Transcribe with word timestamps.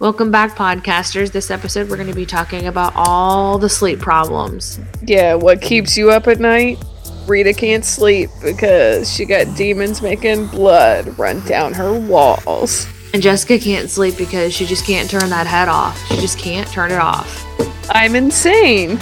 Welcome 0.00 0.30
back, 0.30 0.56
podcasters. 0.56 1.30
This 1.30 1.50
episode, 1.50 1.90
we're 1.90 1.96
going 1.98 2.08
to 2.08 2.14
be 2.14 2.24
talking 2.24 2.68
about 2.68 2.94
all 2.96 3.58
the 3.58 3.68
sleep 3.68 3.98
problems. 3.98 4.80
Yeah, 5.02 5.34
what 5.34 5.60
keeps 5.60 5.94
you 5.94 6.10
up 6.10 6.26
at 6.26 6.40
night? 6.40 6.82
Rita 7.26 7.52
can't 7.52 7.84
sleep 7.84 8.30
because 8.42 9.12
she 9.12 9.26
got 9.26 9.54
demons 9.58 10.00
making 10.00 10.46
blood 10.46 11.18
run 11.18 11.40
down 11.40 11.74
her 11.74 12.00
walls. 12.00 12.88
And 13.12 13.22
Jessica 13.22 13.58
can't 13.58 13.90
sleep 13.90 14.16
because 14.16 14.54
she 14.54 14.64
just 14.64 14.86
can't 14.86 15.10
turn 15.10 15.28
that 15.28 15.46
head 15.46 15.68
off. 15.68 16.02
She 16.06 16.16
just 16.16 16.38
can't 16.38 16.66
turn 16.70 16.90
it 16.90 16.98
off. 16.98 17.44
I'm 17.90 18.16
insane. 18.16 18.98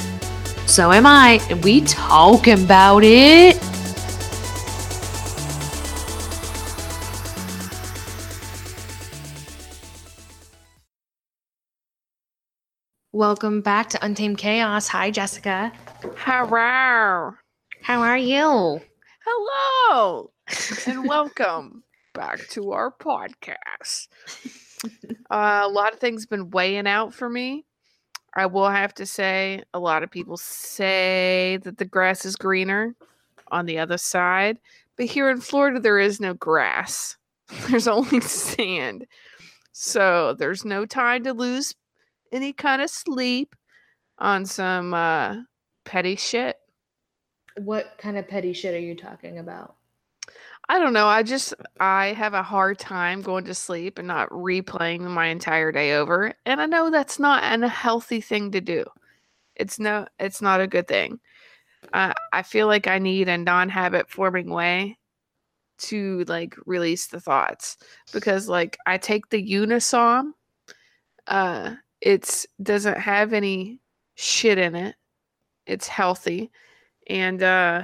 So 0.67 0.91
am 0.91 1.07
I. 1.07 1.39
And 1.49 1.63
we 1.63 1.83
talking 1.83 2.65
about 2.65 3.05
it. 3.05 3.57
Welcome 13.19 13.63
back 13.63 13.89
to 13.89 14.05
Untamed 14.05 14.39
Chaos. 14.39 14.87
Hi, 14.87 15.11
Jessica. 15.11 15.73
Hello. 16.19 17.33
How 17.83 18.01
are 18.01 18.17
you? 18.17 18.81
Hello. 19.27 20.31
and 20.87 21.05
welcome 21.05 21.83
back 22.15 22.47
to 22.51 22.71
our 22.71 22.93
podcast. 22.93 24.07
Uh, 25.29 25.63
a 25.65 25.69
lot 25.69 25.93
of 25.93 25.99
things 25.99 26.27
been 26.27 26.51
weighing 26.51 26.87
out 26.87 27.13
for 27.13 27.29
me. 27.29 27.65
I 28.35 28.47
will 28.47 28.71
have 28.71 28.95
to 28.95 29.05
say, 29.05 29.65
a 29.75 29.81
lot 29.81 30.05
of 30.05 30.13
people 30.13 30.37
say 30.37 31.59
that 31.65 31.79
the 31.79 31.85
grass 31.87 32.25
is 32.25 32.37
greener 32.37 32.95
on 33.51 33.67
the 33.67 33.81
other 33.81 33.99
side, 33.99 34.61
but 34.97 35.07
here 35.07 35.29
in 35.29 35.41
Florida, 35.41 35.81
there 35.81 35.99
is 35.99 36.21
no 36.21 36.35
grass. 36.35 37.17
There's 37.69 37.89
only 37.89 38.21
sand. 38.21 39.07
So 39.73 40.35
there's 40.37 40.65
no 40.65 40.87
time 40.87 41.23
to 41.23 41.33
lose 41.33 41.73
any 42.33 42.53
kind 42.53 42.83
of 42.83 42.91
sleep 42.91 43.55
on 44.19 44.45
some 44.45 44.95
uh, 44.95 45.37
petty 45.85 46.17
shit. 46.17 46.57
What 47.57 47.97
kind 47.99 48.17
of 48.17 48.29
petty 48.29 48.53
shit 48.53 48.75
are 48.75 48.79
you 48.79 48.95
talking 48.95 49.39
about? 49.39 49.77
I 50.69 50.79
don't 50.79 50.93
know. 50.93 51.07
I 51.07 51.23
just 51.23 51.55
I 51.81 52.09
have 52.09 52.35
a 52.35 52.43
hard 52.43 52.79
time 52.79 53.23
going 53.23 53.45
to 53.45 53.55
sleep 53.55 53.99
and 53.99 54.07
not 54.07 54.29
replaying 54.29 55.01
my 55.01 55.27
entire 55.27 55.73
day 55.73 55.95
over. 55.95 56.35
And 56.45 56.61
I 56.61 56.67
know 56.67 56.91
that's 56.91 57.19
not 57.19 57.43
an 57.43 57.63
healthy 57.63 58.21
thing 58.21 58.51
to 58.53 58.61
do. 58.61 58.85
It's 59.57 59.79
no 59.79 60.07
it's 60.21 60.43
not 60.43 60.61
a 60.61 60.67
good 60.67 60.87
thing. 60.87 61.21
Uh, 61.93 62.13
I 62.33 62.43
feel 62.43 62.67
like 62.67 62.87
I 62.87 62.99
need 62.99 63.29
a 63.29 63.39
non-habit 63.39 64.11
forming 64.11 64.51
way 64.51 64.99
to 65.79 66.25
like 66.29 66.55
release 66.67 67.07
the 67.07 67.21
thoughts 67.21 67.79
because 68.13 68.49
like 68.49 68.77
I 68.87 68.99
take 68.99 69.31
the 69.31 69.51
Unisom 69.51 70.33
uh 71.29 71.77
it's 72.01 72.47
doesn't 72.63 72.99
have 72.99 73.33
any 73.33 73.81
shit 74.15 74.59
in 74.59 74.75
it. 74.75 74.97
It's 75.67 75.89
healthy 75.89 76.51
and 77.09 77.43
uh 77.43 77.83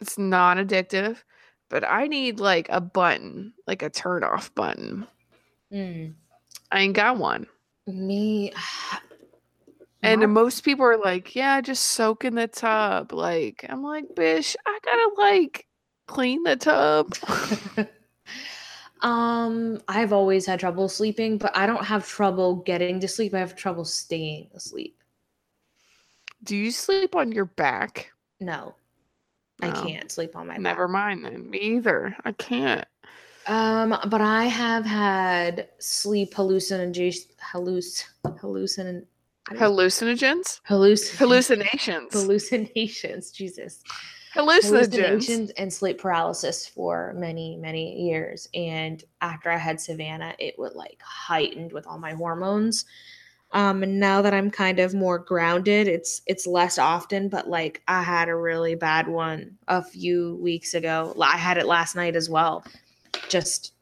it's 0.00 0.18
non-addictive 0.18 1.18
but 1.68 1.84
I 1.84 2.06
need 2.06 2.40
like 2.40 2.68
a 2.70 2.80
button, 2.80 3.52
like 3.66 3.82
a 3.82 3.90
turn 3.90 4.22
off 4.24 4.54
button. 4.54 5.06
Mm. 5.72 6.14
I 6.70 6.80
ain't 6.80 6.94
got 6.94 7.18
one. 7.18 7.46
Me. 7.86 8.52
And 10.02 10.32
most 10.32 10.60
people 10.60 10.84
are 10.84 10.98
like, 10.98 11.34
yeah, 11.34 11.60
just 11.60 11.82
soak 11.82 12.24
in 12.24 12.36
the 12.36 12.46
tub. 12.46 13.12
Like, 13.12 13.66
I'm 13.68 13.82
like, 13.82 14.14
bish, 14.14 14.54
I 14.64 14.78
gotta 14.84 15.10
like 15.18 15.66
clean 16.06 16.44
the 16.44 16.54
tub. 16.54 17.12
um, 19.02 19.80
I've 19.88 20.12
always 20.12 20.46
had 20.46 20.60
trouble 20.60 20.88
sleeping, 20.88 21.38
but 21.38 21.56
I 21.56 21.66
don't 21.66 21.84
have 21.84 22.06
trouble 22.06 22.56
getting 22.56 23.00
to 23.00 23.08
sleep. 23.08 23.34
I 23.34 23.38
have 23.38 23.54
trouble 23.56 23.84
staying 23.84 24.48
asleep. 24.54 24.96
Do 26.42 26.56
you 26.56 26.70
sleep 26.70 27.14
on 27.16 27.32
your 27.32 27.46
back? 27.46 28.12
No, 28.40 28.74
I 29.62 29.70
can't 29.70 30.10
sleep 30.10 30.36
on 30.36 30.46
my 30.46 30.54
back. 30.54 30.62
Never 30.62 30.88
mind 30.88 31.24
then. 31.24 31.50
Me 31.50 31.58
either. 31.58 32.16
I 32.24 32.32
can't. 32.32 32.84
Um, 33.46 33.96
but 34.08 34.20
I 34.20 34.44
have 34.44 34.84
had 34.84 35.68
sleep 35.78 36.34
hallucinogens, 36.34 37.26
halluc, 37.40 38.04
hallucin, 38.24 39.04
Hallucinogens? 39.50 40.60
halluc, 40.68 41.16
Hallucinations. 41.18 42.12
hallucinations. 42.12 43.30
Jesus. 43.32 43.82
Hallucinations 44.36 45.50
and 45.52 45.72
sleep 45.72 45.98
paralysis 45.98 46.66
for 46.66 47.14
many 47.16 47.56
many 47.56 48.02
years. 48.02 48.48
And 48.54 49.02
after 49.20 49.50
i 49.50 49.56
had 49.56 49.80
savannah 49.80 50.34
it 50.38 50.58
would 50.58 50.74
like 50.74 51.00
heightened 51.02 51.72
with 51.72 51.86
all 51.86 51.98
my 51.98 52.12
hormones. 52.12 52.84
Um 53.52 53.82
and 53.82 53.98
now 54.00 54.22
that 54.22 54.34
i'm 54.34 54.50
kind 54.50 54.78
of 54.78 54.94
more 54.94 55.18
grounded 55.18 55.88
it's 55.88 56.20
it's 56.26 56.46
less 56.46 56.78
often 56.78 57.28
but 57.28 57.48
like 57.48 57.82
i 57.88 58.02
had 58.02 58.28
a 58.28 58.36
really 58.36 58.74
bad 58.74 59.08
one 59.08 59.56
a 59.68 59.82
few 59.82 60.36
weeks 60.42 60.74
ago. 60.74 61.14
I 61.20 61.36
had 61.36 61.56
it 61.58 61.66
last 61.66 61.96
night 61.96 62.16
as 62.16 62.28
well. 62.28 62.64
Just 63.28 63.72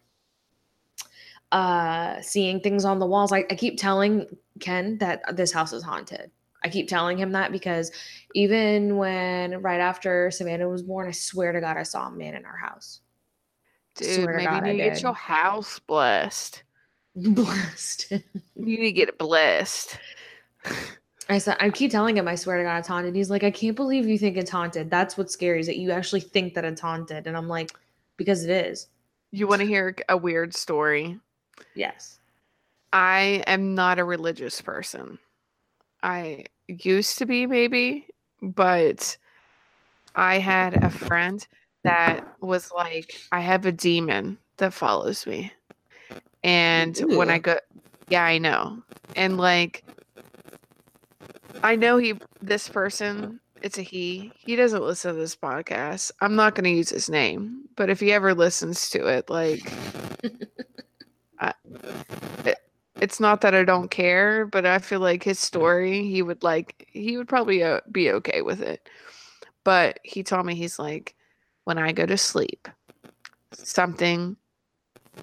uh 1.53 2.21
seeing 2.21 2.61
things 2.61 2.85
on 2.85 2.99
the 2.99 3.07
walls. 3.07 3.33
I, 3.33 3.45
I 3.51 3.55
keep 3.55 3.79
telling 3.79 4.27
ken 4.61 4.99
that 4.99 5.37
this 5.37 5.53
house 5.53 5.73
is 5.73 5.83
haunted 5.83 6.31
i 6.65 6.69
keep 6.69 6.89
telling 6.89 7.19
him 7.19 7.33
that 7.33 7.53
because 7.53 7.93
even 8.35 8.97
when 8.97 9.63
right 9.63 9.81
after 9.81 10.31
Savannah 10.31 10.69
was 10.69 10.83
born, 10.83 11.07
I 11.09 11.13
swear 11.13 11.53
to 11.53 11.61
God, 11.61 11.77
I 11.77 11.85
saw 11.85 12.09
a 12.09 12.11
man 12.11 12.35
in 12.35 12.45
our 12.45 12.57
house. 12.57 13.01
Dude, 13.95 14.27
maybe 14.27 14.45
God, 14.45 14.67
you 14.67 14.73
need 14.73 14.79
to 14.79 14.91
get 14.91 15.03
your 15.03 15.15
house 15.15 15.79
blessed. 15.79 16.65
Blessed. 17.17 18.11
You 18.11 18.21
need 18.57 18.77
to 18.87 18.93
get 18.93 19.09
it 19.09 19.19
blessed. 19.19 19.97
I 21.29 21.39
said, 21.39 21.57
I 21.61 21.71
keep 21.71 21.93
telling 21.93 22.17
him, 22.17 22.27
I 22.27 22.35
swear 22.35 22.59
to 22.59 22.65
God, 22.65 22.79
it's 22.79 22.89
haunted. 22.89 23.15
He's 23.15 23.31
like, 23.31 23.45
I 23.45 23.53
can't 23.53 23.77
believe 23.77 24.09
you 24.09 24.19
think 24.19 24.37
it's 24.37 24.51
haunted. 24.51 24.91
That's 24.91 25.17
what's 25.17 25.33
scary 25.33 25.61
is 25.61 25.67
that 25.67 25.77
you 25.77 25.93
actually 25.93 26.23
think 26.23 26.55
that 26.55 26.65
it's 26.65 26.81
haunted. 26.81 27.29
And 27.29 27.37
I'm 27.37 27.47
like, 27.47 27.71
because 28.17 28.43
it 28.43 28.51
is. 28.51 28.89
You 29.31 29.47
want 29.47 29.61
to 29.61 29.67
hear 29.67 29.95
a 30.09 30.17
weird 30.17 30.55
story? 30.55 31.21
Yes. 31.77 32.19
I 32.93 33.45
am 33.47 33.77
not 33.77 34.01
a 34.01 34.05
religious 34.05 34.61
person. 34.61 35.21
I 36.03 36.47
used 36.69 37.19
to 37.19 37.27
be, 37.27 37.47
maybe, 37.47 38.07
but 38.43 39.17
I 40.15 40.39
had 40.39 40.83
a 40.83 40.91
friend 40.91 41.47
that 41.83 42.27
was 42.41 42.73
like, 42.73 43.15
I 43.33 43.41
have 43.41 43.67
a 43.67 43.73
demon 43.73 44.39
that 44.57 44.73
follows 44.73 45.27
me. 45.27 45.53
And 46.43 46.97
when 47.17 47.31
I 47.31 47.39
go, 47.39 47.59
yeah, 48.09 48.25
I 48.25 48.39
know. 48.39 48.83
And 49.17 49.39
like, 49.39 49.85
I 51.63 51.77
know 51.77 51.97
he, 51.97 52.15
this 52.43 52.69
person, 52.69 53.41
it's 53.63 53.79
a 53.79 53.83
he. 53.83 54.33
He 54.37 54.57
doesn't 54.57 54.83
listen 54.83 55.15
to 55.15 55.21
this 55.21 55.35
podcast. 55.35 56.13
I'm 56.21 56.37
not 56.37 56.55
going 56.55 56.65
to 56.65 56.71
use 56.71 56.91
his 56.91 57.09
name, 57.09 57.65
but 57.77 57.89
if 57.89 58.01
he 58.01 58.13
ever 58.13 58.35
listens 58.35 58.91
to 58.91 59.07
it, 59.07 59.31
like, 59.31 59.63
it's 63.05 63.21
not 63.21 63.43
that 63.43 63.55
I 63.55 63.65
don't 63.65 63.91
care, 63.91 64.47
but 64.47 64.65
I 64.65 64.79
feel 64.79 65.01
like 65.01 65.23
his 65.23 65.39
story, 65.39 66.05
he 66.05 66.23
would 66.23 66.43
like, 66.43 66.89
he 66.91 67.19
would 67.19 67.29
probably 67.29 67.63
uh, 67.63 67.81
be 67.93 68.11
okay 68.13 68.41
with 68.41 68.63
it. 68.63 68.89
But 69.63 70.01
he 70.03 70.23
told 70.23 70.47
me, 70.47 70.55
he's 70.55 70.79
like, 70.79 71.15
when 71.65 71.77
I 71.77 71.93
go 71.93 72.07
to 72.07 72.17
sleep, 72.17 72.67
something 73.53 74.37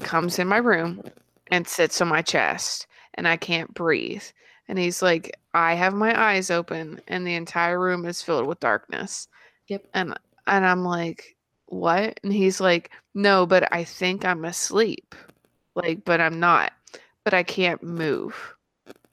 comes 0.04 0.38
in 0.38 0.48
my 0.48 0.58
room 0.58 1.02
and 1.48 1.68
sits 1.68 2.00
on 2.02 2.08
my 2.08 2.22
chest 2.22 2.86
and 3.16 3.28
I 3.28 3.36
can't 3.36 3.74
breathe. 3.74 4.24
And 4.68 4.78
he's 4.78 5.02
like, 5.02 5.36
I 5.56 5.74
have 5.74 5.96
my 5.96 6.14
eyes 6.30 6.52
open 6.52 7.02
and 7.08 7.26
the 7.26 7.34
entire 7.34 7.80
room 7.80 8.06
is 8.06 8.22
filled 8.22 8.46
with 8.46 8.60
darkness. 8.60 9.28
Yep. 9.70 9.86
And 9.96 10.14
and 10.46 10.66
I'm 10.66 10.86
like, 10.86 11.36
what? 11.66 12.20
And 12.24 12.32
he's 12.32 12.62
like, 12.62 12.92
no, 13.16 13.48
but 13.48 13.74
I 13.74 13.86
think 13.86 14.24
I'm 14.24 14.46
asleep. 14.46 15.16
Like, 15.74 16.06
but 16.06 16.22
I'm 16.22 16.40
not. 16.40 16.74
But 17.24 17.34
I 17.34 17.44
can't 17.44 17.82
move. 17.84 18.56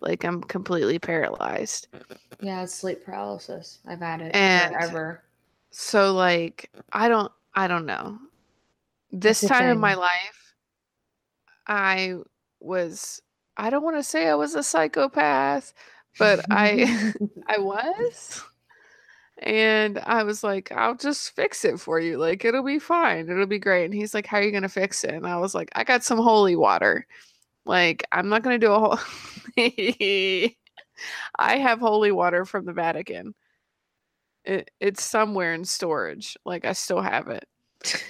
Like 0.00 0.24
I'm 0.24 0.42
completely 0.42 0.98
paralyzed. 0.98 1.88
Yeah, 2.40 2.62
it's 2.62 2.74
sleep 2.74 3.04
paralysis. 3.04 3.80
I've 3.86 3.98
had 4.00 4.20
it 4.20 4.34
And- 4.34 4.72
forever. 4.74 5.22
So 5.70 6.14
like 6.14 6.70
I 6.92 7.08
don't 7.08 7.30
I 7.54 7.68
don't 7.68 7.86
know. 7.86 8.18
This 9.12 9.40
time 9.40 9.68
in 9.70 9.78
my 9.78 9.94
life 9.94 10.54
I 11.66 12.16
was 12.60 13.20
I 13.56 13.70
don't 13.70 13.82
want 13.82 13.96
to 13.96 14.02
say 14.02 14.28
I 14.28 14.34
was 14.34 14.54
a 14.54 14.62
psychopath, 14.62 15.74
but 16.18 16.44
I 16.50 17.12
I 17.48 17.58
was. 17.58 18.42
And 19.40 19.98
I 20.00 20.24
was 20.24 20.42
like, 20.42 20.72
I'll 20.72 20.96
just 20.96 21.36
fix 21.36 21.64
it 21.64 21.78
for 21.78 22.00
you. 22.00 22.18
Like, 22.18 22.44
it'll 22.44 22.64
be 22.64 22.80
fine. 22.80 23.28
It'll 23.30 23.46
be 23.46 23.60
great. 23.60 23.84
And 23.84 23.94
he's 23.94 24.12
like, 24.12 24.26
How 24.26 24.38
are 24.38 24.42
you 24.42 24.50
going 24.50 24.64
to 24.64 24.68
fix 24.68 25.04
it? 25.04 25.14
And 25.14 25.26
I 25.28 25.36
was 25.38 25.54
like, 25.54 25.70
I 25.76 25.84
got 25.84 26.02
some 26.02 26.18
holy 26.18 26.56
water. 26.56 27.06
Like, 27.64 28.06
I'm 28.12 28.28
not 28.28 28.42
going 28.42 28.60
to 28.60 28.66
do 28.66 28.72
a 28.72 28.78
whole. 28.78 28.98
I 31.38 31.58
have 31.58 31.80
holy 31.80 32.12
water 32.12 32.44
from 32.44 32.64
the 32.64 32.72
Vatican. 32.72 33.34
It, 34.44 34.70
it's 34.80 35.02
somewhere 35.02 35.54
in 35.54 35.64
storage. 35.64 36.36
Like, 36.44 36.64
I 36.64 36.72
still 36.72 37.00
have 37.00 37.28
it. 37.28 37.46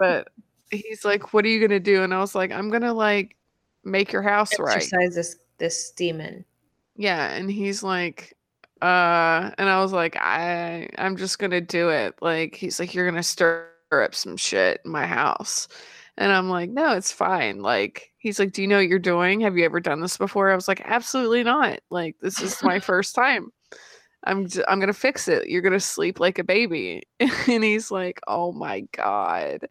But 0.00 0.28
he's 0.72 1.04
like, 1.04 1.32
What 1.32 1.44
are 1.44 1.48
you 1.48 1.60
going 1.60 1.70
to 1.70 1.78
do? 1.78 2.02
And 2.02 2.12
I 2.12 2.18
was 2.18 2.34
like, 2.34 2.50
I'm 2.50 2.70
going 2.70 2.82
to, 2.82 2.92
like, 2.92 3.36
make 3.84 4.12
your 4.12 4.22
house 4.22 4.58
right. 4.58 4.76
Exercise 4.76 5.14
this 5.14 5.36
this 5.58 5.90
demon. 5.90 6.44
Yeah, 6.96 7.30
and 7.30 7.50
he's 7.50 7.82
like, 7.82 8.36
uh, 8.82 9.50
and 9.58 9.68
I 9.68 9.80
was 9.80 9.92
like, 9.92 10.16
I, 10.16 10.88
I'm 10.98 11.16
just 11.16 11.38
gonna 11.38 11.60
do 11.60 11.90
it. 11.90 12.14
Like, 12.20 12.54
he's 12.54 12.80
like, 12.80 12.94
you're 12.94 13.08
gonna 13.08 13.22
stir 13.22 13.68
up 13.92 14.14
some 14.14 14.36
shit 14.36 14.80
in 14.84 14.90
my 14.90 15.06
house, 15.06 15.68
and 16.16 16.32
I'm 16.32 16.48
like, 16.50 16.70
no, 16.70 16.94
it's 16.94 17.12
fine. 17.12 17.62
Like, 17.62 18.09
he's 18.20 18.38
like, 18.38 18.52
do 18.52 18.62
you 18.62 18.68
know 18.68 18.76
what 18.76 18.88
you're 18.88 18.98
doing? 18.98 19.40
Have 19.40 19.56
you 19.56 19.64
ever 19.64 19.80
done 19.80 20.00
this 20.00 20.16
before? 20.16 20.50
I 20.50 20.54
was 20.54 20.68
like, 20.68 20.82
absolutely 20.84 21.42
not. 21.42 21.80
Like, 21.90 22.16
this 22.20 22.40
is 22.40 22.62
my 22.62 22.78
first 22.80 23.14
time. 23.14 23.50
I'm 24.24 24.46
j- 24.46 24.64
I'm 24.68 24.78
gonna 24.78 24.92
fix 24.92 25.26
it. 25.26 25.48
You're 25.48 25.62
gonna 25.62 25.80
sleep 25.80 26.20
like 26.20 26.38
a 26.38 26.44
baby. 26.44 27.02
and 27.20 27.64
he's 27.64 27.90
like, 27.90 28.20
oh 28.28 28.52
my 28.52 28.82
god. 28.92 29.66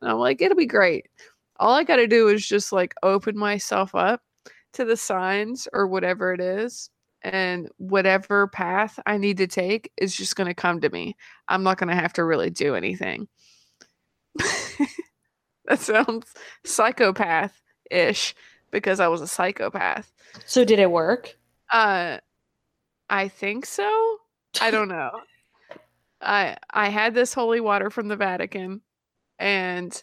And 0.00 0.10
I'm 0.10 0.18
like, 0.18 0.42
it'll 0.42 0.56
be 0.56 0.66
great. 0.66 1.08
All 1.58 1.72
I 1.72 1.84
gotta 1.84 2.06
do 2.06 2.28
is 2.28 2.46
just 2.46 2.72
like 2.72 2.94
open 3.02 3.36
myself 3.38 3.94
up 3.94 4.20
to 4.74 4.84
the 4.84 4.96
signs 4.96 5.66
or 5.72 5.86
whatever 5.86 6.34
it 6.34 6.40
is. 6.40 6.90
And 7.22 7.70
whatever 7.78 8.48
path 8.48 9.00
I 9.06 9.16
need 9.16 9.38
to 9.38 9.46
take 9.46 9.90
is 9.96 10.14
just 10.14 10.36
going 10.36 10.48
to 10.48 10.52
come 10.54 10.82
to 10.82 10.90
me. 10.90 11.16
I'm 11.48 11.62
not 11.62 11.78
going 11.78 11.88
to 11.88 11.94
have 11.94 12.12
to 12.14 12.24
really 12.24 12.50
do 12.50 12.74
anything. 12.74 13.28
that 15.64 15.78
sounds 15.78 16.26
psychopath 16.66 17.62
ish 17.94 18.34
because 18.70 19.00
I 19.00 19.08
was 19.08 19.20
a 19.20 19.26
psychopath. 19.26 20.12
So 20.46 20.64
did 20.64 20.78
it 20.78 20.90
work? 20.90 21.36
Uh 21.72 22.18
I 23.08 23.28
think 23.28 23.66
so. 23.66 24.18
I 24.60 24.70
don't 24.70 24.88
know. 24.88 25.10
I 26.20 26.56
I 26.70 26.88
had 26.88 27.14
this 27.14 27.34
holy 27.34 27.60
water 27.60 27.90
from 27.90 28.08
the 28.08 28.16
Vatican 28.16 28.80
and 29.38 30.02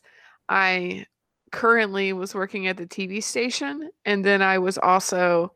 I 0.50 1.06
currently 1.52 2.14
was 2.14 2.34
working 2.34 2.68
at 2.68 2.78
the 2.78 2.88
TV 2.88 3.22
station 3.22 3.90
and 4.06 4.24
then 4.24 4.42
I 4.42 4.60
was 4.60 4.78
also 4.78 5.54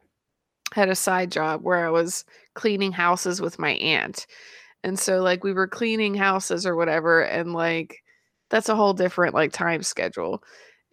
had 0.74 0.90
a 0.90 0.96
side 0.96 1.32
job 1.32 1.62
where 1.64 1.86
I 1.86 1.90
was 1.90 2.26
cleaning 2.54 2.92
houses 2.92 3.40
with 3.40 3.60
my 3.60 3.72
aunt. 3.72 4.26
And 4.84 5.00
so 5.00 5.22
like 5.22 5.44
we 5.44 5.54
were 5.54 5.68
cleaning 5.68 6.16
houses 6.16 6.66
or 6.66 6.76
whatever 6.76 7.22
and 7.22 7.54
like 7.54 8.04
that's 8.50 8.70
a 8.70 8.76
whole 8.76 8.94
different 8.94 9.34
like 9.34 9.52
time 9.54 9.84
schedule. 9.84 10.44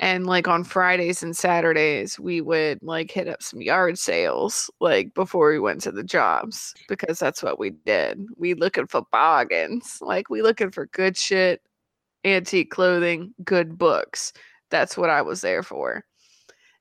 And 0.03 0.27
like 0.27 0.49
on 0.49 0.65
Fridays 0.65 1.23
and 1.23 1.37
Saturdays, 1.37 2.19
we 2.19 2.41
would 2.41 2.83
like 2.83 3.13
hit 3.13 3.29
up 3.29 3.41
some 3.41 3.63
yard 3.63 3.97
sales 4.01 4.69
like 4.81 5.15
before 5.15 5.49
we 5.53 5.61
went 5.61 5.81
to 5.83 5.93
the 5.93 6.03
jobs 6.03 6.75
because 6.89 7.21
that's 7.21 7.41
what 7.41 7.61
we 7.61 7.71
did. 7.71 8.21
We 8.37 8.55
looking 8.55 8.89
for 8.89 9.07
bargains. 9.13 9.99
Like 10.01 10.29
we 10.29 10.43
looking 10.43 10.73
for 10.73 10.87
good 10.87 11.17
shit, 11.17 11.63
antique 12.25 12.73
clothing, 12.73 13.33
good 13.45 13.79
books. 13.79 14.33
That's 14.71 14.97
what 14.97 15.09
I 15.09 15.23
was 15.23 15.41
there 15.41 15.63
for. 15.63 16.05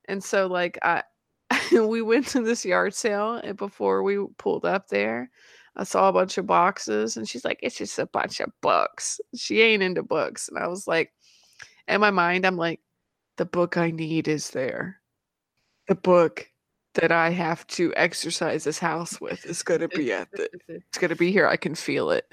And 0.06 0.22
so 0.24 0.48
like 0.48 0.76
I 0.82 1.04
we 1.70 2.02
went 2.02 2.26
to 2.28 2.42
this 2.42 2.64
yard 2.64 2.92
sale 2.92 3.34
and 3.34 3.56
before 3.56 4.02
we 4.02 4.18
pulled 4.36 4.64
up 4.64 4.88
there, 4.88 5.30
I 5.76 5.84
saw 5.84 6.08
a 6.08 6.12
bunch 6.12 6.38
of 6.38 6.46
boxes 6.48 7.16
and 7.16 7.28
she's 7.28 7.44
like, 7.44 7.60
it's 7.62 7.78
just 7.78 8.00
a 8.00 8.06
bunch 8.06 8.40
of 8.40 8.50
books. 8.62 9.20
She 9.36 9.62
ain't 9.62 9.84
into 9.84 10.02
books. 10.02 10.48
And 10.48 10.58
I 10.58 10.66
was 10.66 10.88
like, 10.88 11.12
in 11.86 12.00
my 12.00 12.10
mind, 12.10 12.44
I'm 12.44 12.56
like, 12.56 12.80
the 13.36 13.44
book 13.44 13.76
I 13.76 13.90
need 13.90 14.28
is 14.28 14.50
there. 14.50 15.00
The 15.88 15.94
book 15.94 16.48
that 16.94 17.12
I 17.12 17.30
have 17.30 17.66
to 17.68 17.92
exercise 17.96 18.64
this 18.64 18.78
house 18.78 19.20
with 19.20 19.44
is 19.46 19.62
going 19.62 19.80
to 19.80 19.88
be 19.88 20.12
at 20.12 20.30
the, 20.32 20.48
it's 20.68 20.98
going 20.98 21.10
to 21.10 21.16
be 21.16 21.32
here. 21.32 21.48
I 21.48 21.56
can 21.56 21.74
feel 21.74 22.10
it. 22.10 22.26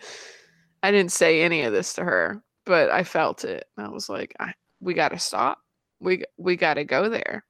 I 0.84 0.92
didn't 0.92 1.12
say 1.12 1.42
any 1.42 1.64
of 1.64 1.74
this 1.74 1.94
to 1.94 2.04
her, 2.04 2.42
but 2.66 2.90
I 2.90 3.04
felt 3.04 3.46
it. 3.46 3.66
I 3.78 3.90
was 3.90 4.10
like, 4.10 4.36
I, 4.40 4.54
we 4.80 4.94
got 4.94 5.10
to 5.10 5.20
stop. 5.20 5.60
We, 6.00 6.24
we 6.38 6.56
got 6.56 6.76
to 6.76 6.84
go 6.84 7.10
there. 7.10 7.44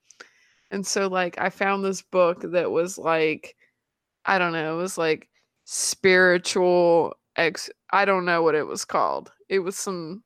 And 0.71 0.85
so 0.85 1.07
like 1.07 1.39
I 1.39 1.49
found 1.49 1.83
this 1.83 2.01
book 2.01 2.41
that 2.51 2.71
was 2.71 2.97
like 2.97 3.55
I 4.25 4.37
don't 4.37 4.53
know, 4.53 4.77
it 4.77 4.81
was 4.81 4.97
like 4.97 5.29
spiritual 5.65 7.15
ex 7.35 7.69
I 7.91 8.05
don't 8.05 8.25
know 8.25 8.43
what 8.43 8.55
it 8.55 8.67
was 8.67 8.85
called. 8.85 9.31
It 9.49 9.59
was 9.59 9.75
some 9.77 10.23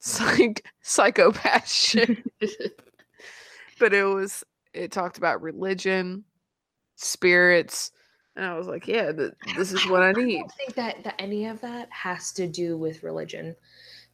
psych 0.00 0.64
psychopath 0.82 1.70
shit. 1.70 2.18
but 3.78 3.94
it 3.94 4.04
was 4.04 4.44
it 4.74 4.92
talked 4.92 5.18
about 5.18 5.42
religion, 5.42 6.24
spirits, 6.96 7.92
and 8.36 8.44
I 8.44 8.56
was 8.56 8.66
like, 8.66 8.86
yeah, 8.86 9.12
th- 9.12 9.32
this 9.56 9.72
is 9.72 9.86
what 9.86 10.02
I 10.02 10.12
need. 10.12 10.36
I 10.36 10.40
don't 10.40 10.52
think 10.52 10.74
that, 10.74 11.04
that 11.04 11.14
any 11.18 11.46
of 11.46 11.60
that 11.60 11.88
has 11.90 12.32
to 12.32 12.46
do 12.46 12.76
with 12.76 13.02
religion 13.02 13.56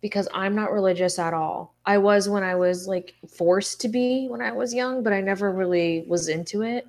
because 0.01 0.29
I'm 0.35 0.55
not 0.55 0.73
religious 0.73 1.19
at 1.19 1.35
all. 1.35 1.75
I 1.85 1.99
was 1.99 2.29
when 2.29 2.43
I 2.43 2.55
was 2.55 2.87
like 2.87 3.15
forced 3.37 3.81
to 3.83 3.89
be 3.89 4.27
when 4.29 4.41
I 4.43 4.53
was 4.53 4.75
young, 4.75 5.03
but 5.03 5.13
I 5.13 5.21
never 5.21 5.53
really 5.53 6.05
was 6.09 6.29
into 6.29 6.63
it. 6.63 6.87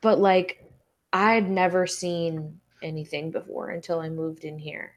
But 0.00 0.18
like 0.18 0.68
I'd 1.12 1.48
never 1.48 1.86
seen 1.86 2.60
anything 2.82 3.30
before 3.30 3.70
until 3.70 4.00
I 4.00 4.08
moved 4.08 4.44
in 4.44 4.58
here. 4.58 4.93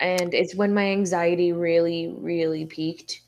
And 0.00 0.34
it's 0.34 0.54
when 0.54 0.74
my 0.74 0.90
anxiety 0.90 1.52
really, 1.52 2.14
really 2.16 2.66
peaked. 2.66 3.22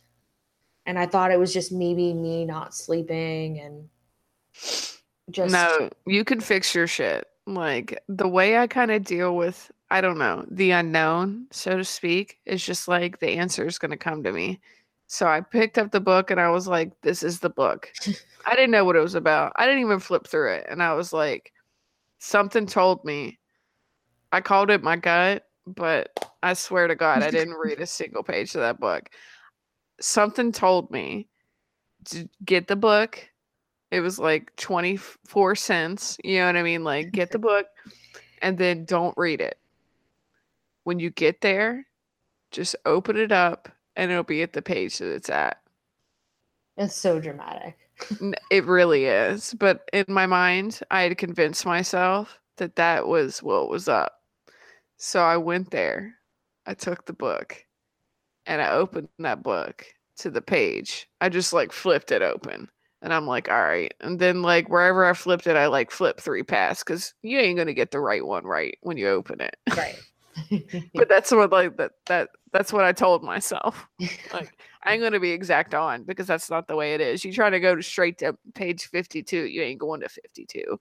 And 0.86 0.98
I 0.98 1.06
thought 1.06 1.30
it 1.30 1.38
was 1.38 1.52
just 1.52 1.72
maybe 1.72 2.12
me 2.12 2.44
not 2.44 2.74
sleeping 2.74 3.60
and 3.60 3.88
just. 5.30 5.52
No, 5.52 5.90
you 6.06 6.24
can 6.24 6.40
fix 6.40 6.74
your 6.74 6.86
shit. 6.86 7.26
Like 7.46 7.98
the 8.08 8.28
way 8.28 8.58
I 8.58 8.66
kind 8.66 8.90
of 8.90 9.04
deal 9.04 9.36
with, 9.36 9.70
I 9.90 10.00
don't 10.00 10.18
know, 10.18 10.44
the 10.50 10.72
unknown, 10.72 11.46
so 11.50 11.76
to 11.78 11.84
speak, 11.84 12.38
is 12.44 12.64
just 12.64 12.88
like 12.88 13.20
the 13.20 13.30
answer 13.30 13.66
is 13.66 13.78
going 13.78 13.90
to 13.90 13.96
come 13.96 14.22
to 14.22 14.32
me. 14.32 14.60
So 15.06 15.26
I 15.26 15.40
picked 15.40 15.78
up 15.78 15.90
the 15.90 16.00
book 16.00 16.30
and 16.30 16.38
I 16.38 16.50
was 16.50 16.68
like, 16.68 16.92
this 17.00 17.22
is 17.22 17.40
the 17.40 17.48
book. 17.48 17.90
I 18.46 18.54
didn't 18.54 18.70
know 18.70 18.84
what 18.84 18.96
it 18.96 19.00
was 19.00 19.14
about. 19.14 19.52
I 19.56 19.64
didn't 19.64 19.80
even 19.80 20.00
flip 20.00 20.26
through 20.26 20.52
it. 20.52 20.66
And 20.68 20.82
I 20.82 20.92
was 20.92 21.14
like, 21.14 21.52
something 22.18 22.66
told 22.66 23.04
me 23.04 23.38
I 24.32 24.42
called 24.42 24.70
it 24.70 24.82
my 24.82 24.96
gut, 24.96 25.47
but 25.74 26.12
I 26.42 26.54
swear 26.54 26.86
to 26.86 26.94
God, 26.94 27.22
I 27.22 27.30
didn't 27.30 27.54
read 27.54 27.80
a 27.80 27.86
single 27.86 28.22
page 28.22 28.54
of 28.54 28.60
that 28.60 28.80
book. 28.80 29.10
Something 30.00 30.52
told 30.52 30.90
me 30.90 31.28
to 32.06 32.28
get 32.44 32.68
the 32.68 32.76
book. 32.76 33.28
It 33.90 34.00
was 34.00 34.18
like 34.18 34.54
24 34.56 35.54
cents. 35.54 36.18
You 36.22 36.38
know 36.38 36.46
what 36.46 36.56
I 36.56 36.62
mean? 36.62 36.84
Like, 36.84 37.12
get 37.12 37.30
the 37.30 37.38
book 37.38 37.66
and 38.42 38.58
then 38.58 38.84
don't 38.84 39.16
read 39.16 39.40
it. 39.40 39.58
When 40.84 40.98
you 40.98 41.10
get 41.10 41.40
there, 41.40 41.86
just 42.50 42.76
open 42.86 43.16
it 43.16 43.32
up 43.32 43.68
and 43.96 44.10
it'll 44.10 44.22
be 44.22 44.42
at 44.42 44.52
the 44.52 44.62
page 44.62 44.98
that 44.98 45.12
it's 45.12 45.28
at. 45.28 45.58
It's 46.76 46.94
so 46.94 47.20
dramatic. 47.20 47.76
it 48.50 48.64
really 48.64 49.06
is. 49.06 49.54
But 49.54 49.88
in 49.92 50.04
my 50.08 50.26
mind, 50.26 50.80
I 50.90 51.02
had 51.02 51.18
convinced 51.18 51.66
myself 51.66 52.38
that 52.56 52.76
that 52.76 53.06
was 53.06 53.42
what 53.42 53.68
was 53.68 53.88
up. 53.88 54.17
So 54.98 55.22
I 55.22 55.36
went 55.36 55.70
there, 55.70 56.14
I 56.66 56.74
took 56.74 57.06
the 57.06 57.12
book, 57.12 57.64
and 58.46 58.60
I 58.60 58.72
opened 58.72 59.08
that 59.20 59.42
book 59.42 59.86
to 60.18 60.30
the 60.30 60.42
page. 60.42 61.08
I 61.20 61.28
just 61.28 61.52
like 61.52 61.72
flipped 61.72 62.10
it 62.10 62.22
open. 62.22 62.68
And 63.00 63.14
I'm 63.14 63.26
like, 63.26 63.48
all 63.48 63.62
right. 63.62 63.94
And 64.00 64.18
then 64.18 64.42
like 64.42 64.68
wherever 64.68 65.04
I 65.04 65.12
flipped 65.12 65.46
it, 65.46 65.56
I 65.56 65.66
like 65.68 65.92
flip 65.92 66.20
three 66.20 66.42
past 66.42 66.84
because 66.84 67.14
you 67.22 67.38
ain't 67.38 67.56
gonna 67.56 67.72
get 67.72 67.92
the 67.92 68.00
right 68.00 68.26
one 68.26 68.44
right 68.44 68.76
when 68.82 68.96
you 68.96 69.08
open 69.08 69.40
it. 69.40 69.56
Right. 69.76 69.98
but 70.94 71.08
that's 71.08 71.30
what 71.30 71.52
like 71.52 71.76
that 71.76 71.92
that 72.06 72.30
that's 72.52 72.72
what 72.72 72.84
I 72.84 72.92
told 72.92 73.22
myself. 73.22 73.86
Like 74.32 74.58
I 74.88 74.92
ain't 74.94 75.02
gonna 75.02 75.20
be 75.20 75.32
exact 75.32 75.74
on 75.74 76.04
because 76.04 76.26
that's 76.26 76.48
not 76.48 76.66
the 76.66 76.74
way 76.74 76.94
it 76.94 77.02
is. 77.02 77.22
You 77.22 77.30
try 77.30 77.50
to 77.50 77.60
go 77.60 77.74
to 77.76 77.82
straight 77.82 78.16
to 78.18 78.38
page 78.54 78.86
52, 78.86 79.44
you 79.44 79.60
ain't 79.60 79.78
going 79.78 80.00
to 80.00 80.08
52. 80.08 80.80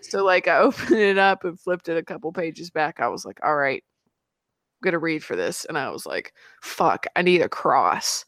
So 0.00 0.24
like 0.24 0.48
I 0.48 0.58
opened 0.60 0.96
it 0.98 1.18
up 1.18 1.44
and 1.44 1.60
flipped 1.60 1.90
it 1.90 1.98
a 1.98 2.02
couple 2.02 2.32
pages 2.32 2.70
back. 2.70 3.00
I 3.00 3.08
was 3.08 3.26
like, 3.26 3.38
all 3.44 3.54
right, 3.54 3.84
I'm 4.82 4.86
gonna 4.86 4.98
read 4.98 5.22
for 5.22 5.36
this. 5.36 5.66
And 5.66 5.76
I 5.76 5.90
was 5.90 6.06
like, 6.06 6.32
fuck, 6.62 7.06
I 7.16 7.20
need 7.20 7.42
a 7.42 7.48
cross. 7.50 8.24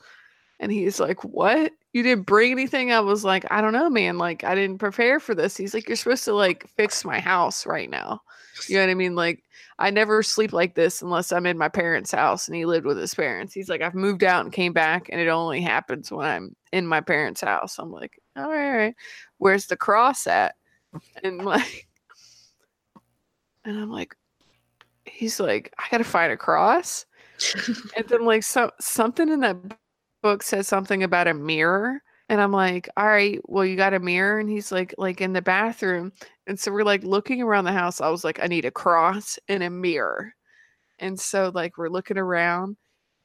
And 0.59 0.73
he's 0.73 1.01
like, 1.01 1.25
What? 1.25 1.73
You 1.93 2.03
didn't 2.03 2.27
bring 2.27 2.53
anything? 2.53 2.93
I 2.93 3.01
was 3.01 3.25
like, 3.25 3.45
I 3.51 3.61
don't 3.61 3.73
know, 3.73 3.89
man. 3.89 4.19
Like, 4.19 4.45
I 4.45 4.55
didn't 4.55 4.79
prepare 4.79 5.19
for 5.21 5.35
this. 5.35 5.57
He's 5.57 5.75
like, 5.75 5.89
You're 5.89 5.97
supposed 5.97 6.25
to 6.25 6.35
like 6.35 6.69
fix 6.77 7.05
my 7.05 7.21
house 7.21 7.67
right 7.67 7.91
now. 7.91 8.21
You 8.69 8.77
know 8.77 8.83
what 8.83 8.91
I 8.91 8.95
mean? 8.95 9.15
Like, 9.15 9.43
I 9.79 9.91
never 9.91 10.23
sleep 10.23 10.53
like 10.53 10.75
this 10.75 11.03
unless 11.03 11.33
I'm 11.33 11.45
in 11.47 11.59
my 11.59 11.69
parents' 11.69 12.13
house 12.13 12.49
and 12.49 12.57
he 12.57 12.65
lived 12.65 12.87
with 12.87 12.97
his 12.97 13.15
parents. 13.15 13.53
He's 13.53 13.69
like, 13.69 13.83
I've 13.83 13.95
moved 13.95 14.25
out 14.25 14.45
and 14.45 14.53
came 14.53 14.73
back, 14.73 15.09
and 15.11 15.21
it 15.21 15.29
only 15.29 15.61
happens 15.61 16.11
when 16.11 16.27
I'm 16.27 16.57
in 16.73 16.87
my 16.87 17.01
parents' 17.01 17.43
house. 17.43 17.79
I'm 17.79 17.93
like, 17.93 18.21
all 18.37 18.51
right, 18.51 18.71
all 18.71 18.77
right. 18.77 18.95
Where's 19.39 19.67
the 19.67 19.77
cross 19.77 20.27
at? 20.27 20.55
And 21.23 21.39
like, 21.45 21.87
and 23.65 23.79
I'm 23.79 23.91
like, 23.91 24.15
he's 25.05 25.39
like, 25.39 25.75
I 25.79 25.85
gotta 25.91 26.05
find 26.05 26.33
a 26.33 26.37
cross. 26.37 27.05
and 27.97 28.09
then 28.09 28.25
like 28.25 28.43
some 28.43 28.71
something 28.81 29.29
in 29.29 29.41
that 29.41 29.57
book 30.27 30.43
said 30.43 30.67
something 30.67 31.05
about 31.05 31.29
a 31.29 31.35
mirror. 31.35 32.03
And 32.29 32.41
I'm 32.41 32.51
like, 32.51 32.89
all 32.97 33.07
right, 33.07 33.39
well, 33.45 33.65
you 33.65 33.77
got 33.77 33.95
a 33.95 34.01
mirror? 34.01 34.41
And 34.41 34.51
he's 34.51 34.73
like, 34.73 34.93
like 34.99 35.21
in 35.21 35.33
the 35.33 35.41
bathroom. 35.41 36.13
And 36.49 36.59
so 36.59 36.73
we're 36.73 36.83
like 36.83 37.05
looking 37.05 37.41
around 37.41 37.65
the 37.65 37.73
house. 37.73 38.01
I 38.01 38.09
was 38.09 38.25
like, 38.25 38.43
I 38.43 38.49
need 38.49 38.65
a 38.65 38.73
cross 38.73 39.39
and 39.47 39.63
a 39.63 39.71
mirror. 39.71 40.35
And 40.99 41.19
so 41.21 41.53
like 41.55 41.79
we're 41.79 41.91
looking 41.91 42.19
around 42.19 42.77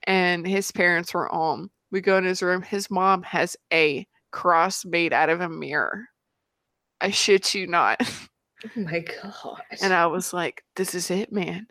and 0.03 0.45
his 0.45 0.71
parents 0.71 1.11
were 1.11 1.25
home. 1.25 1.71
We 1.89 2.01
go 2.01 2.19
in 2.19 2.23
his 2.23 2.43
room. 2.43 2.61
His 2.61 2.91
mom 2.91 3.23
has 3.23 3.57
a 3.73 4.05
cross 4.29 4.85
made 4.85 5.11
out 5.11 5.31
of 5.31 5.41
a 5.41 5.49
mirror. 5.49 6.05
I 7.01 7.09
shit 7.09 7.55
you 7.55 7.65
not. 7.65 7.99
Oh 8.63 8.79
my 8.79 8.99
god. 8.99 9.63
And 9.81 9.91
I 9.91 10.05
was 10.05 10.33
like, 10.33 10.63
this 10.75 10.93
is 10.93 11.09
it, 11.09 11.31
man. 11.31 11.65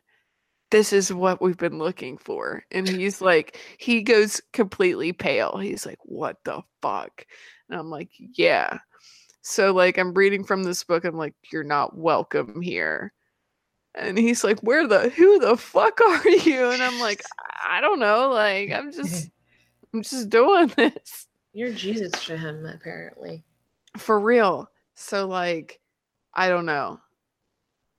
This 0.70 0.92
is 0.92 1.12
what 1.12 1.42
we've 1.42 1.56
been 1.56 1.78
looking 1.78 2.16
for. 2.16 2.64
And 2.70 2.88
he's 2.88 3.20
like, 3.20 3.58
he 3.78 4.02
goes 4.02 4.40
completely 4.52 5.12
pale. 5.12 5.58
He's 5.58 5.84
like, 5.84 5.98
what 6.02 6.36
the 6.44 6.62
fuck? 6.80 7.26
And 7.68 7.78
I'm 7.78 7.90
like, 7.90 8.10
yeah. 8.18 8.78
So, 9.42 9.72
like, 9.72 9.98
I'm 9.98 10.14
reading 10.14 10.44
from 10.44 10.62
this 10.62 10.84
book. 10.84 11.04
I'm 11.04 11.16
like, 11.16 11.34
you're 11.52 11.64
not 11.64 11.96
welcome 11.96 12.60
here. 12.60 13.12
And 13.94 14.16
he's 14.16 14.44
like, 14.44 14.60
where 14.60 14.86
the, 14.86 15.08
who 15.08 15.38
the 15.40 15.56
fuck 15.56 16.00
are 16.08 16.28
you? 16.28 16.70
And 16.70 16.82
I'm 16.82 17.00
like, 17.00 17.22
I 17.66 17.80
don't 17.80 17.98
know. 17.98 18.30
Like, 18.30 18.70
I'm 18.70 18.92
just, 18.92 19.30
I'm 19.94 20.02
just 20.02 20.28
doing 20.28 20.68
this. 20.76 21.26
You're 21.52 21.72
Jesus 21.72 22.12
to 22.26 22.36
him, 22.36 22.64
apparently. 22.66 23.44
For 23.96 24.20
real. 24.20 24.70
So, 24.94 25.26
like, 25.26 25.80
I 26.34 26.48
don't 26.48 26.66
know. 26.66 27.00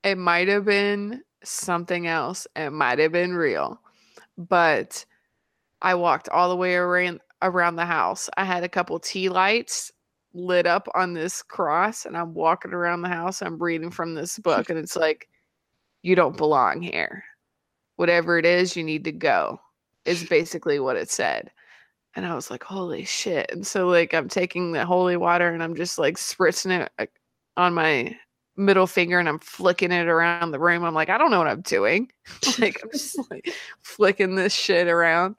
It 0.04 0.18
might 0.18 0.48
have 0.48 0.66
been 0.66 1.22
something 1.44 2.08
else. 2.08 2.48
It 2.56 2.72
might 2.72 3.00
have 3.00 3.12
been 3.12 3.34
real. 3.34 3.82
But 4.38 5.06
I 5.82 5.96
walked 5.96 6.30
all 6.30 6.50
the 6.50 6.56
way 6.56 6.76
around 6.76 7.22
around 7.42 7.76
the 7.76 7.86
house. 7.86 8.30
I 8.38 8.46
had 8.46 8.64
a 8.64 8.70
couple 8.70 9.00
tea 9.00 9.30
lights 9.30 9.92
lit 10.34 10.66
up 10.66 10.88
on 10.96 11.14
this 11.14 11.42
cross 11.42 12.06
and 12.06 12.16
I'm 12.16 12.34
walking 12.34 12.74
around 12.74 13.02
the 13.02 13.10
house. 13.10 13.42
I'm 13.42 13.62
reading 13.62 13.92
from 13.92 14.14
this 14.14 14.38
book 14.40 14.70
and 14.70 14.78
it's 14.78 14.96
like 14.96 15.28
you 16.04 16.16
don't 16.16 16.38
belong 16.38 16.82
here. 16.82 17.24
Whatever 17.96 18.38
it 18.38 18.46
is, 18.46 18.76
you 18.76 18.84
need 18.84 19.04
to 19.06 19.12
go. 19.12 19.60
Is 20.06 20.24
basically 20.24 20.80
what 20.80 20.98
it 20.98 21.12
said. 21.12 21.52
And 22.16 22.26
I 22.26 22.36
was 22.36 22.50
like, 22.50 22.64
holy 22.64 23.06
shit. 23.06 23.50
And 23.52 23.66
so 23.66 23.88
like 23.88 24.14
I'm 24.14 24.28
taking 24.28 24.72
the 24.72 24.86
holy 24.86 25.18
water 25.18 25.50
and 25.50 25.64
I'm 25.64 25.76
just 25.76 25.98
like 26.00 26.18
spritzing 26.18 26.88
it 27.00 27.10
on 27.58 27.74
my 27.74 28.16
middle 28.62 28.88
finger 28.88 29.20
and 29.20 29.28
I'm 29.28 29.40
flicking 29.40 29.92
it 29.92 30.08
around 30.08 30.52
the 30.52 30.60
room. 30.60 30.84
I'm 30.84 30.94
like, 30.94 31.10
I 31.10 31.18
don't 31.18 31.32
know 31.32 31.40
what 31.40 31.48
I'm 31.48 31.62
doing. 31.62 32.12
like 32.60 32.82
I'm 32.84 32.92
just 32.92 33.18
like 33.32 33.54
flicking 33.82 34.36
this 34.36 34.54
shit 34.54 34.88
around. 34.88 35.36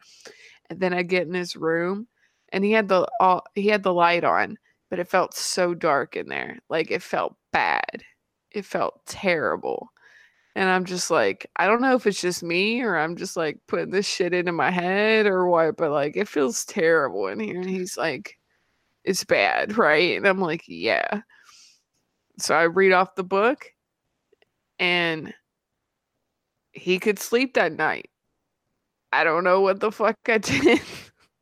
And 0.70 0.80
then 0.80 0.92
I 0.92 1.02
get 1.02 1.26
in 1.26 1.34
his 1.34 1.56
room 1.56 2.08
and 2.50 2.64
he 2.64 2.72
had 2.72 2.88
the 2.88 3.06
all 3.20 3.44
he 3.54 3.68
had 3.68 3.82
the 3.82 3.94
light 3.94 4.24
on, 4.24 4.58
but 4.90 4.98
it 4.98 5.08
felt 5.08 5.34
so 5.34 5.74
dark 5.74 6.16
in 6.16 6.28
there. 6.28 6.58
Like 6.68 6.90
it 6.90 7.02
felt 7.02 7.36
bad. 7.52 8.02
It 8.50 8.64
felt 8.64 9.00
terrible. 9.06 9.90
And 10.54 10.68
I'm 10.68 10.84
just 10.84 11.10
like, 11.10 11.50
I 11.56 11.66
don't 11.66 11.80
know 11.80 11.94
if 11.94 12.06
it's 12.06 12.20
just 12.20 12.42
me 12.42 12.82
or 12.82 12.96
I'm 12.96 13.16
just 13.16 13.36
like 13.36 13.58
putting 13.68 13.90
this 13.90 14.06
shit 14.06 14.34
into 14.34 14.52
my 14.52 14.70
head 14.70 15.26
or 15.26 15.46
what, 15.48 15.78
but 15.78 15.90
like 15.90 16.16
it 16.16 16.28
feels 16.28 16.64
terrible 16.66 17.28
in 17.28 17.40
here. 17.40 17.60
And 17.60 17.70
he's 17.70 17.96
like, 17.96 18.38
it's 19.04 19.24
bad, 19.24 19.76
right? 19.78 20.16
And 20.16 20.26
I'm 20.26 20.40
like, 20.40 20.64
yeah. 20.66 21.22
So 22.38 22.54
I 22.54 22.62
read 22.62 22.92
off 22.92 23.14
the 23.14 23.24
book 23.24 23.72
and 24.78 25.32
he 26.72 26.98
could 26.98 27.18
sleep 27.18 27.54
that 27.54 27.72
night. 27.72 28.10
I 29.12 29.24
don't 29.24 29.44
know 29.44 29.60
what 29.60 29.80
the 29.80 29.92
fuck 29.92 30.16
I 30.26 30.38
did. 30.38 30.80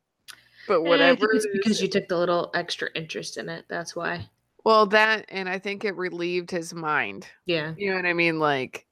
but 0.67 0.75
eh, 0.75 0.89
whatever. 0.89 1.31
it's 1.33 1.47
because 1.53 1.81
you 1.81 1.87
took 1.87 2.07
the 2.07 2.17
little 2.17 2.51
extra 2.53 2.89
interest 2.95 3.37
in 3.37 3.49
it. 3.49 3.65
That's 3.69 3.95
why. 3.95 4.29
Well, 4.63 4.85
that 4.87 5.25
and 5.29 5.49
I 5.49 5.57
think 5.57 5.85
it 5.85 5.95
relieved 5.95 6.51
his 6.51 6.73
mind. 6.73 7.25
Yeah. 7.45 7.73
You 7.77 7.89
know 7.89 7.95
what 7.95 8.05
I 8.05 8.13
mean? 8.13 8.39
Like 8.39 8.85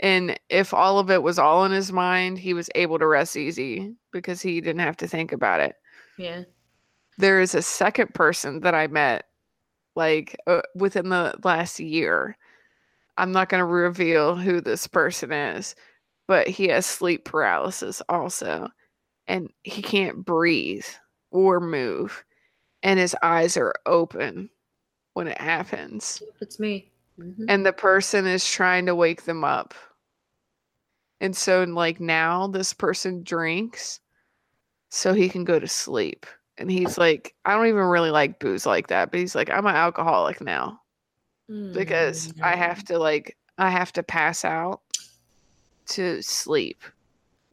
and 0.00 0.38
if 0.48 0.72
all 0.72 0.98
of 0.98 1.10
it 1.10 1.22
was 1.22 1.38
all 1.38 1.64
in 1.64 1.72
his 1.72 1.92
mind, 1.92 2.38
he 2.38 2.54
was 2.54 2.70
able 2.74 2.98
to 2.98 3.06
rest 3.06 3.36
easy 3.36 3.94
because 4.12 4.40
he 4.40 4.60
didn't 4.60 4.80
have 4.80 4.96
to 4.98 5.08
think 5.08 5.32
about 5.32 5.60
it. 5.60 5.76
Yeah. 6.16 6.44
There 7.18 7.40
is 7.40 7.54
a 7.54 7.62
second 7.62 8.14
person 8.14 8.60
that 8.60 8.74
I 8.74 8.86
met 8.86 9.24
like 9.98 10.36
uh, 10.46 10.62
within 10.76 11.10
the 11.10 11.34
last 11.44 11.80
year. 11.80 12.36
I'm 13.18 13.32
not 13.32 13.48
going 13.48 13.58
to 13.58 13.64
reveal 13.64 14.36
who 14.36 14.60
this 14.60 14.86
person 14.86 15.32
is, 15.32 15.74
but 16.28 16.46
he 16.46 16.68
has 16.68 16.86
sleep 16.86 17.24
paralysis 17.24 18.00
also. 18.08 18.68
And 19.26 19.50
he 19.64 19.82
can't 19.82 20.24
breathe 20.24 20.86
or 21.32 21.60
move. 21.60 22.24
And 22.84 23.00
his 23.00 23.16
eyes 23.22 23.56
are 23.56 23.74
open 23.84 24.48
when 25.14 25.26
it 25.26 25.40
happens. 25.40 26.22
It's 26.40 26.60
me. 26.60 26.92
Mm-hmm. 27.18 27.46
And 27.48 27.66
the 27.66 27.72
person 27.72 28.24
is 28.24 28.48
trying 28.48 28.86
to 28.86 28.94
wake 28.94 29.24
them 29.24 29.42
up. 29.42 29.74
And 31.20 31.36
so, 31.36 31.64
like, 31.64 31.98
now 31.98 32.46
this 32.46 32.72
person 32.72 33.24
drinks 33.24 33.98
so 34.90 35.12
he 35.12 35.28
can 35.28 35.42
go 35.42 35.58
to 35.58 35.66
sleep 35.66 36.24
and 36.58 36.70
he's 36.70 36.98
like, 36.98 37.34
I 37.44 37.54
don't 37.54 37.68
even 37.68 37.84
really 37.84 38.10
like 38.10 38.38
booze 38.38 38.66
like 38.66 38.88
that, 38.88 39.10
but 39.10 39.20
he's 39.20 39.34
like, 39.34 39.50
I'm 39.50 39.66
an 39.66 39.76
alcoholic 39.76 40.40
now 40.40 40.80
mm-hmm. 41.50 41.72
because 41.72 42.32
I 42.42 42.56
have 42.56 42.84
to 42.84 42.98
like, 42.98 43.36
I 43.56 43.70
have 43.70 43.92
to 43.94 44.02
pass 44.02 44.44
out 44.44 44.80
to 45.86 46.20
sleep. 46.22 46.82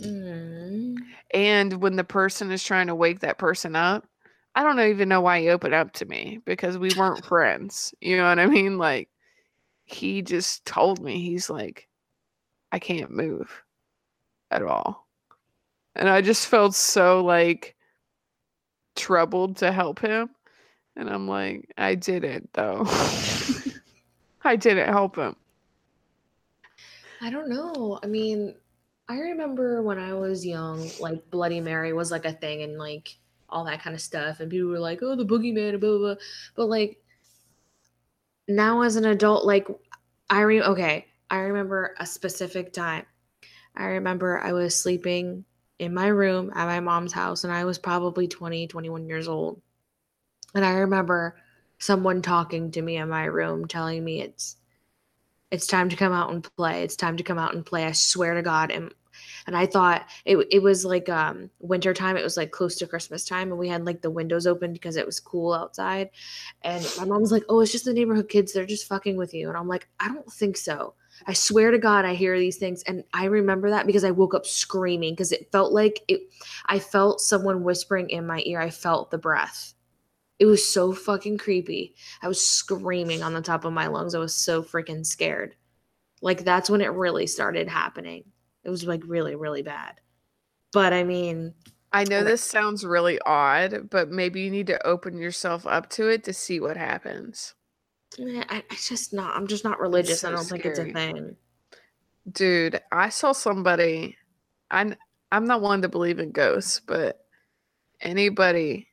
Mm-hmm. 0.01 0.95
And 1.33 1.81
when 1.81 1.95
the 1.95 2.03
person 2.03 2.51
is 2.51 2.63
trying 2.63 2.87
to 2.87 2.95
wake 2.95 3.21
that 3.21 3.37
person 3.37 3.75
up, 3.75 4.05
I 4.55 4.63
don't 4.63 4.79
even 4.79 5.09
know 5.09 5.21
why 5.21 5.41
he 5.41 5.49
opened 5.49 5.73
up 5.73 5.93
to 5.93 6.05
me 6.05 6.39
because 6.45 6.77
we 6.77 6.89
weren't 6.97 7.25
friends. 7.25 7.93
You 8.01 8.17
know 8.17 8.27
what 8.27 8.39
I 8.39 8.45
mean? 8.47 8.77
Like, 8.77 9.09
he 9.85 10.21
just 10.21 10.65
told 10.65 11.01
me, 11.01 11.19
he's 11.19 11.49
like, 11.49 11.87
I 12.71 12.79
can't 12.79 13.11
move 13.11 13.63
at 14.51 14.63
all. 14.63 15.07
And 15.95 16.09
I 16.09 16.21
just 16.21 16.47
felt 16.47 16.73
so 16.73 17.23
like 17.23 17.75
troubled 18.95 19.57
to 19.57 19.71
help 19.71 19.99
him. 19.99 20.29
And 20.95 21.09
I'm 21.09 21.27
like, 21.27 21.71
I 21.77 21.95
didn't 21.95 22.49
though. 22.53 22.85
I 24.43 24.55
didn't 24.55 24.87
help 24.87 25.17
him. 25.17 25.35
I 27.21 27.29
don't 27.29 27.49
know. 27.49 27.99
I 28.03 28.07
mean, 28.07 28.55
I 29.07 29.17
remember 29.17 29.81
when 29.81 29.99
I 29.99 30.13
was 30.13 30.45
young, 30.45 30.89
like 30.99 31.29
Bloody 31.29 31.59
Mary 31.59 31.93
was 31.93 32.11
like 32.11 32.25
a 32.25 32.33
thing 32.33 32.63
and 32.63 32.77
like 32.77 33.17
all 33.49 33.65
that 33.65 33.81
kind 33.81 33.95
of 33.95 34.01
stuff. 34.01 34.39
And 34.39 34.49
people 34.49 34.69
were 34.69 34.79
like, 34.79 34.99
oh, 35.01 35.15
the 35.15 35.25
boogeyman, 35.25 35.79
blah, 35.79 35.89
blah, 35.89 35.99
blah. 35.99 36.15
But 36.55 36.69
like 36.69 37.01
now 38.47 38.81
as 38.81 38.95
an 38.95 39.05
adult, 39.05 39.45
like 39.45 39.67
I 40.29 40.41
re 40.41 40.61
okay, 40.61 41.05
I 41.29 41.37
remember 41.37 41.95
a 41.99 42.05
specific 42.05 42.73
time. 42.73 43.05
I 43.75 43.85
remember 43.85 44.39
I 44.39 44.53
was 44.53 44.75
sleeping 44.75 45.45
in 45.79 45.93
my 45.93 46.07
room 46.07 46.51
at 46.55 46.65
my 46.65 46.79
mom's 46.79 47.13
house 47.13 47.43
and 47.43 47.51
I 47.53 47.65
was 47.65 47.77
probably 47.77 48.27
20, 48.27 48.67
21 48.67 49.07
years 49.07 49.27
old. 49.27 49.61
And 50.53 50.65
I 50.65 50.73
remember 50.75 51.37
someone 51.79 52.21
talking 52.21 52.71
to 52.71 52.81
me 52.81 52.97
in 52.97 53.09
my 53.09 53.25
room 53.25 53.67
telling 53.67 54.03
me 54.03 54.21
it's 54.21 54.57
it's 55.51 55.67
time 55.67 55.89
to 55.89 55.95
come 55.95 56.11
out 56.11 56.31
and 56.31 56.47
play. 56.57 56.83
It's 56.83 56.95
time 56.95 57.17
to 57.17 57.23
come 57.23 57.37
out 57.37 57.53
and 57.53 57.65
play. 57.65 57.85
I 57.85 57.91
swear 57.91 58.33
to 58.33 58.41
God. 58.41 58.71
And 58.71 58.93
and 59.47 59.55
I 59.55 59.65
thought 59.65 60.07
it 60.25 60.37
it 60.51 60.61
was 60.61 60.85
like 60.85 61.07
um 61.09 61.49
winter 61.59 61.93
time. 61.93 62.17
It 62.17 62.23
was 62.23 62.37
like 62.37 62.51
close 62.51 62.75
to 62.77 62.87
Christmas 62.87 63.25
time, 63.25 63.49
and 63.49 63.59
we 63.59 63.69
had 63.69 63.85
like 63.85 64.01
the 64.01 64.09
windows 64.11 64.47
open 64.47 64.73
because 64.73 64.95
it 64.97 65.05
was 65.05 65.19
cool 65.19 65.53
outside. 65.53 66.09
And 66.63 66.85
my 66.97 67.05
mom 67.05 67.21
was 67.21 67.31
like, 67.31 67.43
"Oh, 67.49 67.61
it's 67.61 67.71
just 67.71 67.85
the 67.85 67.93
neighborhood 67.93 68.29
kids. 68.29 68.53
They're 68.53 68.65
just 68.65 68.87
fucking 68.87 69.17
with 69.17 69.33
you." 69.33 69.47
And 69.49 69.57
I'm 69.57 69.67
like, 69.67 69.87
"I 69.99 70.07
don't 70.09 70.31
think 70.31 70.57
so." 70.57 70.95
I 71.27 71.33
swear 71.33 71.71
to 71.71 71.79
God, 71.79 72.05
I 72.05 72.13
hear 72.13 72.37
these 72.37 72.57
things. 72.57 72.83
And 72.83 73.03
I 73.13 73.25
remember 73.25 73.69
that 73.69 73.87
because 73.87 74.03
I 74.03 74.11
woke 74.11 74.33
up 74.33 74.45
screaming 74.45 75.13
because 75.13 75.31
it 75.31 75.51
felt 75.51 75.73
like 75.73 76.01
it, 76.07 76.21
I 76.65 76.79
felt 76.79 77.21
someone 77.21 77.63
whispering 77.63 78.09
in 78.09 78.27
my 78.27 78.41
ear. 78.45 78.59
I 78.59 78.69
felt 78.69 79.11
the 79.11 79.17
breath. 79.17 79.73
It 80.37 80.45
was 80.45 80.67
so 80.67 80.91
fucking 80.93 81.37
creepy. 81.37 81.95
I 82.21 82.27
was 82.27 82.45
screaming 82.45 83.23
on 83.23 83.33
the 83.33 83.41
top 83.41 83.63
of 83.63 83.73
my 83.73 83.87
lungs. 83.87 84.13
I 84.13 84.19
was 84.19 84.35
so 84.35 84.61
freaking 84.61 85.05
scared. 85.05 85.55
Like, 86.21 86.43
that's 86.43 86.69
when 86.69 86.81
it 86.81 86.91
really 86.91 87.27
started 87.27 87.69
happening. 87.69 88.25
It 88.63 88.69
was 88.69 88.83
like 88.83 89.03
really, 89.05 89.35
really 89.35 89.61
bad. 89.61 90.01
But 90.73 90.91
I 90.91 91.03
mean, 91.03 91.53
I 91.93 92.03
know 92.03 92.25
this 92.25 92.41
sounds 92.41 92.83
really 92.83 93.19
odd, 93.25 93.89
but 93.89 94.09
maybe 94.09 94.41
you 94.41 94.51
need 94.51 94.67
to 94.67 94.85
open 94.85 95.17
yourself 95.17 95.65
up 95.65 95.89
to 95.91 96.09
it 96.09 96.25
to 96.25 96.33
see 96.33 96.59
what 96.59 96.75
happens. 96.75 97.53
Eh, 98.19 98.43
I, 98.49 98.63
I 98.69 98.75
just 98.75 99.13
not. 99.13 99.35
I'm 99.35 99.47
just 99.47 99.63
not 99.63 99.79
religious. 99.79 100.21
So 100.21 100.29
I 100.29 100.31
don't 100.31 100.45
scary. 100.45 100.61
think 100.61 100.65
it's 100.65 100.79
a 100.79 100.93
thing. 100.93 101.35
Dude, 102.31 102.81
I 102.91 103.09
saw 103.09 103.31
somebody. 103.31 104.17
I'm 104.71 104.95
I'm 105.31 105.45
not 105.45 105.61
one 105.61 105.81
to 105.81 105.89
believe 105.89 106.19
in 106.19 106.31
ghosts, 106.31 106.81
but 106.85 107.25
anybody. 108.01 108.87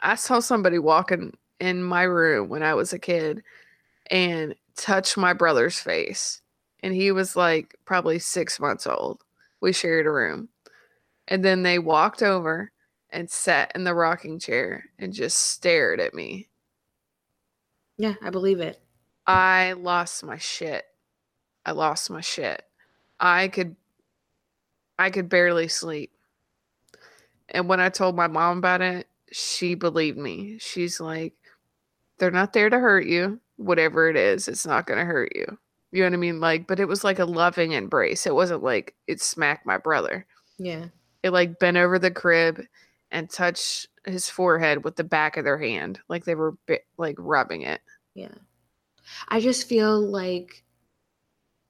I 0.00 0.14
saw 0.16 0.40
somebody 0.40 0.78
walking 0.78 1.36
in 1.58 1.82
my 1.82 2.02
room 2.02 2.48
when 2.48 2.62
I 2.62 2.74
was 2.74 2.92
a 2.92 2.98
kid, 2.98 3.42
and 4.10 4.54
touch 4.76 5.16
my 5.16 5.32
brother's 5.32 5.78
face, 5.78 6.42
and 6.82 6.94
he 6.94 7.12
was 7.12 7.36
like 7.36 7.76
probably 7.84 8.18
six 8.18 8.60
months 8.60 8.86
old. 8.86 9.22
We 9.60 9.72
shared 9.72 10.06
a 10.06 10.10
room, 10.10 10.48
and 11.28 11.44
then 11.44 11.62
they 11.62 11.78
walked 11.78 12.22
over 12.22 12.70
and 13.10 13.30
sat 13.30 13.72
in 13.74 13.84
the 13.84 13.94
rocking 13.94 14.38
chair 14.38 14.84
and 14.98 15.12
just 15.12 15.38
stared 15.38 16.00
at 16.00 16.12
me 16.12 16.48
yeah, 17.98 18.14
I 18.22 18.30
believe 18.30 18.60
it. 18.60 18.80
I 19.26 19.72
lost 19.72 20.24
my 20.24 20.38
shit. 20.38 20.84
I 21.64 21.72
lost 21.72 22.10
my 22.10 22.20
shit. 22.20 22.62
I 23.18 23.48
could 23.48 23.76
I 24.98 25.10
could 25.10 25.28
barely 25.28 25.68
sleep. 25.68 26.12
And 27.48 27.68
when 27.68 27.80
I 27.80 27.88
told 27.88 28.16
my 28.16 28.26
mom 28.26 28.58
about 28.58 28.80
it, 28.82 29.08
she 29.30 29.74
believed 29.74 30.18
me. 30.18 30.58
She's 30.58 31.00
like, 31.00 31.34
they're 32.18 32.30
not 32.30 32.52
there 32.52 32.70
to 32.70 32.78
hurt 32.78 33.06
you. 33.06 33.40
Whatever 33.56 34.08
it 34.08 34.16
is, 34.16 34.48
it's 34.48 34.66
not 34.66 34.86
going 34.86 34.98
to 34.98 35.04
hurt 35.04 35.32
you. 35.34 35.58
You 35.92 36.02
know 36.02 36.08
what 36.08 36.14
I 36.14 36.18
mean? 36.18 36.40
Like, 36.40 36.66
but 36.66 36.80
it 36.80 36.86
was 36.88 37.04
like 37.04 37.18
a 37.18 37.24
loving 37.24 37.72
embrace. 37.72 38.26
It 38.26 38.34
wasn't 38.34 38.62
like 38.62 38.94
it 39.06 39.20
smacked 39.20 39.66
my 39.66 39.78
brother. 39.78 40.26
Yeah. 40.58 40.86
It 41.22 41.30
like 41.30 41.58
bent 41.58 41.76
over 41.76 41.98
the 41.98 42.10
crib 42.10 42.62
and 43.10 43.30
touch 43.30 43.86
his 44.04 44.28
forehead 44.28 44.84
with 44.84 44.96
the 44.96 45.04
back 45.04 45.36
of 45.36 45.44
their 45.44 45.58
hand, 45.58 46.00
like 46.08 46.24
they 46.24 46.34
were 46.34 46.52
bi- 46.66 46.80
like 46.96 47.16
rubbing 47.18 47.62
it. 47.62 47.80
Yeah. 48.14 48.34
I 49.28 49.40
just 49.40 49.68
feel 49.68 50.00
like 50.00 50.64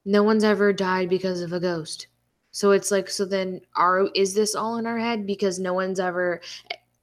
no 0.04 0.22
one's 0.22 0.44
ever 0.44 0.72
died 0.72 1.08
because 1.08 1.40
of 1.40 1.52
a 1.52 1.60
ghost. 1.60 2.06
So 2.52 2.70
it's 2.70 2.90
like 2.90 3.10
so 3.10 3.26
then 3.26 3.60
are 3.74 4.08
is 4.14 4.34
this 4.34 4.54
all 4.54 4.78
in 4.78 4.86
our 4.86 4.98
head 4.98 5.26
because 5.26 5.58
no 5.58 5.74
one's 5.74 6.00
ever 6.00 6.40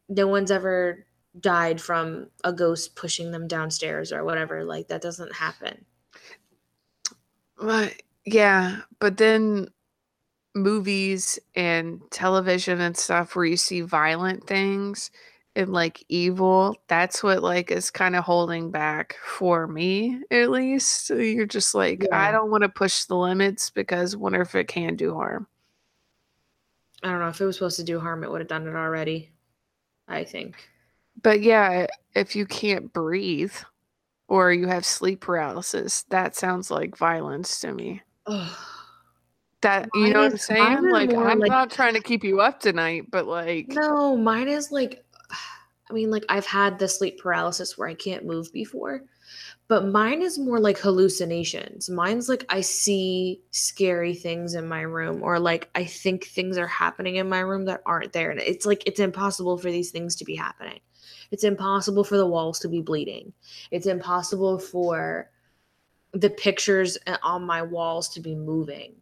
no 0.10 0.28
one's 0.28 0.50
ever 0.50 1.06
died 1.40 1.82
from 1.82 2.28
a 2.44 2.54
ghost 2.54 2.96
pushing 2.96 3.32
them 3.32 3.48
downstairs 3.48 4.12
or 4.12 4.24
whatever 4.24 4.64
like 4.64 4.88
that 4.88 5.02
doesn't 5.02 5.36
happen. 5.36 5.86
But 7.58 8.02
yeah, 8.26 8.82
but 9.00 9.18
then 9.18 9.68
movies 10.56 11.40
and 11.56 12.02
television 12.12 12.82
and 12.82 12.96
stuff 12.96 13.36
where 13.36 13.46
you 13.46 13.58
see 13.58 13.82
violent 13.82 14.46
things 14.46 15.12
and 15.56 15.72
like 15.72 16.04
evil, 16.10 16.76
that's 16.88 17.24
what 17.24 17.44
like 17.44 17.72
is 17.72 17.92
kind 17.92 18.16
of 18.16 18.24
holding 18.24 18.72
back 18.72 19.16
for 19.24 19.68
me 19.68 20.20
at 20.32 20.50
least. 20.50 21.08
So 21.08 21.16
you're 21.16 21.46
just 21.46 21.76
like, 21.76 22.06
I 22.12 22.32
don't 22.32 22.52
want 22.52 22.64
to 22.64 22.70
push 22.70 23.06
the 23.06 23.18
limits 23.18 23.70
because 23.70 24.16
wonder 24.16 24.42
if 24.42 24.56
it 24.56 24.68
can 24.68 24.96
do 24.96 25.14
harm. 25.14 25.48
I 27.04 27.10
don't 27.10 27.20
know 27.20 27.28
if 27.28 27.42
it 27.42 27.46
was 27.46 27.58
supposed 27.58 27.78
to 27.78 27.84
do 27.84 28.00
harm 28.00 28.24
it 28.24 28.32
would 28.32 28.42
have 28.42 28.48
done 28.48 28.68
it 28.68 28.76
already. 28.76 29.32
I 30.08 30.24
think. 30.24 30.56
But 31.22 31.42
yeah, 31.42 31.88
if 32.16 32.36
you 32.36 32.46
can't 32.46 32.92
breathe 32.92 33.54
or 34.28 34.52
you 34.52 34.68
have 34.68 34.86
sleep 34.86 35.22
paralysis, 35.22 36.04
that 36.10 36.36
sounds 36.36 36.72
like 36.72 36.98
violence 36.98 37.60
to 37.62 37.74
me. 37.74 38.02
Ugh. 38.26 38.58
That 39.64 39.90
you 39.94 40.02
Mine 40.02 40.12
know 40.14 40.20
what 40.20 40.26
I'm 40.28 40.34
is- 40.36 40.46
saying? 40.46 40.90
Like 40.92 41.14
I'm 41.14 41.40
like- 41.40 41.50
not 41.52 41.72
trying 41.72 41.94
to 41.96 42.02
keep 42.02 42.24
you 42.24 42.40
up 42.42 42.60
tonight, 42.60 43.10
but 43.12 43.26
like 43.28 43.68
No, 43.70 44.16
mine 44.16 44.48
is 44.48 44.72
like, 44.72 45.04
I 45.90 45.94
mean, 45.94 46.12
like 46.12 46.26
I've 46.30 46.46
had 46.46 46.80
the 46.80 46.88
sleep 46.88 47.20
paralysis 47.20 47.78
where 47.78 47.88
I 47.88 47.94
can't 47.94 48.26
move 48.26 48.52
before, 48.54 49.04
but 49.68 49.86
mine 49.88 50.22
is 50.22 50.38
more 50.40 50.60
like 50.60 50.78
hallucinations. 50.78 51.90
Mine's 51.90 52.30
like 52.30 52.46
I 52.50 52.62
see 52.62 53.42
scary 53.52 54.14
things 54.14 54.54
in 54.56 54.68
my 54.68 54.82
room, 54.82 55.24
or 55.24 55.40
like 55.40 55.70
I 55.76 55.86
think 55.86 56.26
things 56.26 56.58
are 56.58 56.68
happening 56.68 57.16
in 57.18 57.30
my 57.30 57.40
room 57.40 57.66
that 57.66 57.82
aren't 57.86 58.14
there. 58.14 58.32
And 58.32 58.40
it's 58.40 58.66
like 58.66 58.84
it's 58.86 59.00
impossible 59.00 59.58
for 59.58 59.72
these 59.72 59.92
things 59.92 60.16
to 60.18 60.26
be 60.26 60.36
happening. 60.36 60.80
It's 61.32 61.44
impossible 61.44 62.04
for 62.04 62.18
the 62.18 62.28
walls 62.28 62.60
to 62.60 62.68
be 62.70 62.82
bleeding. 62.82 63.34
It's 63.72 63.88
impossible 63.88 64.60
for 64.60 65.30
the 66.14 66.30
pictures 66.30 66.98
uh, 67.08 67.18
on 67.24 67.44
my 67.44 67.62
walls 67.64 68.10
to 68.10 68.20
be 68.20 68.36
moving. 68.36 68.96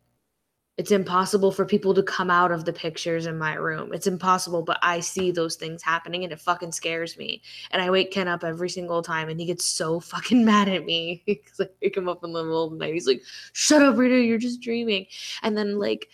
It's 0.77 0.91
impossible 0.91 1.51
for 1.51 1.65
people 1.65 1.93
to 1.93 2.01
come 2.01 2.31
out 2.31 2.51
of 2.51 2.63
the 2.63 2.71
pictures 2.71 3.25
in 3.25 3.37
my 3.37 3.55
room. 3.55 3.93
It's 3.93 4.07
impossible, 4.07 4.63
but 4.63 4.79
I 4.81 5.01
see 5.01 5.29
those 5.29 5.55
things 5.55 5.83
happening 5.83 6.23
and 6.23 6.31
it 6.31 6.39
fucking 6.39 6.71
scares 6.71 7.17
me. 7.17 7.41
And 7.71 7.81
I 7.81 7.89
wake 7.89 8.11
Ken 8.11 8.27
up 8.27 8.43
every 8.43 8.69
single 8.69 9.01
time 9.01 9.27
and 9.29 9.39
he 9.39 9.45
gets 9.45 9.65
so 9.65 9.99
fucking 10.11 10.45
mad 10.45 10.69
at 10.69 10.85
me 10.85 11.23
because 11.27 11.59
I 11.59 11.67
wake 11.81 11.97
him 11.97 12.07
up 12.07 12.23
in 12.23 12.31
the 12.31 12.43
middle 12.43 12.65
of 12.65 12.71
the 12.71 12.77
night. 12.77 12.93
He's 12.93 13.07
like, 13.07 13.21
shut 13.53 13.81
up, 13.81 13.97
Rita, 13.97 14.19
you're 14.21 14.37
just 14.37 14.61
dreaming. 14.61 15.07
And 15.43 15.57
then, 15.57 15.77
like, 15.77 16.07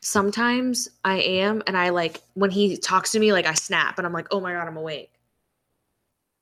sometimes 0.00 0.88
I 1.04 1.18
am, 1.20 1.62
and 1.66 1.76
I 1.76 1.88
like, 1.90 2.22
when 2.34 2.50
he 2.50 2.76
talks 2.76 3.12
to 3.12 3.18
me, 3.18 3.32
like, 3.32 3.46
I 3.46 3.54
snap 3.54 3.98
and 3.98 4.06
I'm 4.06 4.12
like, 4.12 4.28
oh 4.30 4.40
my 4.40 4.52
God, 4.52 4.68
I'm 4.68 4.76
awake. 4.76 5.12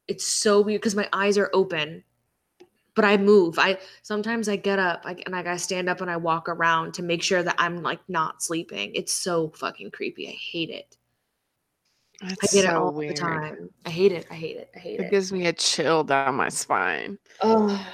It's 0.09 0.27
so 0.27 0.61
weird 0.61 0.83
because 0.83 0.95
my 0.95 1.09
eyes 1.13 1.39
are 1.39 1.51
open 1.53 2.05
but 2.97 3.05
I 3.05 3.17
move. 3.19 3.59
I 3.61 3.79
sometimes 4.03 4.49
I 4.49 4.57
get 4.57 4.81
up 4.81 5.03
I, 5.05 5.13
and 5.27 5.33
like 5.35 5.47
I 5.47 5.57
stand 5.59 5.89
up 5.89 6.01
and 6.01 6.11
I 6.11 6.17
walk 6.17 6.49
around 6.49 6.95
to 6.95 7.05
make 7.05 7.23
sure 7.23 7.45
that 7.45 7.57
I'm 7.59 7.83
like 7.83 8.01
not 8.09 8.43
sleeping. 8.43 8.93
It's 8.97 9.13
so 9.15 9.51
fucking 9.51 9.93
creepy. 9.93 10.29
I 10.29 10.33
hate 10.33 10.71
it. 10.71 10.97
I 12.23 12.35
it's 12.43 12.53
get 12.53 12.65
it 12.65 12.75
all 12.75 12.93
weird. 12.93 13.17
the 13.17 13.21
time. 13.21 13.71
I 13.85 13.91
hate 13.91 14.13
it. 14.13 14.27
I 14.31 14.35
hate 14.35 14.57
it. 14.57 14.71
I 14.75 14.79
hate 14.81 14.99
It 14.99 15.05
it. 15.05 15.11
gives 15.11 15.33
me 15.33 15.47
a 15.47 15.53
chill 15.53 16.05
down 16.05 16.35
my 16.35 16.49
spine. 16.49 17.19
Oh, 17.43 17.87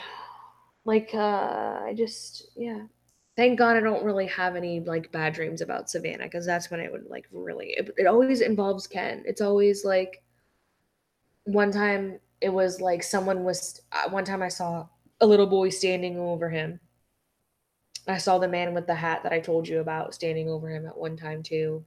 like 0.85 1.11
uh, 1.15 1.81
I 1.85 1.95
just 1.97 2.51
yeah. 2.57 2.83
Thank 3.37 3.59
God 3.59 3.77
I 3.77 3.81
don't 3.81 4.05
really 4.05 4.27
have 4.29 4.57
any 4.57 4.81
like 4.81 5.11
bad 5.11 5.33
dreams 5.35 5.63
about 5.63 5.89
Savannah 5.91 6.25
because 6.25 6.47
that's 6.47 6.71
when 6.71 6.81
it 6.81 6.93
would 6.93 7.07
like 7.09 7.27
really. 7.33 7.71
It, 7.71 7.91
it 7.99 8.07
always 8.07 8.43
involves 8.43 8.87
Ken. 8.87 9.23
It's 9.27 9.41
always 9.41 9.85
like 9.85 10.23
one 11.45 11.73
time 11.73 12.21
it 12.41 12.51
was 12.51 12.81
like 12.81 13.03
someone 13.03 13.45
was 13.45 13.81
uh, 13.93 14.11
one 14.11 14.25
time 14.25 14.43
I 14.43 14.49
saw 14.49 14.87
a 15.23 15.27
little 15.27 15.47
boy 15.49 15.71
standing 15.71 16.19
over 16.19 16.51
him. 16.51 16.81
I 18.07 18.19
saw 18.19 18.39
the 18.39 18.47
man 18.47 18.75
with 18.75 18.87
the 18.87 18.95
hat 18.95 19.25
that 19.25 19.33
I 19.33 19.41
told 19.41 19.67
you 19.67 19.81
about 19.81 20.15
standing 20.15 20.49
over 20.49 20.69
him 20.69 20.87
at 20.87 20.97
one 20.97 21.17
time 21.17 21.43
too. 21.43 21.85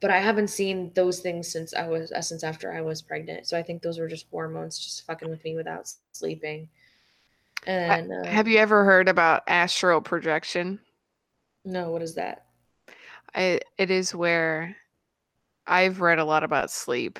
But 0.00 0.10
I 0.10 0.18
haven't 0.18 0.48
seen 0.48 0.92
those 0.94 1.20
things 1.20 1.46
since 1.46 1.72
I 1.72 1.86
was 1.86 2.10
uh, 2.10 2.20
since 2.20 2.42
after 2.42 2.72
I 2.72 2.80
was 2.80 3.00
pregnant. 3.00 3.46
So 3.46 3.56
I 3.56 3.62
think 3.62 3.80
those 3.82 3.98
were 4.00 4.08
just 4.08 4.26
hormones 4.30 4.76
just 4.78 5.06
fucking 5.06 5.28
with 5.30 5.44
me 5.44 5.54
without 5.54 5.88
sleeping. 6.12 6.68
And 7.66 8.12
uh, 8.12 8.36
Have 8.36 8.46
you 8.46 8.58
ever 8.58 8.84
heard 8.84 9.08
about 9.08 9.42
astral 9.48 10.00
projection? 10.00 10.78
no, 11.64 11.90
what 11.92 12.02
is 12.02 12.14
that? 12.16 12.46
I, 13.34 13.60
it 13.76 13.90
is 13.90 14.14
where 14.14 14.76
I've 15.66 16.00
read 16.00 16.18
a 16.18 16.24
lot 16.24 16.44
about 16.44 16.70
sleep 16.70 17.18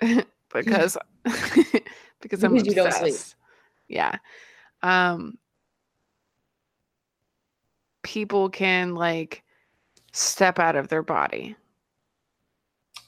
because 0.52 0.98
because 2.20 2.44
I'm 2.44 2.56
Because 2.56 2.66
you 2.66 2.74
don't 2.74 2.92
sleep. 2.92 3.22
obsessed. 3.22 3.34
Yeah. 3.88 4.16
Um 4.82 5.38
people 8.02 8.48
can 8.48 8.94
like 8.94 9.42
step 10.12 10.58
out 10.58 10.76
of 10.76 10.88
their 10.88 11.02
body. 11.02 11.56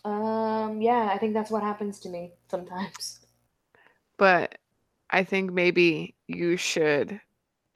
Um, 0.05 0.81
yeah, 0.81 1.11
I 1.13 1.19
think 1.19 1.35
that's 1.35 1.51
what 1.51 1.63
happens 1.63 2.01
to 2.01 2.09
me 2.09 2.33
sometimes. 2.49 3.21
But 4.17 4.59
I 5.11 5.25
think 5.25 5.53
maybe 5.53 6.15
you 6.27 6.57
should 6.57 7.21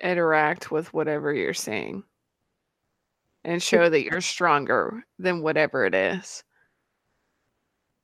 interact 0.03 0.71
with 0.71 0.93
whatever 0.93 1.33
you're 1.33 1.55
saying 1.55 2.05
and 3.45 3.63
show 3.63 3.89
that 3.89 4.05
you're 4.05 4.21
stronger 4.21 5.05
than 5.19 5.43
whatever 5.43 5.85
it 5.87 5.95
is. 5.95 6.45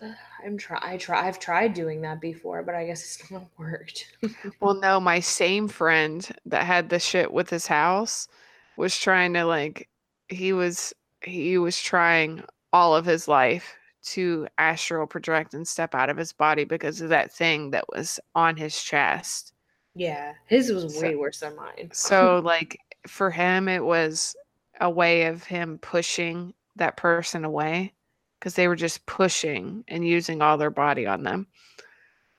I'm 0.45 0.57
try 0.59 0.79
I 0.83 0.97
try 0.97 1.27
I've 1.27 1.39
tried 1.39 1.75
doing 1.75 2.01
that 2.03 2.21
before, 2.21 2.63
but 2.63 2.75
I 2.75 2.87
guess 2.87 3.03
it's 3.03 3.31
not 3.31 3.47
worked. 3.59 4.07
Well, 4.61 4.75
no, 4.75 5.01
my 5.01 5.21
same 5.21 5.69
friend 5.69 6.27
that 6.47 6.65
had 6.67 6.89
the 6.89 6.99
shit 6.99 7.33
with 7.33 7.51
his 7.51 7.67
house 7.67 8.29
was 8.77 8.97
trying 8.99 9.35
to 9.35 9.45
like 9.45 9.89
he 10.29 10.53
was 10.53 10.93
he 11.23 11.59
was 11.59 11.81
trying 11.81 12.43
all 12.73 12.95
of 12.97 13.05
his 13.05 13.27
life 13.29 13.75
to 14.03 14.47
astral 14.59 15.07
project 15.07 15.53
and 15.55 15.67
step 15.69 15.95
out 15.95 16.09
of 16.09 16.17
his 16.17 16.33
body 16.33 16.65
because 16.65 17.01
of 17.01 17.11
that 17.11 17.31
thing 17.33 17.71
that 17.71 17.85
was 17.95 18.19
on 18.35 18.57
his 18.57 18.81
chest. 18.83 19.53
yeah, 19.95 20.33
his 20.47 20.73
was 20.73 20.95
So- 20.95 21.03
way 21.03 21.17
worse 21.17 21.41
than 21.41 21.57
mine. 21.57 21.91
So 21.93 22.41
like 22.45 22.79
for 23.07 23.31
him 23.31 23.69
it 23.69 23.85
was 23.85 24.35
a 24.81 24.89
way 24.89 25.25
of 25.27 25.45
him 25.45 25.79
pushing 25.79 26.55
that 26.77 26.97
person 26.97 27.45
away 27.45 27.93
because 28.41 28.55
they 28.55 28.67
were 28.67 28.77
just 28.77 29.07
pushing 29.07 29.85
and 29.87 30.05
using 30.05 30.43
all 30.43 30.57
their 30.59 30.71
body 30.71 31.07
on 31.07 31.23
them. 31.23 31.47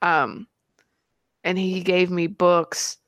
Um 0.02 0.48
and 1.44 1.56
he 1.56 1.80
gave 1.82 2.10
me 2.10 2.26
books, 2.26 2.98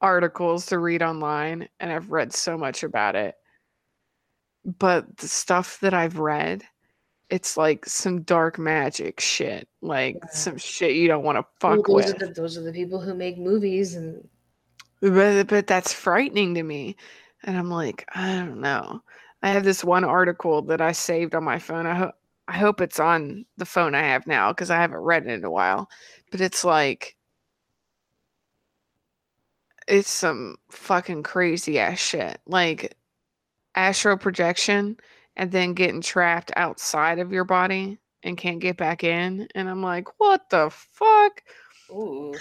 articles 0.00 0.66
to 0.66 0.78
read 0.78 1.02
online 1.02 1.68
and 1.80 1.92
I've 1.92 2.10
read 2.10 2.32
so 2.32 2.56
much 2.56 2.82
about 2.84 3.16
it. 3.16 3.34
But 4.64 5.16
the 5.18 5.28
stuff 5.28 5.80
that 5.80 5.94
I've 5.94 6.18
read 6.18 6.64
it's 7.28 7.56
like 7.56 7.84
some 7.86 8.22
dark 8.22 8.56
magic 8.56 9.18
shit, 9.18 9.68
like 9.82 10.16
Yeah. 10.22 10.28
some 10.30 10.56
shit 10.56 10.94
you 10.94 11.08
don't 11.08 11.24
want 11.24 11.36
to 11.38 11.44
Well, 11.66 11.76
fuck 11.76 11.88
those 11.88 12.06
with. 12.06 12.22
are 12.22 12.26
the 12.26 12.32
those 12.32 12.56
are 12.56 12.62
the 12.62 12.72
people 12.72 13.00
who 13.00 13.14
make 13.14 13.36
movies 13.36 13.96
and 13.96 14.28
but, 15.00 15.44
but 15.48 15.66
that's 15.66 15.92
frightening 15.92 16.54
to 16.54 16.62
me 16.62 16.96
and 17.42 17.56
i'm 17.56 17.70
like 17.70 18.04
i 18.14 18.34
don't 18.36 18.60
know 18.60 19.02
i 19.42 19.48
have 19.48 19.64
this 19.64 19.84
one 19.84 20.04
article 20.04 20.62
that 20.62 20.80
i 20.80 20.92
saved 20.92 21.34
on 21.34 21.44
my 21.44 21.58
phone 21.58 21.86
i, 21.86 21.94
ho- 21.94 22.12
I 22.48 22.56
hope 22.58 22.80
it's 22.80 23.00
on 23.00 23.44
the 23.56 23.66
phone 23.66 23.94
i 23.94 24.02
have 24.02 24.26
now 24.26 24.52
because 24.52 24.70
i 24.70 24.76
haven't 24.80 24.98
read 24.98 25.26
it 25.26 25.32
in 25.32 25.44
a 25.44 25.50
while 25.50 25.88
but 26.30 26.40
it's 26.40 26.64
like 26.64 27.16
it's 29.88 30.10
some 30.10 30.56
fucking 30.70 31.22
crazy 31.22 31.78
ass 31.78 31.98
shit 31.98 32.38
like 32.46 32.96
astral 33.74 34.16
projection 34.16 34.96
and 35.36 35.52
then 35.52 35.74
getting 35.74 36.00
trapped 36.00 36.50
outside 36.56 37.18
of 37.18 37.32
your 37.32 37.44
body 37.44 37.98
and 38.22 38.38
can't 38.38 38.60
get 38.60 38.76
back 38.76 39.04
in 39.04 39.46
and 39.54 39.68
i'm 39.68 39.82
like 39.82 40.08
what 40.18 40.48
the 40.50 40.70
fuck 40.70 41.42
ooh. 41.90 42.34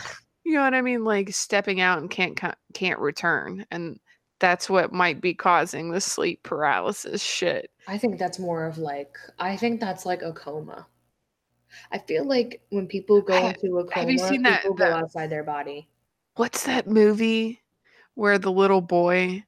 you 0.43 0.53
know 0.53 0.61
what 0.61 0.73
I 0.73 0.81
mean? 0.81 1.03
Like 1.03 1.33
stepping 1.33 1.81
out 1.81 1.99
and 1.99 2.09
can't 2.09 2.39
can't 2.73 2.99
return, 2.99 3.65
and 3.71 3.99
that's 4.39 4.69
what 4.69 4.91
might 4.91 5.21
be 5.21 5.33
causing 5.33 5.91
the 5.91 6.01
sleep 6.01 6.43
paralysis 6.43 7.21
shit. 7.21 7.71
I 7.87 7.97
think 7.97 8.17
that's 8.19 8.39
more 8.39 8.65
of 8.65 8.77
like 8.77 9.15
I 9.39 9.55
think 9.55 9.79
that's 9.79 10.05
like 10.05 10.21
a 10.21 10.33
coma. 10.33 10.87
I 11.91 11.97
feel 11.99 12.25
like 12.25 12.61
when 12.69 12.87
people 12.87 13.21
go 13.21 13.39
Ha- 13.39 13.47
into 13.49 13.79
a 13.79 13.83
coma, 13.83 13.93
have 13.95 14.09
you 14.09 14.17
seen 14.17 14.43
that- 14.43 14.61
people 14.61 14.75
go 14.75 14.85
that- 14.85 14.93
outside 15.03 15.29
their 15.29 15.43
body. 15.43 15.87
What's 16.35 16.65
that 16.65 16.87
movie 16.87 17.61
where 18.15 18.37
the 18.37 18.51
little 18.51 18.81
boy 18.81 19.43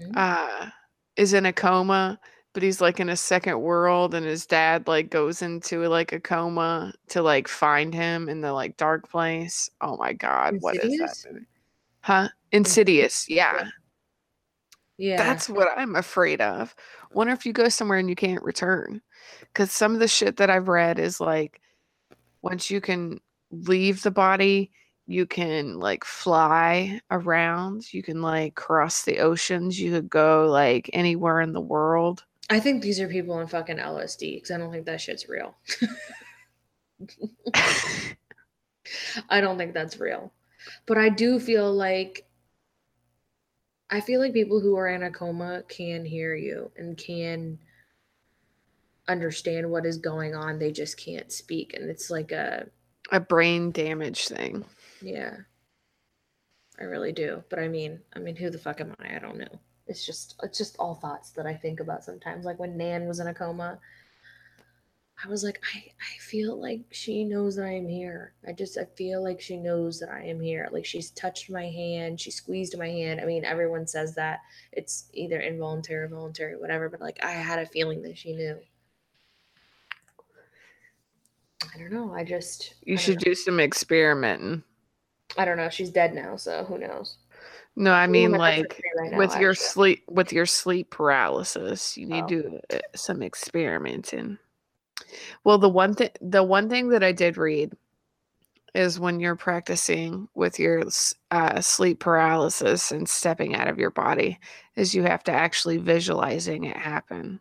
Hmm? 0.00 0.12
uh 0.16 0.70
is 1.16 1.34
in 1.34 1.44
a 1.44 1.52
coma, 1.52 2.18
but 2.54 2.62
he's 2.62 2.80
like 2.80 2.98
in 3.00 3.10
a 3.10 3.16
second 3.16 3.60
world 3.60 4.14
and 4.14 4.24
his 4.24 4.46
dad 4.46 4.88
like 4.88 5.10
goes 5.10 5.42
into 5.42 5.86
like 5.88 6.12
a 6.12 6.20
coma 6.20 6.94
to 7.08 7.20
like 7.22 7.46
find 7.48 7.92
him 7.94 8.28
in 8.28 8.40
the 8.40 8.52
like 8.54 8.76
dark 8.78 9.10
place. 9.10 9.68
Oh 9.82 9.96
my 9.98 10.12
god, 10.14 10.56
what 10.60 10.76
is 10.76 10.98
that 10.98 11.16
movie? 11.30 11.46
Huh? 12.00 12.28
Insidious. 12.52 13.28
Yeah. 13.28 13.68
Yeah. 14.98 15.16
That's 15.16 15.48
what 15.48 15.68
I'm 15.76 15.96
afraid 15.96 16.40
of. 16.40 16.74
Wonder 17.12 17.32
if 17.32 17.46
you 17.46 17.52
go 17.52 17.68
somewhere 17.68 17.98
and 17.98 18.08
you 18.08 18.16
can't 18.16 18.42
return. 18.42 19.00
Because 19.40 19.72
some 19.72 19.94
of 19.94 20.00
the 20.00 20.08
shit 20.08 20.36
that 20.36 20.50
I've 20.50 20.68
read 20.68 20.98
is 20.98 21.20
like 21.20 21.60
once 22.42 22.70
you 22.70 22.80
can 22.80 23.20
leave 23.50 24.02
the 24.02 24.10
body, 24.10 24.70
you 25.06 25.26
can 25.26 25.78
like 25.78 26.04
fly 26.04 27.00
around. 27.10 27.92
You 27.92 28.02
can 28.02 28.22
like 28.22 28.54
cross 28.54 29.02
the 29.02 29.18
oceans. 29.18 29.80
You 29.80 29.90
could 29.92 30.10
go 30.10 30.46
like 30.48 30.90
anywhere 30.92 31.40
in 31.40 31.52
the 31.52 31.60
world. 31.60 32.24
I 32.48 32.60
think 32.60 32.82
these 32.82 33.00
are 33.00 33.08
people 33.08 33.34
on 33.34 33.46
fucking 33.46 33.76
LSD 33.76 34.36
because 34.36 34.50
I 34.50 34.58
don't 34.58 34.72
think 34.72 34.86
that 34.86 35.00
shit's 35.00 35.28
real. 35.28 35.56
I 39.28 39.40
don't 39.40 39.56
think 39.56 39.72
that's 39.72 39.98
real. 39.98 40.32
But 40.86 40.98
I 40.98 41.08
do 41.08 41.38
feel 41.40 41.72
like 41.72 42.26
I 43.90 44.00
feel 44.00 44.20
like 44.20 44.32
people 44.32 44.60
who 44.60 44.76
are 44.76 44.88
in 44.88 45.02
a 45.02 45.10
coma 45.10 45.64
can 45.68 46.04
hear 46.04 46.34
you 46.36 46.70
and 46.76 46.96
can 46.96 47.58
understand 49.08 49.70
what 49.70 49.86
is 49.86 49.98
going 49.98 50.34
on. 50.34 50.58
They 50.58 50.70
just 50.72 50.96
can't 50.96 51.32
speak. 51.32 51.74
And 51.74 51.90
it's 51.90 52.10
like 52.10 52.32
a 52.32 52.66
A 53.10 53.20
brain 53.20 53.72
damage 53.72 54.28
thing. 54.28 54.64
yeah. 55.00 55.36
I 56.78 56.84
really 56.84 57.12
do. 57.12 57.44
But 57.50 57.58
I 57.58 57.68
mean, 57.68 58.00
I 58.16 58.20
mean, 58.20 58.36
who 58.36 58.48
the 58.48 58.58
fuck 58.58 58.80
am 58.80 58.94
I? 59.00 59.16
I 59.16 59.18
don't 59.18 59.36
know. 59.36 59.60
It's 59.86 60.06
just 60.06 60.36
it's 60.42 60.56
just 60.56 60.76
all 60.78 60.94
thoughts 60.94 61.30
that 61.32 61.44
I 61.46 61.54
think 61.54 61.80
about 61.80 62.04
sometimes. 62.04 62.44
Like 62.46 62.58
when 62.58 62.76
Nan 62.78 63.06
was 63.06 63.20
in 63.20 63.26
a 63.26 63.34
coma, 63.34 63.78
I 65.22 65.28
was 65.28 65.44
like, 65.44 65.60
I, 65.74 65.78
I 65.78 66.18
feel 66.18 66.58
like 66.60 66.80
she 66.90 67.24
knows 67.24 67.56
that 67.56 67.66
I 67.66 67.72
am 67.72 67.86
here. 67.88 68.32
I 68.48 68.52
just 68.52 68.78
I 68.78 68.84
feel 68.96 69.22
like 69.22 69.40
she 69.40 69.56
knows 69.58 70.00
that 70.00 70.08
I 70.08 70.22
am 70.22 70.40
here. 70.40 70.68
Like 70.72 70.86
she's 70.86 71.10
touched 71.10 71.50
my 71.50 71.66
hand, 71.66 72.18
she 72.20 72.30
squeezed 72.30 72.78
my 72.78 72.88
hand. 72.88 73.20
I 73.20 73.24
mean, 73.26 73.44
everyone 73.44 73.86
says 73.86 74.14
that 74.14 74.40
it's 74.72 75.10
either 75.12 75.40
involuntary 75.40 76.04
or 76.04 76.08
voluntary, 76.08 76.56
whatever, 76.56 76.88
but 76.88 77.00
like 77.02 77.18
I 77.22 77.32
had 77.32 77.58
a 77.58 77.66
feeling 77.66 78.00
that 78.02 78.16
she 78.16 78.32
knew. 78.34 78.58
I 81.74 81.78
don't 81.78 81.92
know. 81.92 82.12
I 82.14 82.24
just 82.24 82.74
You 82.82 82.96
don't 82.96 83.02
should 83.02 83.14
know. 83.16 83.24
do 83.30 83.34
some 83.34 83.60
experimenting. 83.60 84.62
I 85.36 85.44
don't 85.44 85.56
know. 85.58 85.68
She's 85.68 85.90
dead 85.90 86.14
now, 86.14 86.36
so 86.36 86.64
who 86.64 86.78
knows? 86.78 87.16
No, 87.76 87.92
I 87.92 88.06
mean 88.06 88.34
I 88.34 88.38
like 88.38 88.82
right 88.98 89.12
now, 89.12 89.18
with 89.18 89.36
your 89.36 89.50
actually? 89.50 89.66
sleep 89.66 90.04
with 90.08 90.32
your 90.32 90.44
sleep 90.46 90.90
paralysis 90.90 91.96
you 91.96 92.06
need 92.06 92.24
Oh. 92.24 92.28
to 92.28 92.42
do 92.42 92.60
uh, 92.72 92.78
some 92.96 93.22
experimenting 93.22 94.38
well 95.44 95.58
the 95.58 95.68
one 95.68 95.94
thing 95.94 96.10
the 96.20 96.42
one 96.42 96.68
thing 96.68 96.88
that 96.88 97.02
i 97.02 97.12
did 97.12 97.36
read 97.36 97.72
is 98.74 99.00
when 99.00 99.18
you're 99.18 99.36
practicing 99.36 100.28
with 100.34 100.58
your 100.58 100.84
uh, 101.32 101.60
sleep 101.60 101.98
paralysis 101.98 102.92
and 102.92 103.08
stepping 103.08 103.56
out 103.56 103.66
of 103.66 103.78
your 103.78 103.90
body 103.90 104.38
is 104.76 104.94
you 104.94 105.02
have 105.02 105.24
to 105.24 105.32
actually 105.32 105.76
visualizing 105.76 106.64
it 106.64 106.76
happen 106.76 107.40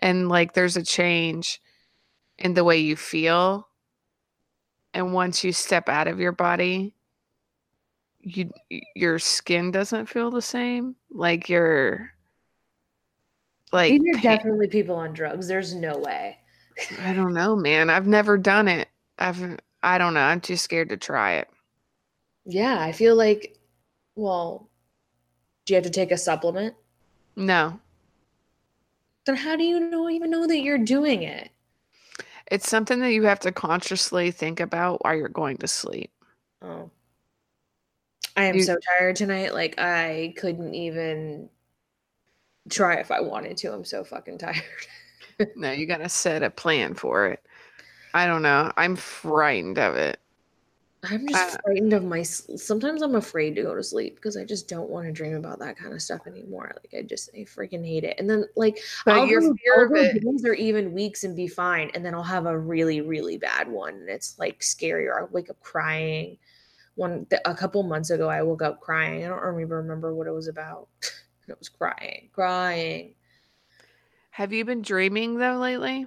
and 0.00 0.28
like 0.28 0.52
there's 0.52 0.76
a 0.76 0.82
change 0.82 1.62
in 2.38 2.54
the 2.54 2.64
way 2.64 2.78
you 2.78 2.94
feel 2.94 3.68
and 4.92 5.12
once 5.12 5.42
you 5.42 5.52
step 5.52 5.88
out 5.88 6.08
of 6.08 6.20
your 6.20 6.32
body 6.32 6.94
you 8.20 8.50
your 8.94 9.18
skin 9.18 9.70
doesn't 9.70 10.06
feel 10.06 10.30
the 10.30 10.42
same 10.42 10.94
like 11.10 11.48
you're 11.48 12.12
like 13.72 13.92
These 13.92 14.16
are 14.16 14.20
definitely 14.20 14.68
people 14.68 14.96
on 14.96 15.12
drugs. 15.12 15.48
There's 15.48 15.74
no 15.74 15.98
way. 15.98 16.38
I 17.02 17.12
don't 17.12 17.32
know 17.34 17.56
man 17.56 17.90
i've 17.90 18.06
never 18.06 18.36
done 18.38 18.68
it 18.68 18.88
i've 19.18 19.58
i 19.82 19.98
don't 19.98 20.14
know 20.14 20.20
i'm 20.20 20.40
too 20.40 20.56
scared 20.56 20.88
to 20.88 20.96
try 20.96 21.34
it 21.34 21.48
Yeah, 22.44 22.78
I 22.80 22.92
feel 22.92 23.14
like, 23.16 23.58
well, 24.16 24.68
do 25.66 25.72
you 25.72 25.76
have 25.76 25.84
to 25.84 25.90
take 25.90 26.10
a 26.12 26.16
supplement? 26.16 26.74
no 27.36 27.78
Then 29.26 29.36
how 29.36 29.54
do 29.56 29.64
you 29.64 29.80
know 29.80 30.08
even 30.08 30.30
know 30.30 30.46
that 30.46 30.60
you're 30.60 30.78
doing 30.78 31.22
it? 31.22 31.50
it's 32.50 32.68
something 32.68 33.00
that 33.00 33.12
you 33.12 33.24
have 33.24 33.40
to 33.40 33.52
consciously 33.52 34.30
think 34.30 34.58
about 34.60 35.04
while 35.04 35.14
you're 35.14 35.28
going 35.28 35.56
to 35.58 35.68
sleep 35.68 36.10
Oh. 36.62 36.90
I 38.36 38.44
am 38.44 38.54
You- 38.56 38.62
so 38.62 38.76
tired 38.98 39.16
tonight. 39.16 39.52
Like 39.52 39.78
I 39.78 40.32
couldn't 40.36 40.72
even 40.74 41.50
try 42.70 42.94
if 43.00 43.10
I 43.10 43.20
wanted 43.20 43.56
to. 43.58 43.72
I'm 43.72 43.84
so 43.84 44.04
fucking 44.04 44.38
tired. 44.38 44.62
no 45.54 45.70
you 45.72 45.86
gotta 45.86 46.08
set 46.08 46.42
a 46.42 46.50
plan 46.50 46.94
for 46.94 47.26
it 47.28 47.44
i 48.14 48.26
don't 48.26 48.42
know 48.42 48.72
i'm 48.76 48.96
frightened 48.96 49.78
of 49.78 49.94
it 49.96 50.20
I'm 51.04 51.28
just 51.28 51.46
Uh, 51.46 51.56
frightened 51.62 51.92
of 51.92 52.04
my 52.04 52.22
sometimes 52.24 53.02
I'm 53.02 53.14
afraid 53.14 53.54
to 53.54 53.62
go 53.62 53.74
to 53.74 53.84
sleep 53.84 54.16
because 54.16 54.36
I 54.36 54.44
just 54.44 54.68
don't 54.68 54.90
want 54.90 55.06
to 55.06 55.12
dream 55.12 55.36
about 55.36 55.60
that 55.60 55.76
kind 55.78 55.92
of 55.94 56.02
stuff 56.02 56.26
anymore. 56.26 56.72
Like 56.74 56.92
I 56.98 57.06
just 57.06 57.30
I 57.34 57.40
freaking 57.44 57.86
hate 57.86 58.02
it. 58.02 58.16
And 58.18 58.28
then 58.28 58.46
like 58.56 58.80
I'll 59.06 59.28
your 59.28 59.40
go, 59.40 59.54
fear 59.56 59.74
I'll 59.74 59.86
of 59.86 59.94
go 59.94 59.94
it 59.94 60.20
days 60.24 60.44
or 60.44 60.54
even 60.54 60.92
weeks 60.92 61.22
and 61.22 61.36
be 61.36 61.46
fine, 61.46 61.90
and 61.94 62.04
then 62.04 62.14
I'll 62.14 62.22
have 62.24 62.46
a 62.46 62.58
really, 62.58 63.00
really 63.00 63.38
bad 63.38 63.68
one, 63.68 63.94
and 63.94 64.08
it's 64.08 64.38
like 64.40 64.60
scary. 64.62 65.06
Or 65.06 65.20
I'll 65.20 65.28
wake 65.28 65.50
up 65.50 65.60
crying. 65.60 66.38
One 66.96 67.26
a 67.44 67.54
couple 67.54 67.82
months 67.84 68.10
ago, 68.10 68.28
I 68.28 68.42
woke 68.42 68.62
up 68.62 68.80
crying. 68.80 69.24
I 69.24 69.28
don't 69.28 69.40
remember 69.40 69.76
remember 69.76 70.14
what 70.14 70.26
it 70.26 70.32
was 70.32 70.48
about. 70.48 70.88
it 71.48 71.58
was 71.58 71.68
crying, 71.68 72.30
crying. 72.32 73.14
Have 74.38 74.52
you 74.52 74.64
been 74.64 74.82
dreaming 74.82 75.36
though 75.36 75.56
lately 75.58 76.06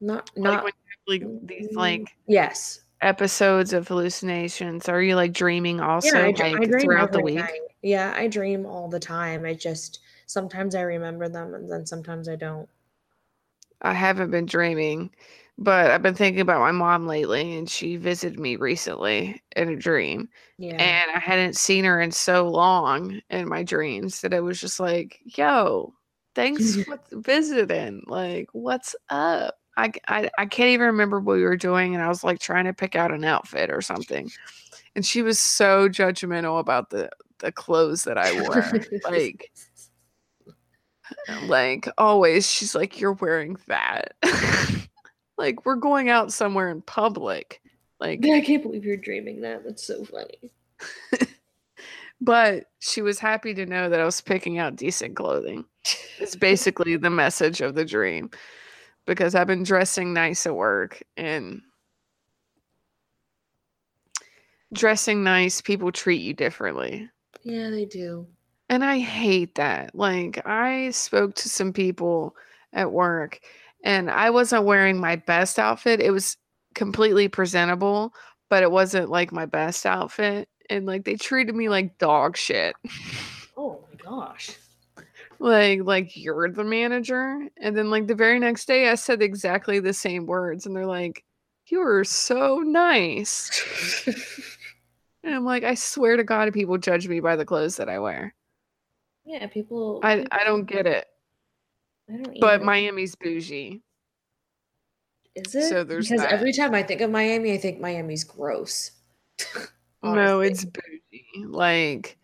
Not 0.00 0.30
like 0.44 0.44
not 0.44 0.64
when 0.64 0.72
you 1.10 1.20
have 1.20 1.20
like 1.20 1.46
these 1.48 1.68
mm, 1.72 1.76
like 1.76 2.16
yes. 2.28 2.80
episodes 3.00 3.72
of 3.72 3.88
hallucinations 3.88 4.88
are 4.88 5.02
you 5.02 5.16
like 5.16 5.32
dreaming 5.32 5.80
also 5.80 6.30
yeah, 6.32 6.44
I, 6.44 6.50
like 6.50 6.62
I 6.62 6.64
dream 6.66 6.80
throughout 6.80 7.12
the 7.12 7.20
week 7.20 7.36
night. 7.36 7.60
Yeah, 7.82 8.14
I 8.16 8.28
dream 8.28 8.66
all 8.66 8.88
the 8.88 9.00
time. 9.00 9.44
I 9.44 9.54
just 9.54 10.00
sometimes 10.26 10.74
I 10.76 10.82
remember 10.82 11.28
them, 11.28 11.54
and 11.54 11.70
then 11.70 11.86
sometimes 11.86 12.28
I 12.28 12.36
don't. 12.36 12.68
I 13.82 13.92
haven't 13.94 14.30
been 14.30 14.46
dreaming, 14.46 15.10
but 15.56 15.90
I've 15.90 16.02
been 16.02 16.14
thinking 16.14 16.40
about 16.40 16.60
my 16.60 16.72
mom 16.72 17.06
lately, 17.06 17.56
and 17.56 17.68
she 17.68 17.96
visited 17.96 18.38
me 18.38 18.56
recently 18.56 19.42
in 19.56 19.68
a 19.68 19.76
dream, 19.76 20.28
Yeah. 20.58 20.76
and 20.78 21.10
I 21.10 21.18
hadn't 21.18 21.56
seen 21.56 21.84
her 21.84 22.00
in 22.00 22.12
so 22.12 22.48
long 22.48 23.20
in 23.30 23.48
my 23.48 23.62
dreams 23.64 24.20
that 24.20 24.32
it 24.34 24.40
was 24.40 24.60
just 24.60 24.78
like, 24.80 25.20
"Yo, 25.24 25.94
thanks 26.34 26.76
for 26.84 26.98
visiting. 27.12 28.02
Like, 28.06 28.48
what's 28.52 28.94
up?" 29.10 29.58
I, 29.76 29.92
I 30.08 30.30
I 30.38 30.46
can't 30.46 30.70
even 30.70 30.86
remember 30.88 31.20
what 31.20 31.36
we 31.36 31.44
were 31.44 31.56
doing, 31.56 31.94
and 31.94 32.02
I 32.02 32.08
was 32.08 32.24
like 32.24 32.40
trying 32.40 32.64
to 32.64 32.72
pick 32.72 32.96
out 32.96 33.12
an 33.12 33.24
outfit 33.24 33.70
or 33.70 33.80
something, 33.80 34.30
and 34.94 35.04
she 35.04 35.22
was 35.22 35.38
so 35.38 35.88
judgmental 35.88 36.58
about 36.58 36.90
the 36.90 37.10
the 37.38 37.52
clothes 37.52 38.04
that 38.04 38.18
I 38.18 38.40
wore, 38.42 39.10
like. 39.10 39.50
like 41.44 41.88
always 41.96 42.46
she's 42.46 42.74
like 42.74 43.00
you're 43.00 43.14
wearing 43.14 43.56
that 43.66 44.12
like 45.38 45.64
we're 45.64 45.74
going 45.74 46.10
out 46.10 46.30
somewhere 46.34 46.68
in 46.68 46.82
public 46.82 47.62
like 48.00 48.24
I 48.24 48.40
can't 48.40 48.62
believe 48.62 48.84
you're 48.84 48.96
dreaming 48.96 49.40
that. 49.40 49.64
That's 49.64 49.84
so 49.84 50.04
funny. 50.04 50.52
But 52.20 52.64
she 52.80 53.02
was 53.02 53.18
happy 53.18 53.54
to 53.54 53.66
know 53.66 53.88
that 53.88 54.00
i 54.00 54.04
was 54.04 54.20
picking 54.20 54.58
out 54.58 54.76
decent 54.76 55.16
clothing 55.16 55.64
it's 56.18 56.36
basically 56.36 56.96
the 56.96 57.10
message 57.10 57.60
of 57.60 57.74
the 57.74 57.84
dream 57.84 58.30
because 59.06 59.34
i've 59.34 59.46
been 59.46 59.62
dressing 59.62 60.12
nice 60.12 60.46
at 60.46 60.54
work 60.54 61.02
and 61.16 61.60
dressing 64.72 65.22
nice 65.24 65.60
people 65.60 65.90
treat 65.92 66.20
you 66.20 66.34
differently 66.34 67.08
Yeah, 67.42 67.70
they 67.70 67.84
do. 67.86 68.26
And 68.68 68.84
I 68.84 68.98
hate 68.98 69.54
that. 69.54 69.94
Like, 69.94 70.46
I 70.46 70.90
spoke 70.90 71.34
to 71.36 71.48
some 71.48 71.72
people 71.72 72.36
at 72.74 72.92
work 72.92 73.40
and 73.82 74.10
I 74.10 74.28
wasn't 74.30 74.64
wearing 74.66 75.00
my 75.00 75.16
best 75.16 75.58
outfit. 75.58 76.00
It 76.00 76.10
was 76.10 76.36
completely 76.74 77.28
presentable, 77.28 78.12
but 78.50 78.62
it 78.62 78.70
wasn't 78.70 79.08
like 79.08 79.32
my 79.32 79.46
best 79.46 79.86
outfit. 79.86 80.48
And 80.70 80.86
like, 80.86 81.04
they 81.04 81.16
treated 81.16 81.54
me 81.54 81.68
like 81.68 81.98
dog 81.98 82.36
shit. 82.36 82.74
Oh 83.60 83.84
my 83.90 83.96
gosh. 83.96 84.56
like, 85.40 85.80
like 85.82 86.16
you're 86.16 86.48
the 86.48 86.62
manager. 86.62 87.48
And 87.60 87.76
then, 87.76 87.90
like, 87.90 88.06
the 88.06 88.14
very 88.14 88.38
next 88.38 88.66
day, 88.66 88.88
I 88.88 88.94
said 88.94 89.20
exactly 89.20 89.80
the 89.80 89.92
same 89.92 90.26
words. 90.26 90.64
And 90.64 90.76
they're 90.76 90.86
like, 90.86 91.24
you 91.66 91.80
were 91.80 92.04
so 92.04 92.58
nice. 92.58 94.06
And 95.24 95.34
I'm 95.34 95.44
like, 95.44 95.62
I 95.64 95.74
swear 95.74 96.16
to 96.16 96.24
God, 96.24 96.52
people 96.54 96.78
judge 96.78 97.06
me 97.08 97.20
by 97.20 97.36
the 97.36 97.44
clothes 97.44 97.76
that 97.76 97.88
I 97.88 97.98
wear. 97.98 98.34
yeah, 99.26 99.46
people. 99.46 100.00
I, 100.02 100.24
I 100.30 100.44
don't 100.44 100.64
get 100.64 100.86
it. 100.86 101.06
I 102.08 102.16
don't. 102.16 102.40
But 102.40 102.54
either. 102.54 102.64
Miami's 102.64 103.14
bougie. 103.14 103.82
Is 105.34 105.54
it? 105.54 105.68
So 105.68 105.84
there's 105.84 106.08
because 106.08 106.22
that. 106.22 106.32
every 106.32 106.52
time 106.52 106.74
I 106.74 106.82
think 106.82 107.00
of 107.00 107.10
Miami, 107.10 107.52
I 107.52 107.58
think 107.58 107.80
Miami's 107.80 108.24
gross. 108.24 108.92
No, 110.02 110.40
it's 110.40 110.64
bougie. 110.64 111.46
Like 111.46 112.18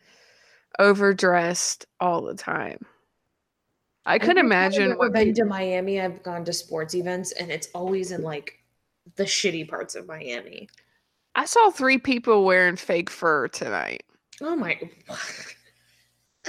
overdressed 0.78 1.86
all 2.00 2.22
the 2.22 2.34
time. 2.34 2.84
I 4.06 4.16
Every 4.16 4.38
imagine 4.40 4.92
I've 5.00 5.12
been 5.12 5.28
people, 5.28 5.44
to 5.44 5.48
Miami. 5.48 6.00
I've 6.00 6.22
gone 6.22 6.44
to 6.44 6.52
sports 6.52 6.94
events, 6.94 7.32
and 7.32 7.50
it's 7.50 7.68
always 7.74 8.12
in 8.12 8.22
like 8.22 8.62
the 9.16 9.24
shitty 9.24 9.68
parts 9.68 9.94
of 9.94 10.06
Miami. 10.06 10.68
I 11.34 11.46
saw 11.46 11.70
three 11.70 11.98
people 11.98 12.44
wearing 12.44 12.76
fake 12.76 13.10
fur 13.10 13.48
tonight. 13.48 14.04
Oh 14.40 14.54
my! 14.56 14.78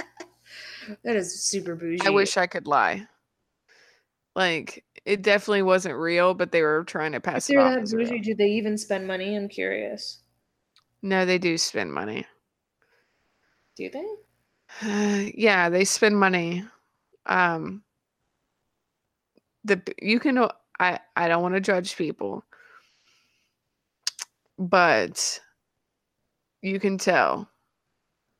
that 1.02 1.16
is 1.16 1.42
super 1.42 1.74
bougie. 1.74 2.06
I 2.06 2.10
wish 2.10 2.36
I 2.36 2.46
could 2.46 2.66
lie. 2.66 3.06
Like 4.34 4.84
it 5.06 5.22
definitely 5.22 5.62
wasn't 5.62 5.96
real, 5.96 6.34
but 6.34 6.52
they 6.52 6.62
were 6.62 6.84
trying 6.84 7.12
to 7.12 7.20
If 7.20 7.22
pass 7.22 7.48
it 7.48 7.54
they're 7.54 7.62
off 7.62 7.74
that 7.74 7.90
bougie, 7.90 8.20
do 8.20 8.34
they 8.34 8.48
even 8.48 8.76
spend 8.76 9.06
money? 9.06 9.34
I'm 9.34 9.48
curious. 9.48 10.18
No, 11.06 11.24
they 11.24 11.38
do 11.38 11.56
spend 11.56 11.94
money. 11.94 12.26
Do 13.76 13.88
they? 13.88 15.32
yeah, 15.36 15.68
they 15.68 15.84
spend 15.84 16.18
money. 16.18 16.64
Um, 17.26 17.84
the 19.62 19.80
you 20.02 20.18
can. 20.18 20.48
I 20.80 20.98
I 21.14 21.28
don't 21.28 21.42
want 21.42 21.54
to 21.54 21.60
judge 21.60 21.96
people, 21.96 22.42
but 24.58 25.38
you 26.60 26.80
can 26.80 26.98
tell. 26.98 27.48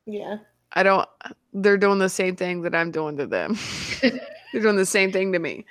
Yeah. 0.05 0.39
I 0.73 0.83
don't. 0.83 1.09
They're 1.53 1.79
doing 1.79 2.01
the 2.01 2.09
same 2.09 2.35
thing 2.35 2.63
that 2.63 2.75
I'm 2.75 2.91
doing 2.91 3.17
to 3.19 3.29
them. 3.29 3.57
they're 4.03 4.61
doing 4.63 4.75
the 4.75 4.85
same 4.85 5.13
thing 5.13 5.33
to 5.35 5.39
me. 5.39 5.67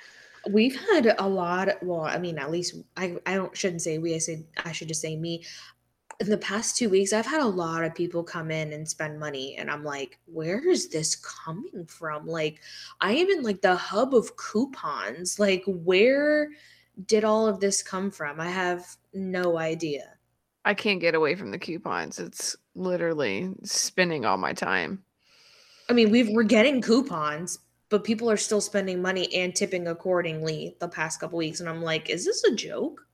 We've 0.50 0.80
had 0.88 1.14
a 1.18 1.28
lot. 1.28 1.68
Well, 1.82 2.00
I 2.00 2.16
mean, 2.16 2.38
at 2.38 2.50
least 2.50 2.76
I. 2.96 3.16
I 3.26 3.34
don't 3.34 3.54
shouldn't 3.54 3.82
say 3.82 3.98
we. 3.98 4.14
I 4.14 4.18
say 4.18 4.46
I 4.64 4.72
should 4.72 4.88
just 4.88 5.02
say 5.02 5.14
me. 5.14 5.44
In 6.18 6.30
the 6.30 6.38
past 6.38 6.76
two 6.76 6.88
weeks, 6.88 7.12
I've 7.12 7.26
had 7.26 7.42
a 7.42 7.46
lot 7.46 7.84
of 7.84 7.94
people 7.94 8.24
come 8.24 8.50
in 8.50 8.72
and 8.72 8.88
spend 8.88 9.20
money, 9.20 9.56
and 9.56 9.70
I'm 9.70 9.84
like, 9.84 10.18
where 10.26 10.66
is 10.66 10.88
this 10.88 11.14
coming 11.16 11.86
from? 11.86 12.26
Like, 12.26 12.60
I 13.00 13.12
am 13.12 13.28
in 13.28 13.42
like 13.42 13.60
the 13.60 13.76
hub 13.76 14.14
of 14.14 14.36
coupons. 14.36 15.38
Like, 15.38 15.62
where 15.66 16.50
did 17.04 17.24
all 17.24 17.46
of 17.46 17.60
this 17.60 17.82
come 17.82 18.10
from? 18.10 18.40
I 18.40 18.48
have 18.48 18.86
no 19.12 19.58
idea. 19.58 20.14
I 20.64 20.74
can't 20.74 21.00
get 21.00 21.14
away 21.14 21.34
from 21.34 21.50
the 21.50 21.58
coupons. 21.58 22.18
It's 22.18 22.56
literally 22.74 23.50
spending 23.62 24.24
all 24.24 24.38
my 24.38 24.52
time. 24.52 25.04
I 25.88 25.92
mean, 25.92 26.10
we've 26.10 26.30
we're 26.30 26.42
getting 26.42 26.80
coupons, 26.80 27.58
but 27.88 28.04
people 28.04 28.30
are 28.30 28.36
still 28.36 28.60
spending 28.60 29.00
money 29.00 29.32
and 29.34 29.54
tipping 29.54 29.86
accordingly 29.86 30.76
the 30.80 30.88
past 30.88 31.20
couple 31.20 31.38
weeks, 31.38 31.60
and 31.60 31.68
I'm 31.68 31.82
like, 31.82 32.10
is 32.10 32.24
this 32.24 32.42
a 32.44 32.54
joke? 32.54 33.05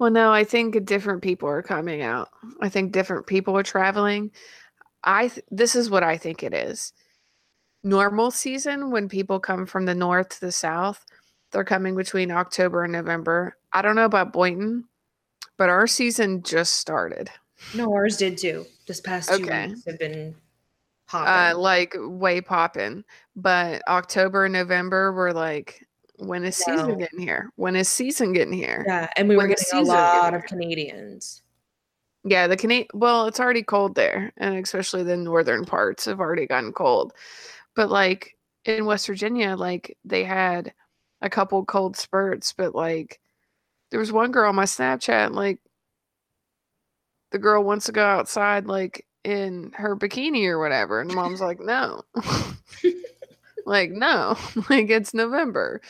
Well, 0.00 0.10
no, 0.10 0.32
I 0.32 0.44
think 0.44 0.82
different 0.86 1.22
people 1.22 1.46
are 1.50 1.62
coming 1.62 2.00
out. 2.00 2.30
I 2.62 2.70
think 2.70 2.90
different 2.90 3.26
people 3.26 3.54
are 3.58 3.62
traveling. 3.62 4.30
I 5.04 5.28
th- 5.28 5.44
this 5.50 5.76
is 5.76 5.90
what 5.90 6.02
I 6.02 6.16
think 6.16 6.42
it 6.42 6.54
is. 6.54 6.94
Normal 7.84 8.30
season 8.30 8.90
when 8.90 9.10
people 9.10 9.38
come 9.40 9.66
from 9.66 9.84
the 9.84 9.94
north 9.94 10.30
to 10.30 10.40
the 10.40 10.52
south, 10.52 11.04
they're 11.52 11.64
coming 11.64 11.94
between 11.96 12.30
October 12.30 12.82
and 12.82 12.94
November. 12.94 13.58
I 13.74 13.82
don't 13.82 13.94
know 13.94 14.06
about 14.06 14.32
Boynton, 14.32 14.84
but 15.58 15.68
our 15.68 15.86
season 15.86 16.42
just 16.42 16.78
started. 16.78 17.30
No, 17.74 17.92
ours 17.92 18.16
did 18.16 18.38
too. 18.38 18.64
This 18.86 19.02
past 19.02 19.28
two 19.28 19.34
Okay. 19.44 19.66
weeks 19.68 19.84
have 19.86 19.98
been 19.98 20.34
Uh 21.12 21.52
like 21.54 21.94
way 21.98 22.40
popping. 22.40 23.04
But 23.36 23.82
October 23.86 24.46
and 24.46 24.54
November 24.54 25.12
were 25.12 25.34
like 25.34 25.86
when 26.20 26.44
is 26.44 26.56
season 26.56 26.90
No. 26.90 26.96
getting 26.96 27.18
here? 27.18 27.50
When 27.56 27.76
is 27.76 27.88
season 27.88 28.32
getting 28.32 28.52
here? 28.52 28.84
yeah, 28.86 29.08
and 29.16 29.28
we 29.28 29.36
were 29.36 29.42
when 29.42 29.50
the 29.50 29.56
getting 29.56 29.88
a 29.88 29.92
lot 29.92 30.34
of 30.34 30.44
Canadians. 30.44 31.42
Yeah, 32.24 32.46
the 32.46 32.56
Cana- 32.56 32.86
well, 32.92 33.26
it's 33.26 33.40
already 33.40 33.62
cold 33.62 33.94
there, 33.94 34.32
and 34.36 34.56
especially 34.56 35.02
the 35.02 35.16
northern 35.16 35.64
parts 35.64 36.04
have 36.04 36.20
already 36.20 36.46
gotten 36.46 36.72
cold. 36.72 37.12
But 37.74 37.90
like 37.90 38.36
in 38.66 38.84
West 38.84 39.06
Virginia, 39.06 39.56
like 39.56 39.96
they 40.04 40.24
had 40.24 40.74
a 41.22 41.30
couple 41.30 41.64
cold 41.64 41.96
spurts, 41.96 42.52
but 42.52 42.74
like 42.74 43.20
there 43.90 44.00
was 44.00 44.12
one 44.12 44.32
girl 44.32 44.48
on 44.50 44.54
my 44.54 44.64
Snapchat, 44.64 45.32
like 45.32 45.60
the 47.32 47.38
girl 47.38 47.64
wants 47.64 47.86
to 47.86 47.92
go 47.92 48.04
outside 48.04 48.66
like 48.66 49.06
in 49.24 49.72
her 49.74 49.96
bikini 49.96 50.46
or 50.46 50.58
whatever, 50.58 51.00
and 51.00 51.14
mom's 51.14 51.40
like, 51.40 51.60
no. 51.60 52.02
like, 53.66 53.90
no, 53.90 54.36
like 54.70 54.90
it's 54.90 55.14
November. 55.14 55.80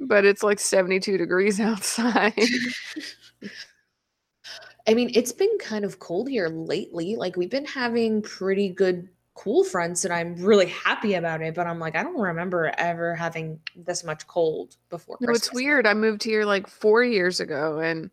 But 0.00 0.24
it's 0.24 0.42
like 0.42 0.58
72 0.58 1.18
degrees 1.18 1.60
outside. 1.60 2.32
I 4.88 4.94
mean, 4.94 5.10
it's 5.14 5.32
been 5.32 5.56
kind 5.58 5.84
of 5.84 5.98
cold 5.98 6.28
here 6.28 6.48
lately. 6.48 7.14
Like 7.16 7.36
we've 7.36 7.50
been 7.50 7.66
having 7.66 8.22
pretty 8.22 8.70
good 8.70 9.08
cool 9.34 9.62
fronts, 9.64 10.04
and 10.04 10.12
I'm 10.12 10.34
really 10.36 10.66
happy 10.66 11.14
about 11.14 11.42
it. 11.42 11.54
But 11.54 11.66
I'm 11.66 11.78
like, 11.78 11.96
I 11.96 12.02
don't 12.02 12.18
remember 12.20 12.72
ever 12.78 13.14
having 13.14 13.60
this 13.76 14.04
much 14.04 14.26
cold 14.26 14.76
before. 14.88 15.16
No, 15.20 15.32
it's 15.32 15.52
weird. 15.52 15.86
I 15.86 15.94
moved 15.94 16.22
here 16.22 16.44
like 16.44 16.66
four 16.66 17.04
years 17.04 17.40
ago 17.40 17.78
and 17.78 18.10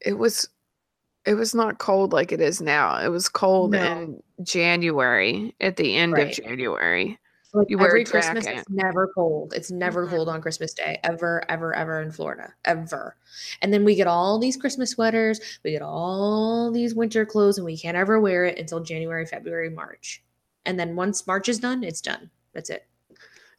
it 0.00 0.18
was 0.18 0.48
it 1.26 1.34
was 1.34 1.54
not 1.54 1.78
cold 1.78 2.12
like 2.14 2.32
it 2.32 2.40
is 2.40 2.60
now. 2.62 2.98
It 2.98 3.08
was 3.08 3.28
cold 3.28 3.72
No. 3.72 3.78
in 3.78 4.22
January 4.42 5.54
at 5.60 5.76
the 5.76 5.96
end 5.96 6.14
Right. 6.14 6.28
of 6.38 6.44
January. 6.44 7.18
Like 7.52 7.68
You 7.68 7.78
wear 7.78 7.88
every 7.88 8.04
Christmas, 8.04 8.46
it's 8.46 8.68
never 8.68 9.08
cold. 9.08 9.52
It's 9.56 9.70
never 9.70 10.06
Mhm. 10.06 10.10
cold 10.10 10.28
on 10.28 10.40
Christmas 10.40 10.72
Day, 10.72 11.00
ever, 11.02 11.44
ever, 11.50 11.74
ever 11.74 12.00
in 12.00 12.12
Florida, 12.12 12.54
ever. 12.64 13.16
And 13.60 13.72
then 13.72 13.84
we 13.84 13.94
get 13.96 14.06
all 14.06 14.38
these 14.38 14.56
Christmas 14.56 14.90
sweaters, 14.90 15.40
we 15.64 15.72
get 15.72 15.82
all 15.82 16.70
these 16.70 16.94
winter 16.94 17.26
clothes, 17.26 17.58
and 17.58 17.64
we 17.64 17.76
can't 17.76 17.96
ever 17.96 18.20
wear 18.20 18.44
it 18.44 18.58
until 18.58 18.80
January, 18.80 19.26
February, 19.26 19.70
March. 19.70 20.22
And 20.64 20.78
then 20.78 20.94
once 20.94 21.26
March 21.26 21.48
is 21.48 21.58
done, 21.58 21.82
it's 21.82 22.00
done. 22.00 22.30
That's 22.52 22.70
it. 22.70 22.86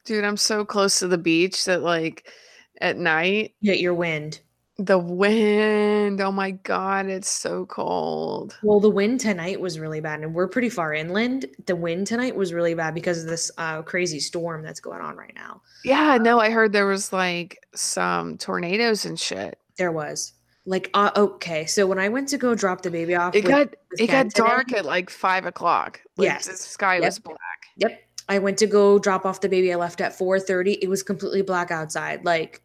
Dude, 0.06 0.24
I'm 0.24 0.38
so 0.38 0.64
close 0.66 1.00
to 1.00 1.08
the 1.08 1.18
beach 1.18 1.66
that 1.66 1.82
like 1.82 2.32
at 2.80 2.98
night, 2.98 3.56
get 3.62 3.80
your 3.80 3.94
wind. 3.94 4.40
The 4.86 4.98
wind, 4.98 6.20
oh 6.22 6.32
my 6.32 6.52
god, 6.52 7.06
it's 7.08 7.30
so 7.30 7.66
cold. 7.68 8.58
Well, 8.64 8.80
the 8.80 8.90
wind 8.90 9.20
tonight 9.20 9.60
was 9.62 9.80
really 9.80 10.02
bad, 10.02 10.22
and 10.22 10.34
we're 10.34 10.48
pretty 10.48 10.70
far 10.70 10.94
inland. 10.94 11.46
The 11.68 11.76
wind 11.76 12.08
tonight 12.08 12.36
was 12.36 12.54
really 12.54 12.74
bad 12.74 12.94
because 12.94 13.24
of 13.24 13.30
this 13.30 13.52
uh, 13.58 13.82
crazy 13.84 14.20
storm 14.20 14.64
that's 14.64 14.80
going 14.80 15.02
on 15.02 15.16
right 15.16 15.34
now. 15.36 15.62
Yeah, 15.84 16.18
no, 16.18 16.40
I 16.40 16.50
heard 16.50 16.74
there 16.74 16.88
was 16.88 17.14
like 17.14 17.66
some 17.76 18.38
tornadoes 18.38 19.06
and 19.06 19.20
shit. 19.20 19.60
There 19.78 19.92
was 19.92 20.34
like, 20.66 20.90
uh, 20.94 21.12
okay, 21.16 21.66
so 21.66 21.86
when 21.86 22.00
I 22.00 22.10
went 22.10 22.28
to 22.30 22.38
go 22.38 22.56
drop 22.56 22.82
the 22.82 22.92
baby 22.92 23.16
off, 23.16 23.36
It 23.36 23.44
with- 23.44 23.52
got 23.52 23.70
with 23.92 24.02
it 24.02 24.08
got 24.08 24.30
dark 24.30 24.74
at 24.74 24.86
like 24.86 25.10
five 25.10 25.46
o'clock. 25.46 26.02
Like, 26.18 26.26
Yes. 26.26 26.48
the 26.48 26.56
sky 26.56 26.96
Yep. 26.96 27.04
was 27.04 27.20
black. 27.20 27.38
Yep. 27.78 28.00
I 28.30 28.40
went 28.40 28.58
to 28.60 28.68
go 28.68 28.98
drop 29.00 29.26
off 29.26 29.42
the 29.42 29.50
baby. 29.50 29.74
I 29.74 29.76
left 29.76 30.00
at 30.02 30.14
4:30. 30.18 30.78
It 30.82 30.88
was 30.88 31.04
completely 31.04 31.42
black 31.42 31.70
outside, 31.72 32.24
like 32.24 32.62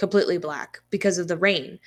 completely 0.00 0.38
black 0.38 0.80
because 0.90 1.18
of 1.18 1.28
the 1.28 1.36
rain. 1.36 1.78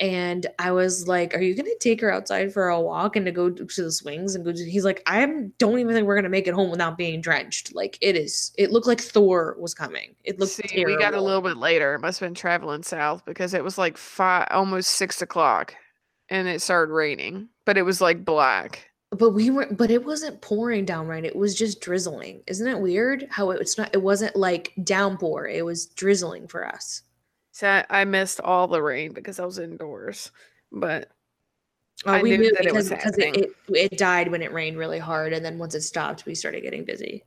And 0.00 0.46
I 0.58 0.72
was 0.72 1.06
like, 1.06 1.34
"Are 1.34 1.40
you 1.40 1.54
going 1.54 1.66
to 1.66 1.78
take 1.78 2.00
her 2.00 2.10
outside 2.12 2.52
for 2.52 2.68
a 2.68 2.80
walk 2.80 3.14
and 3.14 3.26
to 3.26 3.32
go 3.32 3.50
to 3.50 3.82
the 3.82 3.92
swings 3.92 4.34
and 4.34 4.44
go 4.44 4.52
to-" 4.52 4.70
He's 4.70 4.84
like, 4.84 5.02
"I 5.06 5.20
am- 5.20 5.52
don't 5.58 5.78
even 5.78 5.92
think 5.94 6.06
we're 6.06 6.14
going 6.14 6.24
to 6.24 6.30
make 6.30 6.46
it 6.48 6.54
home 6.54 6.70
without 6.70 6.96
being 6.96 7.20
drenched." 7.20 7.74
Like 7.74 7.98
it 8.00 8.16
is 8.16 8.52
it 8.56 8.70
looked 8.72 8.86
like 8.86 9.00
Thor 9.00 9.56
was 9.58 9.74
coming. 9.74 10.14
It 10.24 10.38
looked 10.40 10.52
See, 10.52 10.62
terrible. 10.62 10.96
we 10.96 11.02
got 11.02 11.14
a 11.14 11.20
little 11.20 11.42
bit 11.42 11.56
later. 11.58 11.94
It 11.94 12.00
must 12.00 12.20
have 12.20 12.26
been 12.26 12.34
traveling 12.34 12.82
south 12.82 13.24
because 13.24 13.54
it 13.54 13.62
was 13.62 13.76
like 13.76 13.96
five, 13.96 14.48
almost 14.50 14.92
six 14.92 15.20
o'clock, 15.20 15.74
and 16.28 16.48
it 16.48 16.62
started 16.62 16.92
raining. 16.92 17.48
But 17.66 17.76
it 17.76 17.82
was 17.82 18.00
like 18.00 18.24
black. 18.24 18.88
But 19.10 19.30
we 19.30 19.50
were 19.50 19.66
but 19.70 19.90
it 19.90 20.04
wasn't 20.04 20.40
pouring 20.42 20.84
down 20.84 21.06
right. 21.08 21.24
It 21.24 21.34
was 21.34 21.54
just 21.54 21.80
drizzling. 21.80 22.42
Isn't 22.46 22.68
it 22.68 22.80
weird 22.80 23.26
how 23.30 23.50
it, 23.50 23.60
it's 23.60 23.76
not 23.76 23.90
it 23.92 24.02
wasn't 24.02 24.36
like 24.36 24.72
downpour. 24.84 25.48
It 25.48 25.64
was 25.64 25.86
drizzling 25.86 26.46
for 26.46 26.66
us. 26.66 27.02
So 27.58 27.66
I, 27.68 27.84
I 27.90 28.04
missed 28.04 28.40
all 28.40 28.68
the 28.68 28.80
rain 28.80 29.12
because 29.12 29.40
I 29.40 29.44
was 29.44 29.58
indoors. 29.58 30.30
But 30.70 31.10
Uh, 32.06 32.12
I 32.12 32.22
we 32.22 32.30
knew 32.30 32.38
knew 32.38 32.52
that 32.52 32.66
it 32.66 32.72
was 32.72 32.88
because, 32.88 33.16
because 33.16 33.34
it, 33.36 33.50
it, 33.68 33.92
it 33.92 33.98
died 33.98 34.30
when 34.30 34.42
it 34.42 34.52
rained 34.52 34.78
really 34.78 35.00
hard, 35.00 35.32
and 35.32 35.44
then 35.44 35.58
once 35.58 35.74
it 35.74 35.80
stopped, 35.80 36.24
we 36.24 36.36
started 36.36 36.60
getting 36.60 36.84
busy. 36.84 37.24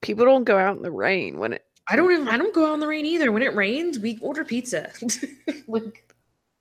people 0.00 0.24
don't 0.24 0.44
go 0.44 0.56
out 0.56 0.78
in 0.78 0.82
the 0.82 0.90
rain 0.90 1.38
when 1.38 1.52
it. 1.52 1.64
I 1.90 1.96
don't 1.96 2.10
even 2.10 2.26
I 2.26 2.38
don't 2.38 2.54
go 2.54 2.64
out 2.64 2.72
in 2.72 2.80
the 2.80 2.86
rain 2.86 3.04
either. 3.04 3.30
When 3.32 3.42
it 3.42 3.54
rains, 3.54 3.98
we 3.98 4.18
order 4.22 4.46
pizza. 4.46 4.92
like 5.68 6.10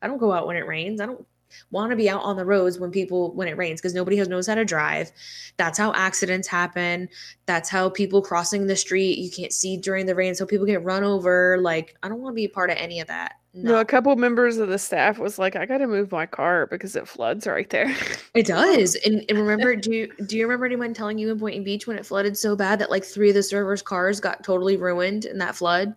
I 0.01 0.07
don't 0.07 0.17
go 0.17 0.33
out 0.33 0.45
when 0.45 0.57
it 0.57 0.67
rains. 0.67 0.99
I 0.99 1.05
don't 1.05 1.25
want 1.71 1.91
to 1.91 1.95
be 1.95 2.09
out 2.09 2.23
on 2.23 2.35
the 2.35 2.45
roads 2.45 2.79
when 2.79 2.91
people 2.91 3.33
when 3.33 3.47
it 3.47 3.57
rains 3.57 3.81
because 3.81 3.93
nobody 3.93 4.17
has 4.17 4.27
knows 4.27 4.47
how 4.47 4.55
to 4.55 4.65
drive. 4.65 5.11
That's 5.57 5.77
how 5.77 5.93
accidents 5.93 6.47
happen. 6.47 7.09
That's 7.45 7.69
how 7.69 7.89
people 7.89 8.21
crossing 8.21 8.67
the 8.67 8.75
street 8.75 9.17
you 9.17 9.31
can't 9.31 9.53
see 9.53 9.77
during 9.77 10.05
the 10.05 10.15
rain, 10.15 10.35
so 10.35 10.45
people 10.45 10.65
get 10.65 10.83
run 10.83 11.03
over. 11.03 11.57
Like 11.59 11.95
I 12.03 12.09
don't 12.09 12.21
want 12.21 12.33
to 12.33 12.35
be 12.35 12.45
a 12.45 12.49
part 12.49 12.69
of 12.69 12.77
any 12.77 12.99
of 12.99 13.07
that. 13.07 13.33
No, 13.53 13.71
No, 13.71 13.79
a 13.79 13.85
couple 13.85 14.15
members 14.17 14.57
of 14.57 14.69
the 14.69 14.77
staff 14.77 15.17
was 15.17 15.39
like, 15.39 15.55
"I 15.55 15.65
got 15.65 15.79
to 15.79 15.87
move 15.87 16.11
my 16.11 16.27
car 16.27 16.67
because 16.67 16.95
it 16.95 17.07
floods 17.07 17.47
right 17.47 17.69
there." 17.69 17.95
it 18.35 18.45
does. 18.45 18.95
And, 19.05 19.25
and 19.29 19.39
remember, 19.39 19.75
do 19.75 19.91
you 19.91 20.13
do 20.27 20.37
you 20.37 20.45
remember 20.45 20.65
anyone 20.65 20.93
telling 20.93 21.17
you 21.17 21.31
in 21.31 21.37
Boynton 21.37 21.63
Beach 21.63 21.87
when 21.87 21.97
it 21.97 22.05
flooded 22.05 22.37
so 22.37 22.55
bad 22.55 22.79
that 22.79 22.91
like 22.91 23.03
three 23.03 23.29
of 23.29 23.35
the 23.35 23.43
servers' 23.43 23.81
cars 23.81 24.19
got 24.19 24.43
totally 24.43 24.77
ruined 24.77 25.25
in 25.25 25.39
that 25.39 25.55
flood? 25.55 25.95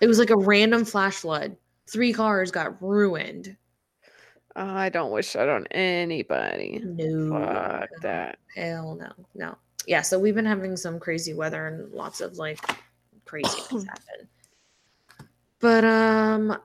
It 0.00 0.06
was 0.06 0.18
like 0.18 0.30
a 0.30 0.36
random 0.36 0.84
flash 0.84 1.16
flood. 1.16 1.56
Three 1.90 2.12
cars 2.12 2.50
got 2.50 2.80
ruined. 2.82 3.56
I 4.56 4.88
don't 4.88 5.10
wish 5.10 5.32
that 5.32 5.48
on 5.48 5.66
anybody. 5.68 6.80
No. 6.84 7.30
Fuck 7.30 7.90
no, 7.90 7.98
that. 8.02 8.38
Hell 8.54 8.94
no. 8.94 9.10
No. 9.34 9.56
Yeah, 9.86 10.02
so 10.02 10.18
we've 10.18 10.34
been 10.34 10.46
having 10.46 10.76
some 10.76 10.98
crazy 10.98 11.34
weather 11.34 11.66
and 11.66 11.92
lots 11.92 12.20
of 12.20 12.38
like 12.38 12.58
crazy 13.24 13.60
things 13.68 13.84
happen. 13.88 14.28
But 15.60 15.84
um 15.84 16.56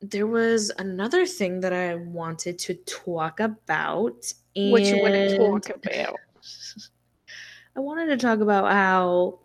there 0.00 0.26
was 0.26 0.70
another 0.78 1.26
thing 1.26 1.60
that 1.60 1.72
I 1.72 1.94
wanted 1.94 2.58
to 2.60 2.74
talk 2.74 3.40
about. 3.40 4.32
What 4.54 4.82
you 4.82 5.00
want 5.00 5.14
to 5.14 5.36
talk 5.38 5.70
about? 5.70 6.16
I 7.76 7.80
wanted 7.80 8.06
to 8.06 8.16
talk 8.16 8.40
about 8.40 8.70
how 8.70 9.38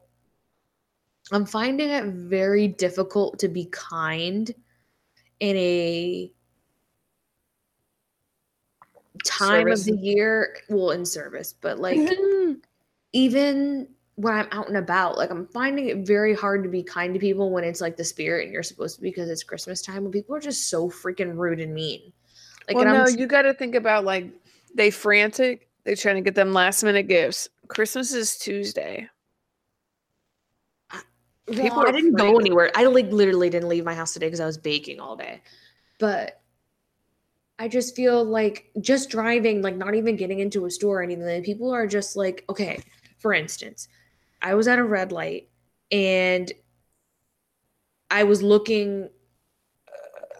I'm 1.32 1.46
finding 1.46 1.90
it 1.90 2.06
very 2.06 2.68
difficult 2.68 3.40
to 3.40 3.48
be 3.48 3.66
kind 3.66 4.54
in 5.40 5.56
a 5.56 6.32
time 9.24 9.64
Service. 9.64 9.88
of 9.88 9.98
the 9.98 10.02
year, 10.02 10.58
well, 10.70 10.92
in 10.92 11.06
service, 11.06 11.54
but 11.54 11.80
like 11.80 11.98
mm-hmm. 11.98 12.54
even 13.14 13.88
when 14.16 14.34
I'm 14.34 14.48
out 14.52 14.68
and 14.68 14.78
about, 14.78 15.18
like 15.18 15.30
I'm 15.30 15.48
finding 15.48 15.90
it 15.90 16.08
very 16.08 16.34
hard 16.34 16.64
to 16.64 16.70
be 16.70 16.82
kind 16.82 17.14
to 17.14 17.20
people 17.20 17.52
when 17.52 17.64
it's 17.64 17.82
like 17.82 17.98
the 17.98 18.04
spirit 18.04 18.46
and 18.46 18.54
you're 18.54 18.64
supposed 18.64 18.96
to 18.96 19.02
because 19.02 19.30
it's 19.30 19.44
Christmas 19.44 19.82
time 19.82 20.04
when 20.04 20.12
people 20.12 20.36
are 20.36 20.40
just 20.40 20.70
so 20.70 20.90
freaking 20.90 21.38
rude 21.38 21.60
and 21.60 21.74
mean. 21.74 22.12
Like, 22.68 22.78
well, 22.78 22.88
and 22.88 22.98
no, 22.98 23.04
I'm 23.04 23.20
you 23.20 23.28
got 23.28 23.44
to 23.44 23.54
think 23.54 23.76
about 23.76 24.06
like 24.06 24.32
they 24.74 24.90
frantic. 24.90 25.70
They're 25.84 25.96
trying 25.96 26.16
to 26.16 26.22
get 26.22 26.36
them 26.36 26.52
last 26.52 26.84
minute 26.84 27.08
gifts. 27.08 27.48
Christmas 27.68 28.12
is 28.14 28.38
Tuesday. 28.38 29.08
Well, 31.48 31.88
I 31.88 31.92
didn't 31.92 32.16
go 32.16 32.40
anywhere. 32.40 32.72
I 32.76 32.86
like 32.86 33.10
literally 33.10 33.50
didn't 33.50 33.70
leave 33.70 33.86
my 33.86 33.96
house 33.96 34.14
today 34.14 34.28
because 34.28 34.42
I 34.42 34.46
was 34.46 34.58
baking 34.58 35.00
all 35.00 35.16
day. 35.16 35.42
But 35.98 36.42
I 37.60 37.67
just 37.67 37.96
feel 37.96 38.24
like 38.24 38.70
just 38.82 39.10
driving, 39.10 39.62
like 39.62 39.76
not 39.76 39.96
even 39.96 40.15
getting 40.15 40.39
into 40.39 40.65
a 40.65 40.72
store 40.72 41.00
or 41.00 41.04
anything. 41.04 41.43
people 41.43 41.72
are 41.74 41.88
just 41.88 42.15
like, 42.15 42.46
okay, 42.50 42.80
for 43.17 43.34
instance, 43.34 43.88
I 44.41 44.54
was 44.54 44.67
at 44.67 44.78
a 44.78 44.84
red 44.84 45.12
light 45.12 45.50
and 45.91 46.52
I 48.12 48.24
was 48.24 48.43
looking, 48.43 49.10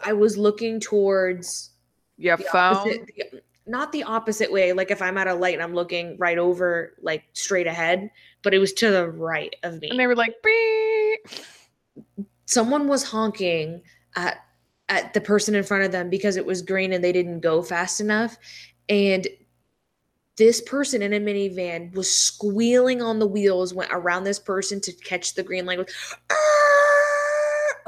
I 0.04 0.12
was 0.12 0.36
looking 0.38 0.78
towards 0.80 1.70
Your 2.16 2.36
phone. 2.36 2.76
opposite, 2.76 3.06
the- 3.06 3.42
not 3.66 3.92
the 3.92 4.04
opposite 4.04 4.50
way. 4.50 4.72
Like 4.72 4.90
if 4.90 5.02
I'm 5.02 5.18
at 5.18 5.26
a 5.26 5.34
light 5.34 5.54
and 5.54 5.62
I'm 5.62 5.74
looking 5.74 6.16
right 6.18 6.38
over, 6.38 6.94
like 7.02 7.24
straight 7.34 7.66
ahead, 7.66 8.10
but 8.42 8.54
it 8.54 8.58
was 8.60 8.72
to 8.74 8.90
the 8.90 9.10
right 9.10 9.54
of 9.64 9.80
me 9.82 9.90
And 9.90 9.98
they 9.98 10.06
were 10.06 10.14
like, 10.16 10.34
Beep. 10.42 11.42
someone 12.46 12.86
was 12.88 13.02
honking 13.02 13.82
at 14.16 14.38
at 14.88 15.12
the 15.14 15.20
person 15.20 15.54
in 15.54 15.64
front 15.64 15.84
of 15.84 15.92
them 15.92 16.08
because 16.08 16.36
it 16.36 16.46
was 16.46 16.62
green 16.62 16.92
and 16.92 17.04
they 17.04 17.12
didn't 17.12 17.40
go 17.40 17.62
fast 17.62 18.00
enough. 18.00 18.36
And 18.88 19.26
this 20.36 20.60
person 20.60 21.02
in 21.02 21.12
a 21.12 21.20
minivan 21.20 21.92
was 21.94 22.10
squealing 22.10 23.02
on 23.02 23.18
the 23.18 23.26
wheels 23.26 23.74
went 23.74 23.90
around 23.92 24.24
this 24.24 24.38
person 24.38 24.80
to 24.80 24.92
catch 24.92 25.34
the 25.34 25.42
green 25.42 25.66
light 25.66 25.80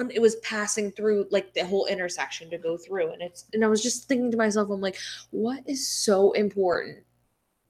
it 0.09 0.23
was 0.23 0.37
passing 0.37 0.91
through 0.91 1.27
like 1.31 1.53
the 1.53 1.65
whole 1.65 1.87
intersection 1.87 2.49
to 2.51 2.57
go 2.57 2.77
through. 2.77 3.13
And 3.13 3.23
it's 3.23 3.45
and 3.53 3.65
I 3.65 3.69
was 3.69 3.83
just 3.83 4.09
thinking 4.09 4.31
to 4.31 4.37
myself 4.37 4.71
I'm 4.71 4.81
like 4.81 4.99
what 5.31 5.63
is 5.67 5.87
so 5.87 6.33
important 6.33 7.05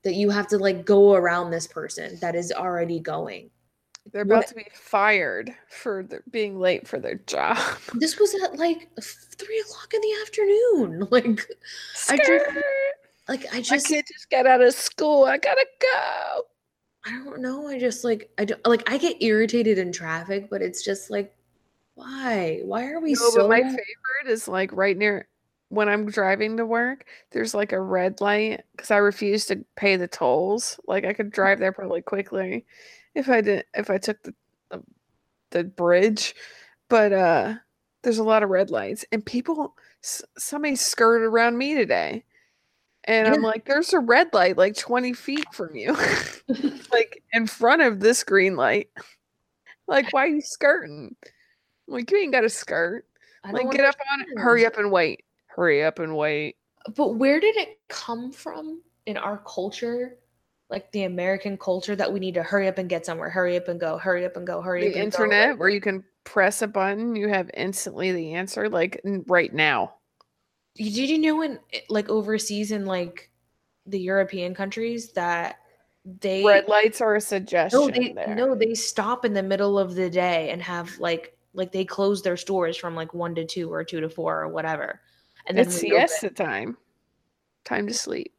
that 0.02 0.14
you 0.14 0.30
have 0.30 0.46
to 0.48 0.58
like 0.58 0.84
go 0.84 1.14
around 1.14 1.50
this 1.50 1.66
person 1.66 2.18
that 2.20 2.34
is 2.34 2.52
already 2.52 3.00
going 3.00 3.50
they're 4.12 4.24
What- 4.24 4.38
about 4.38 4.46
to 4.48 4.54
be 4.54 4.66
fired 4.72 5.54
for 5.68 6.02
their, 6.02 6.22
being 6.30 6.58
late 6.58 6.86
for 6.88 6.98
their 6.98 7.16
job. 7.26 7.56
this 7.94 8.18
was 8.18 8.34
at 8.42 8.56
like 8.56 8.88
three 9.00 9.60
o'clock 9.60 9.92
in 9.94 10.00
the 10.00 10.14
afternoon 10.22 11.08
like 11.10 11.26
I 12.08 12.16
just- 12.16 12.44
Skirt. 12.44 12.64
like 13.28 13.54
I 13.54 13.60
just 13.60 13.86
kid 13.86 14.04
just 14.12 14.30
got 14.30 14.46
out 14.46 14.60
of 14.62 14.74
school. 14.74 15.24
I 15.24 15.38
gotta 15.38 15.66
go. 15.80 16.42
I 17.06 17.10
don't 17.24 17.40
know. 17.40 17.66
I 17.68 17.78
just 17.78 18.04
like 18.04 18.30
I 18.38 18.44
don't 18.44 18.66
like 18.66 18.90
I 18.90 18.98
get 18.98 19.22
irritated 19.22 19.78
in 19.78 19.90
traffic, 19.92 20.50
but 20.50 20.60
it's 20.62 20.84
just 20.84 21.10
like 21.10 21.34
why? 21.94 22.60
Why 22.64 22.86
are 22.90 23.00
we 23.00 23.12
No, 23.12 23.30
so 23.30 23.36
but 23.42 23.48
my 23.50 23.62
favorite 23.62 24.26
is 24.28 24.48
like 24.48 24.70
right 24.72 24.96
near 24.96 25.26
when 25.68 25.88
I'm 25.88 26.06
driving 26.10 26.56
to 26.56 26.66
work. 26.66 27.06
There's 27.30 27.54
like 27.54 27.72
a 27.72 27.80
red 27.80 28.20
light 28.20 28.62
because 28.72 28.90
I 28.90 28.96
refuse 28.96 29.46
to 29.46 29.64
pay 29.76 29.96
the 29.96 30.08
tolls. 30.08 30.80
Like 30.86 31.04
I 31.04 31.12
could 31.12 31.30
drive 31.30 31.58
there 31.58 31.72
probably 31.72 32.02
quickly 32.02 32.66
if 33.14 33.28
I 33.28 33.40
didn't, 33.40 33.66
if 33.74 33.90
I 33.90 33.98
took 33.98 34.22
the 34.22 34.34
the, 34.70 34.82
the 35.50 35.64
bridge, 35.64 36.34
but 36.88 37.12
uh, 37.12 37.54
there's 38.02 38.18
a 38.18 38.24
lot 38.24 38.42
of 38.42 38.50
red 38.50 38.70
lights 38.70 39.04
and 39.12 39.24
people. 39.24 39.74
s- 40.02 40.22
Somebody 40.38 40.76
skirted 40.76 41.26
around 41.26 41.58
me 41.58 41.74
today, 41.74 42.24
and 43.04 43.28
I'm 43.28 43.42
like, 43.42 43.64
"There's 43.64 43.92
a 43.92 43.98
red 43.98 44.32
light 44.32 44.56
like 44.56 44.76
20 44.76 45.12
feet 45.12 45.52
from 45.52 45.74
you, 45.74 45.94
like 46.92 47.22
in 47.32 47.46
front 47.46 47.82
of 47.82 48.00
this 48.00 48.22
green 48.24 48.56
light. 48.56 48.90
Like, 49.88 50.12
why 50.12 50.24
are 50.26 50.28
you 50.28 50.40
skirting? 50.40 51.16
Like, 51.88 52.10
you 52.10 52.18
ain't 52.18 52.32
got 52.32 52.44
a 52.44 52.48
skirt." 52.50 53.06
I 53.42 53.52
Like, 53.52 53.70
get 53.72 53.84
up 53.84 53.96
on 54.12 54.20
it. 54.20 54.28
Hurry 54.36 54.66
up 54.66 54.76
and 54.76 54.92
wait. 54.92 55.24
Hurry 55.46 55.82
up 55.82 55.98
and 55.98 56.16
wait. 56.16 56.56
But 56.94 57.14
where 57.16 57.40
did 57.40 57.56
it 57.56 57.80
come 57.88 58.30
from 58.32 58.82
in 59.06 59.16
our 59.16 59.38
culture? 59.38 60.16
Like 60.70 60.92
the 60.92 61.02
American 61.02 61.58
culture 61.58 61.96
that 61.96 62.12
we 62.12 62.20
need 62.20 62.34
to 62.34 62.42
hurry 62.42 62.68
up 62.68 62.78
and 62.78 62.88
get 62.88 63.04
somewhere, 63.04 63.28
hurry 63.28 63.56
up 63.56 63.66
and 63.68 63.80
go, 63.80 63.98
hurry 63.98 64.24
up 64.24 64.36
and 64.36 64.46
go, 64.46 64.60
hurry 64.62 64.82
The 64.82 64.88
up 64.90 65.02
and 65.02 65.12
go. 65.12 65.22
internet, 65.24 65.48
like- 65.50 65.58
where 65.60 65.68
you 65.68 65.80
can 65.80 66.04
press 66.24 66.62
a 66.62 66.66
button, 66.68 67.16
you 67.16 67.28
have 67.28 67.50
instantly 67.54 68.12
the 68.12 68.34
answer, 68.34 68.68
like 68.68 69.00
right 69.26 69.52
now. 69.52 69.94
did 70.76 70.94
you 70.96 71.18
know 71.18 71.42
in 71.42 71.58
like 71.88 72.08
overseas 72.08 72.70
in 72.70 72.86
like 72.86 73.30
the 73.86 73.98
European 73.98 74.54
countries 74.54 75.12
that 75.12 75.56
they 76.20 76.44
Red 76.44 76.68
lights 76.68 77.00
are 77.00 77.16
a 77.16 77.20
suggestion. 77.20 77.80
No, 77.80 77.88
they 77.90 78.12
there. 78.12 78.34
no, 78.34 78.54
they 78.54 78.74
stop 78.74 79.24
in 79.24 79.32
the 79.34 79.42
middle 79.42 79.78
of 79.78 79.94
the 79.94 80.08
day 80.08 80.50
and 80.50 80.62
have 80.62 80.96
like 80.98 81.36
like 81.52 81.72
they 81.72 81.84
close 81.84 82.22
their 82.22 82.36
stores 82.36 82.76
from 82.76 82.94
like 82.94 83.12
one 83.12 83.34
to 83.34 83.44
two 83.44 83.72
or 83.72 83.82
two 83.84 84.00
to 84.00 84.08
four 84.08 84.40
or 84.40 84.48
whatever. 84.48 85.00
And 85.46 85.58
then 85.58 85.66
it's 85.66 85.76
siesta 85.76 86.30
time. 86.30 86.76
Time 87.64 87.86
to 87.88 87.94
sleep. 87.94 88.32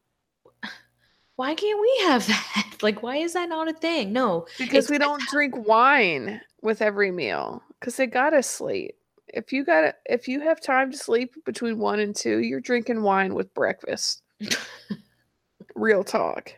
Why 1.41 1.55
can't 1.55 1.81
we 1.81 1.99
have 2.03 2.27
that? 2.27 2.73
Like, 2.83 3.01
why 3.01 3.17
is 3.17 3.33
that 3.33 3.49
not 3.49 3.67
a 3.67 3.73
thing? 3.73 4.13
No, 4.13 4.45
Because 4.59 4.91
we 4.91 4.99
don't 4.99 5.23
drink 5.31 5.55
wine 5.67 6.39
with 6.61 6.83
every 6.83 7.09
meal. 7.09 7.63
Because 7.79 7.97
they 7.97 8.05
gotta 8.05 8.43
sleep. 8.43 8.93
If 9.27 9.51
you 9.51 9.65
gotta 9.65 9.95
if 10.05 10.27
you 10.27 10.41
have 10.41 10.61
time 10.61 10.91
to 10.91 10.97
sleep 10.99 11.33
between 11.43 11.79
one 11.79 11.99
and 11.99 12.15
two, 12.15 12.41
you're 12.41 12.61
drinking 12.61 13.01
wine 13.01 13.33
with 13.33 13.51
breakfast. 13.55 14.21
Real 15.75 16.03
talk. 16.03 16.53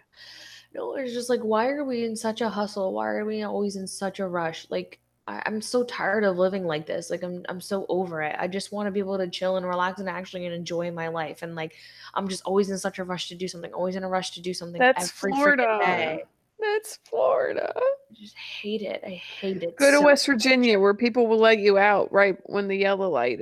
no, 0.75 0.95
it's 0.95 1.13
just 1.13 1.29
like, 1.29 1.39
why 1.39 1.69
are 1.69 1.85
we 1.85 2.03
in 2.03 2.17
such 2.17 2.41
a 2.41 2.49
hustle? 2.49 2.91
Why 2.91 3.07
are 3.07 3.23
we 3.23 3.43
always 3.43 3.77
in 3.77 3.87
such 3.87 4.19
a 4.19 4.27
rush? 4.27 4.67
Like, 4.69 4.99
I, 5.27 5.41
I'm 5.45 5.61
so 5.61 5.83
tired 5.83 6.23
of 6.23 6.37
living 6.37 6.65
like 6.65 6.85
this. 6.85 7.09
Like, 7.09 7.23
I'm 7.23 7.45
I'm 7.47 7.61
so 7.61 7.85
over 7.89 8.21
it. 8.21 8.35
I 8.37 8.47
just 8.47 8.71
want 8.71 8.87
to 8.87 8.91
be 8.91 8.99
able 8.99 9.17
to 9.17 9.27
chill 9.27 9.57
and 9.57 9.65
relax 9.65 9.99
and 9.99 10.09
actually 10.09 10.45
enjoy 10.45 10.91
my 10.91 11.07
life. 11.07 11.41
And 11.43 11.55
like, 11.55 11.75
I'm 12.13 12.27
just 12.27 12.43
always 12.43 12.69
in 12.69 12.77
such 12.77 12.99
a 12.99 13.03
rush 13.03 13.29
to 13.29 13.35
do 13.35 13.47
something. 13.47 13.71
Always 13.73 13.95
in 13.95 14.03
a 14.03 14.09
rush 14.09 14.31
to 14.31 14.41
do 14.41 14.53
something. 14.53 14.79
That's 14.79 15.09
every 15.09 15.31
Florida. 15.31 15.79
day. 15.83 16.23
That's 16.59 16.99
Florida. 17.09 17.73
I 17.75 18.13
just 18.13 18.35
hate 18.35 18.81
it. 18.81 19.01
I 19.05 19.09
hate 19.09 19.63
it. 19.63 19.77
Go 19.77 19.91
to 19.91 19.97
so 19.97 20.03
West 20.03 20.25
Virginia 20.25 20.79
where 20.79 20.93
people 20.93 21.27
will 21.27 21.39
let 21.39 21.59
you 21.59 21.77
out 21.77 22.11
right 22.11 22.37
when 22.43 22.67
the 22.67 22.75
yellow 22.75 23.09
light 23.09 23.39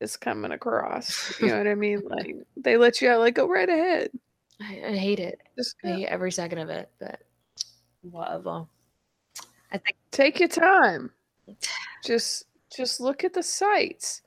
is 0.00 0.16
coming 0.16 0.52
across. 0.52 1.38
You 1.40 1.48
know 1.48 1.58
what 1.58 1.66
I 1.66 1.74
mean? 1.74 2.02
Like 2.08 2.36
they 2.56 2.76
let 2.76 3.00
you 3.00 3.10
out, 3.10 3.20
like 3.20 3.34
go 3.34 3.48
right 3.48 3.68
ahead. 3.68 4.10
I, 4.60 4.82
I 4.86 4.96
hate 4.96 5.20
it. 5.20 5.40
Just 5.56 5.76
I 5.84 5.88
hate 5.88 6.06
every 6.06 6.32
second 6.32 6.58
of 6.58 6.70
it. 6.70 6.90
But 7.00 7.20
whatever. 8.02 8.66
I 9.72 9.78
think 9.78 9.96
take 10.10 10.38
your 10.40 10.48
time. 10.48 11.10
Just 12.04 12.44
just 12.74 13.00
look 13.00 13.22
at 13.24 13.32
the 13.32 13.42
sights. 13.42 14.20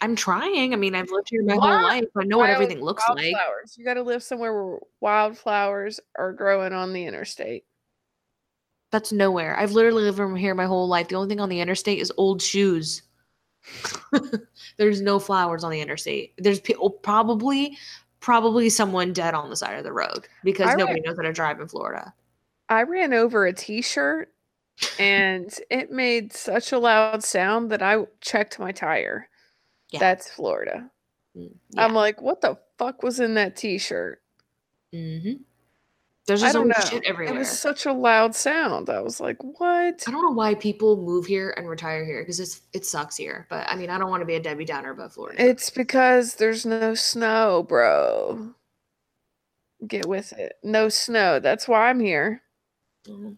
I'm 0.00 0.16
trying. 0.16 0.72
I 0.72 0.76
mean, 0.76 0.94
I've 0.94 1.10
lived 1.10 1.28
here 1.30 1.42
my 1.44 1.56
Wild- 1.56 1.70
whole 1.70 1.82
life. 1.88 2.04
I 2.18 2.24
know 2.24 2.38
what 2.38 2.50
everything 2.50 2.80
looks 2.80 3.04
like. 3.08 3.32
wildflowers. 3.32 3.76
You 3.78 3.84
got 3.84 3.94
to 3.94 4.02
live 4.02 4.22
somewhere 4.22 4.52
where 4.52 4.78
wildflowers 5.00 6.00
are 6.18 6.32
growing 6.32 6.72
on 6.72 6.92
the 6.92 7.04
interstate. 7.06 7.64
That's 8.90 9.12
nowhere. 9.12 9.56
I've 9.58 9.72
literally 9.72 10.02
lived 10.02 10.16
from 10.16 10.34
here 10.36 10.54
my 10.54 10.66
whole 10.66 10.88
life. 10.88 11.08
The 11.08 11.14
only 11.14 11.28
thing 11.28 11.40
on 11.40 11.48
the 11.48 11.60
interstate 11.60 12.00
is 12.00 12.12
old 12.16 12.42
shoes. 12.42 13.02
There's 14.76 15.00
no 15.00 15.18
flowers 15.18 15.62
on 15.64 15.70
the 15.70 15.80
interstate. 15.80 16.34
There's 16.38 16.60
pe- 16.60 16.74
oh, 16.80 16.90
probably 16.90 17.78
probably 18.20 18.68
someone 18.68 19.12
dead 19.12 19.34
on 19.34 19.48
the 19.50 19.56
side 19.56 19.78
of 19.78 19.84
the 19.84 19.92
road 19.92 20.26
because 20.44 20.68
I 20.70 20.74
nobody 20.74 21.00
knows 21.00 21.16
how 21.16 21.22
to 21.22 21.32
drive 21.32 21.60
in 21.60 21.68
Florida. 21.68 22.12
I 22.68 22.82
ran 22.82 23.12
over 23.14 23.46
a 23.46 23.52
t-shirt 23.52 24.32
and 24.98 25.52
it 25.70 25.90
made 25.90 26.32
such 26.32 26.72
a 26.72 26.78
loud 26.78 27.22
sound 27.24 27.70
that 27.70 27.82
I 27.82 28.04
checked 28.20 28.58
my 28.58 28.72
tire. 28.72 29.28
Yeah. 29.90 30.00
That's 30.00 30.30
Florida. 30.30 30.90
Mm, 31.36 31.54
Yeah. 31.70 31.84
I'm 31.84 31.94
like, 31.94 32.20
what 32.20 32.40
the 32.40 32.58
fuck 32.78 33.02
was 33.02 33.20
in 33.20 33.34
that 33.34 33.56
t-shirt? 33.56 34.20
hmm 34.92 35.32
There's 36.26 36.42
I 36.42 36.46
just 36.46 36.54
don't 36.54 36.68
know. 36.68 36.74
shit 36.88 37.04
everywhere. 37.04 37.34
It 37.34 37.38
was 37.38 37.50
such 37.58 37.86
a 37.86 37.92
loud 37.92 38.34
sound. 38.34 38.90
I 38.90 39.00
was 39.00 39.20
like, 39.20 39.38
what? 39.42 40.04
I 40.06 40.10
don't 40.10 40.22
know 40.22 40.32
why 40.34 40.54
people 40.54 40.96
move 40.96 41.26
here 41.26 41.54
and 41.56 41.68
retire 41.68 42.04
here 42.04 42.22
because 42.22 42.40
it's 42.40 42.60
it 42.72 42.84
sucks 42.86 43.16
here. 43.16 43.46
But 43.50 43.68
I 43.68 43.74
mean, 43.76 43.90
I 43.90 43.98
don't 43.98 44.10
want 44.10 44.20
to 44.20 44.26
be 44.26 44.34
a 44.36 44.40
Debbie 44.40 44.64
Downer 44.64 44.90
about 44.92 45.12
Florida. 45.14 45.42
It's 45.44 45.68
because 45.70 46.34
there's 46.36 46.64
no 46.66 46.94
snow, 46.94 47.64
bro. 47.68 48.54
Get 49.86 50.06
with 50.06 50.32
it. 50.34 50.54
No 50.62 50.88
snow. 50.88 51.40
That's 51.40 51.66
why 51.66 51.88
I'm 51.90 51.98
here. 52.00 52.42
Mhm. 53.08 53.36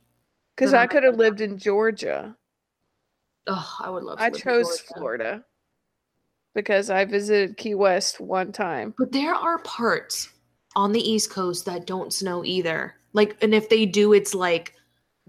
Because 0.57 0.75
I 0.75 0.87
could 0.87 1.03
have 1.03 1.17
lived 1.17 1.41
in 1.41 1.59
Georgia. 1.59 2.37
Oh, 3.47 3.77
I 3.81 3.91
would 3.91 4.05
love. 4.05 4.19
To 4.19 4.25
I 4.25 4.31
chose. 4.31 4.81
Florida 4.81 5.45
because 6.55 6.89
I 6.89 7.05
visited 7.05 7.57
Key 7.57 7.75
West 7.75 8.21
one 8.21 8.53
time. 8.53 8.95
But 8.97 9.13
there 9.13 9.35
are 9.35 9.59
parts 9.59 10.31
on 10.77 10.93
the 10.93 11.01
East 11.01 11.31
Coast 11.31 11.67
that 11.67 11.87
don't 11.87 12.13
snow 12.13 12.45
either. 12.45 12.95
Like, 13.13 13.37
and 13.43 13.55
if 13.55 13.69
they 13.69 13.87
do, 13.87 14.13
it's 14.13 14.35
like 14.35 14.75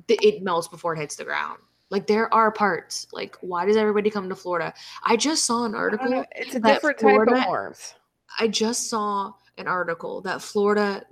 it 0.07 0.43
melts 0.43 0.67
before 0.67 0.95
it 0.95 0.99
hits 0.99 1.15
the 1.15 1.23
ground. 1.23 1.59
Like, 1.89 2.07
there 2.07 2.33
are 2.33 2.51
parts. 2.51 3.07
Like, 3.11 3.37
why 3.41 3.65
does 3.65 3.77
everybody 3.77 4.09
come 4.09 4.29
to 4.29 4.35
Florida? 4.35 4.73
I 5.03 5.15
just 5.15 5.45
saw 5.45 5.65
an 5.65 5.75
article. 5.75 6.25
It's 6.31 6.55
a 6.55 6.59
different 6.59 6.99
type 6.99 7.27
of 7.27 7.45
warmth. 7.47 7.93
I 8.39 8.47
just 8.47 8.89
saw 8.89 9.33
an 9.57 9.67
article 9.67 10.21
that 10.21 10.41
Florida, 10.41 11.03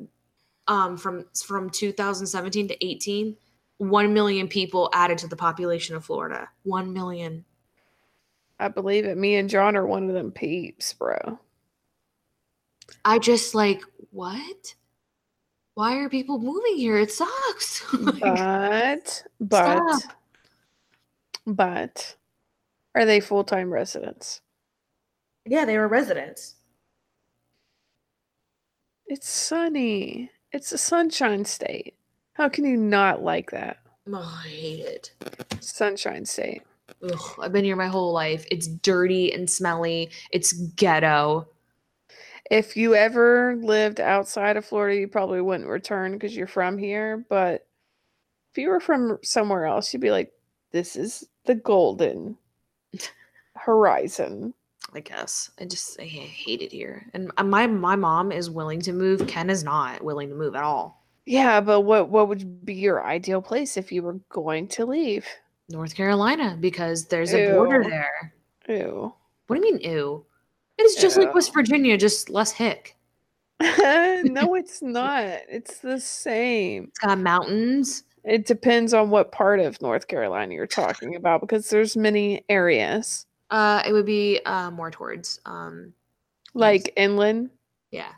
um, 0.67 0.97
from 0.97 1.25
from 1.45 1.69
2017 1.69 2.67
to 2.69 2.85
18, 2.85 3.37
1 3.89 4.13
million 4.13 4.47
people 4.47 4.89
added 4.93 5.17
to 5.19 5.27
the 5.27 5.35
population 5.35 5.95
of 5.95 6.05
Florida. 6.05 6.47
1 6.63 6.91
million. 6.93 7.43
I 8.59 8.67
believe 8.67 9.05
it. 9.05 9.17
Me 9.17 9.35
and 9.35 9.49
John 9.49 9.75
are 9.75 9.85
one 9.85 10.07
of 10.07 10.13
them 10.13 10.31
peeps, 10.31 10.93
bro. 10.93 11.37
I 13.03 13.19
just 13.19 13.55
like, 13.55 13.81
what? 14.11 14.75
Why 15.75 15.95
are 15.97 16.09
people 16.09 16.37
moving 16.39 16.75
here? 16.77 16.97
It 16.99 17.11
sucks. 17.11 17.83
Like, 17.93 18.19
But, 18.19 19.23
but, 19.39 19.99
Stop. 19.99 20.13
but, 21.47 22.15
are 22.95 23.05
they 23.05 23.19
full 23.19 23.43
time 23.43 23.71
residents? 23.73 24.41
yeah, 25.45 25.65
they 25.65 25.77
were 25.77 25.87
residents. 25.89 26.55
It's 29.07 29.27
sunny. 29.27 30.29
It's 30.53 30.71
a 30.71 30.77
sunshine 30.77 31.43
state. 31.43 31.95
How 32.33 32.49
can 32.49 32.65
you 32.65 32.77
not 32.77 33.21
like 33.23 33.51
that? 33.51 33.77
Oh, 34.11 34.41
I 34.43 34.47
hate 34.47 34.79
it. 34.79 35.11
Sunshine 35.59 36.25
state. 36.25 36.63
Ugh, 37.03 37.39
I've 37.39 37.53
been 37.53 37.63
here 37.63 37.75
my 37.75 37.87
whole 37.87 38.11
life. 38.11 38.45
It's 38.49 38.67
dirty 38.67 39.31
and 39.31 39.49
smelly. 39.49 40.09
It's 40.31 40.53
ghetto. 40.53 41.47
If 42.49 42.75
you 42.75 42.95
ever 42.95 43.55
lived 43.61 43.99
outside 43.99 44.57
of 44.57 44.65
Florida, 44.65 44.99
you 44.99 45.07
probably 45.07 45.41
wouldn't 45.41 45.69
return 45.69 46.13
because 46.13 46.35
you're 46.35 46.47
from 46.47 46.77
here. 46.77 47.25
But 47.29 47.67
if 48.51 48.57
you 48.57 48.69
were 48.69 48.79
from 48.79 49.19
somewhere 49.23 49.65
else, 49.65 49.93
you'd 49.93 50.01
be 50.01 50.11
like, 50.11 50.31
this 50.71 50.95
is 50.95 51.25
the 51.45 51.55
golden 51.55 52.37
horizon. 53.55 54.53
I 54.93 54.99
guess 54.99 55.49
I 55.59 55.65
just 55.65 55.99
I 55.99 56.03
hate 56.03 56.61
it 56.61 56.71
here. 56.71 57.09
And 57.13 57.31
uh, 57.37 57.43
my 57.43 57.65
my 57.67 57.95
mom 57.95 58.31
is 58.31 58.49
willing 58.49 58.81
to 58.81 58.93
move. 58.93 59.27
Ken 59.27 59.49
is 59.49 59.63
not 59.63 60.03
willing 60.03 60.29
to 60.29 60.35
move 60.35 60.55
at 60.55 60.63
all. 60.63 61.02
Yeah, 61.25 61.61
but 61.61 61.81
what 61.81 62.09
what 62.09 62.27
would 62.27 62.65
be 62.65 62.73
your 62.73 63.03
ideal 63.05 63.41
place 63.41 63.77
if 63.77 63.91
you 63.91 64.03
were 64.03 64.19
going 64.29 64.67
to 64.69 64.85
leave? 64.85 65.25
North 65.69 65.95
Carolina 65.95 66.57
because 66.59 67.07
there's 67.07 67.33
a 67.33 67.51
border 67.53 67.83
there. 67.83 68.33
Ew. 68.67 69.13
What 69.47 69.55
do 69.61 69.65
you 69.67 69.73
mean 69.73 69.81
ew? 69.91 70.25
It's 70.77 70.95
just 71.01 71.17
like 71.17 71.33
West 71.33 71.53
Virginia, 71.53 71.97
just 71.97 72.29
less 72.29 72.51
hick. 72.51 72.97
no, 73.61 74.55
it's 74.55 74.81
not. 74.81 75.23
It's 75.49 75.79
the 75.79 75.99
same. 75.99 76.85
It's 76.89 76.99
got 76.99 77.19
mountains. 77.19 78.03
It 78.25 78.45
depends 78.45 78.93
on 78.93 79.09
what 79.09 79.31
part 79.31 79.59
of 79.59 79.81
North 79.81 80.07
Carolina 80.07 80.53
you're 80.53 80.67
talking 80.67 81.15
about 81.15 81.41
because 81.41 81.69
there's 81.69 81.95
many 81.97 82.43
areas 82.49 83.25
Uh, 83.49 83.83
it 83.85 83.93
would 83.93 84.05
be 84.05 84.39
uh 84.45 84.71
more 84.71 84.91
towards 84.91 85.39
um 85.45 85.93
like 86.53 86.91
inland. 86.95 87.49
yeah. 87.91 88.13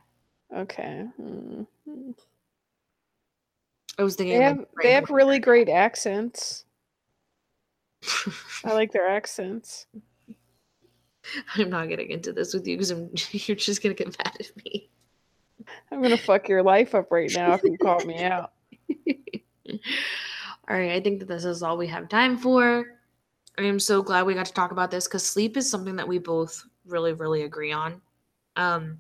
Okay. 0.56 1.06
mm, 1.20 1.68
mm. 1.88 2.16
I 3.98 4.04
was 4.04 4.16
thinking 4.16 4.38
They 4.38 4.44
have 4.44 4.58
right 4.58 4.84
they 4.84 4.92
have 4.94 5.10
really 5.10 5.40
great 5.40 5.70
accents. 5.70 6.66
I 8.64 8.74
like 8.74 8.92
their 8.92 9.08
accents. 9.08 9.88
I'm 11.56 11.70
not 11.70 11.90
getting 11.90 12.12
into 12.12 12.34
this 12.34 12.54
with 12.54 12.68
you 12.68 12.78
because 12.78 12.92
you're 13.48 13.56
just 13.56 13.82
gonna 13.82 13.96
get 13.96 14.18
mad 14.18 14.36
at 14.40 14.52
me. 14.64 14.90
I'm 15.92 16.02
gonna 16.02 16.18
fuck 16.18 16.50
your 16.50 16.64
life 16.64 16.94
up 16.94 17.12
right 17.12 17.32
now 17.34 17.54
if 17.54 17.64
you 17.64 17.78
call 17.78 18.04
me 18.06 18.24
out. 18.24 18.54
all 19.70 20.76
right, 20.76 20.92
I 20.92 21.02
think 21.02 21.20
that 21.20 21.28
this 21.28 21.46
is 21.46 21.64
all 21.64 21.78
we 21.78 21.88
have 21.88 22.10
time 22.10 22.38
for. 22.38 22.86
I 23.58 23.64
am 23.64 23.80
so 23.80 24.02
glad 24.04 24.26
we 24.26 24.34
got 24.34 24.48
to 24.48 24.54
talk 24.54 24.72
about 24.72 24.92
this 24.92 25.08
because 25.08 25.26
sleep 25.26 25.56
is 25.56 25.70
something 25.70 25.96
that 25.96 26.08
we 26.08 26.20
both 26.20 26.62
really, 26.86 27.14
really 27.14 27.44
agree 27.44 27.72
on. 27.72 28.02
Um, 28.58 29.00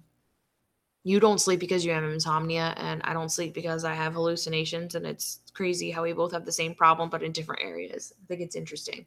you 1.06 1.20
don't 1.20 1.39
sleep 1.39 1.60
because 1.60 1.86
you 1.86 1.91
have 1.91 2.03
insomnia, 2.03 2.74
and 2.78 2.99
I 3.03 3.14
don't 3.14 3.30
sleep 3.30 3.53
because 3.53 3.86
I 3.86 3.93
have 3.93 4.16
hallucinations, 4.16 4.95
and 4.95 5.06
it's 5.06 5.39
crazy 5.53 5.91
how 5.91 6.01
we 6.01 6.14
both 6.14 6.32
have 6.32 6.45
the 6.45 6.51
same 6.51 6.74
problem 6.74 7.12
but 7.12 7.22
in 7.22 7.32
different 7.32 7.62
areas. 7.62 8.12
I 8.22 8.26
think 8.26 8.41
it's 8.41 8.56
interesting. 8.56 9.06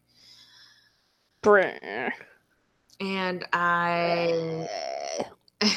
Brr. 1.42 2.12
And 3.00 3.44
I 3.52 4.68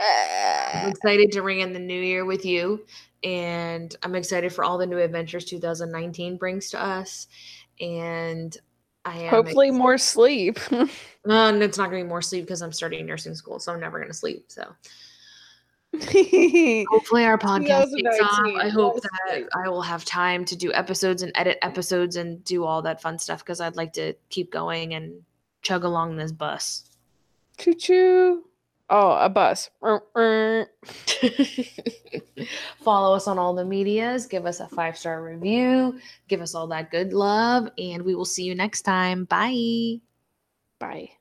I'm 0.00 0.90
excited 0.90 1.30
to 1.32 1.42
ring 1.42 1.60
in 1.60 1.72
the 1.72 1.78
new 1.78 2.00
year 2.00 2.24
with 2.24 2.44
you. 2.44 2.84
And 3.22 3.94
I'm 4.02 4.16
excited 4.16 4.52
for 4.52 4.64
all 4.64 4.76
the 4.76 4.86
new 4.86 4.98
adventures 4.98 5.44
2019 5.44 6.36
brings 6.36 6.70
to 6.70 6.82
us. 6.82 7.28
And 7.80 8.56
I 9.04 9.18
am 9.18 9.30
Hopefully 9.30 9.68
ex- 9.68 9.76
more 9.76 9.98
sleep. 9.98 10.58
Uh, 11.28 11.50
and 11.52 11.62
it's 11.62 11.76
not 11.76 11.90
going 11.90 12.00
to 12.00 12.06
be 12.06 12.08
more 12.08 12.22
sleep 12.22 12.46
because 12.46 12.62
I'm 12.62 12.72
starting 12.72 13.04
nursing 13.04 13.34
school, 13.34 13.58
so 13.58 13.70
I'm 13.70 13.80
never 13.80 13.98
going 13.98 14.08
to 14.08 14.16
sleep. 14.16 14.46
So 14.48 14.64
Hopefully 16.90 17.24
our 17.24 17.38
podcast 17.38 17.90
takes 17.94 18.20
off. 18.20 18.46
I 18.58 18.68
hope 18.68 19.00
that. 19.02 19.48
I 19.54 19.68
will 19.68 19.82
have 19.82 20.04
time 20.04 20.44
to 20.46 20.56
do 20.56 20.72
episodes 20.72 21.22
and 21.22 21.32
edit 21.34 21.58
episodes 21.62 22.16
and 22.16 22.44
do 22.44 22.64
all 22.64 22.82
that 22.82 23.00
fun 23.00 23.18
stuff 23.18 23.40
because 23.40 23.60
I'd 23.60 23.76
like 23.76 23.94
to 23.94 24.14
keep 24.28 24.52
going 24.52 24.94
and 24.94 25.22
chug 25.62 25.84
along 25.84 26.16
this 26.16 26.32
bus. 26.32 26.84
Choo 27.56 27.74
choo. 27.74 28.44
Oh, 28.90 29.12
a 29.12 29.28
bus. 29.28 29.68
Follow 32.80 33.14
us 33.14 33.26
on 33.26 33.38
all 33.38 33.54
the 33.54 33.64
medias. 33.64 34.26
Give 34.26 34.46
us 34.46 34.60
a 34.60 34.68
five 34.68 34.96
star 34.96 35.22
review. 35.22 35.98
Give 36.28 36.40
us 36.40 36.54
all 36.54 36.68
that 36.68 36.90
good 36.90 37.12
love. 37.12 37.68
And 37.76 38.02
we 38.02 38.14
will 38.14 38.24
see 38.24 38.44
you 38.44 38.54
next 38.54 38.82
time. 38.82 39.24
Bye. 39.24 40.00
Bye. 40.78 41.17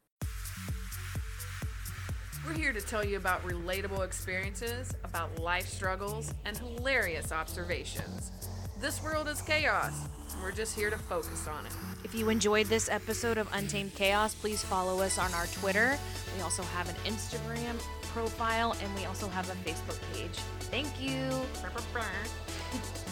We're 2.47 2.53
here 2.53 2.71
to 2.71 2.79
tell 2.79 3.03
you 3.03 3.17
about 3.17 3.45
relatable 3.45 4.05
experiences, 4.05 4.95
about 5.03 5.37
life 5.37 5.67
struggles, 5.67 6.33
and 6.45 6.57
hilarious 6.57 7.33
observations. 7.33 8.31
This 8.79 9.03
world 9.03 9.27
is 9.27 9.41
chaos, 9.41 10.07
and 10.31 10.41
we're 10.41 10.53
just 10.53 10.73
here 10.73 10.89
to 10.89 10.97
focus 10.97 11.45
on 11.45 11.65
it. 11.65 11.73
If 12.05 12.15
you 12.15 12.29
enjoyed 12.29 12.67
this 12.67 12.87
episode 12.87 13.37
of 13.37 13.49
Untamed 13.51 13.95
Chaos, 13.95 14.33
please 14.33 14.63
follow 14.63 15.01
us 15.01 15.17
on 15.17 15.33
our 15.33 15.47
Twitter. 15.47 15.99
We 16.37 16.41
also 16.41 16.63
have 16.63 16.87
an 16.87 16.95
Instagram 17.03 17.77
profile 18.13 18.77
and 18.81 18.95
we 18.95 19.03
also 19.03 19.27
have 19.27 19.49
a 19.49 19.69
Facebook 19.69 19.99
page. 20.13 20.37
Thank 20.71 20.87
you. 21.01 21.27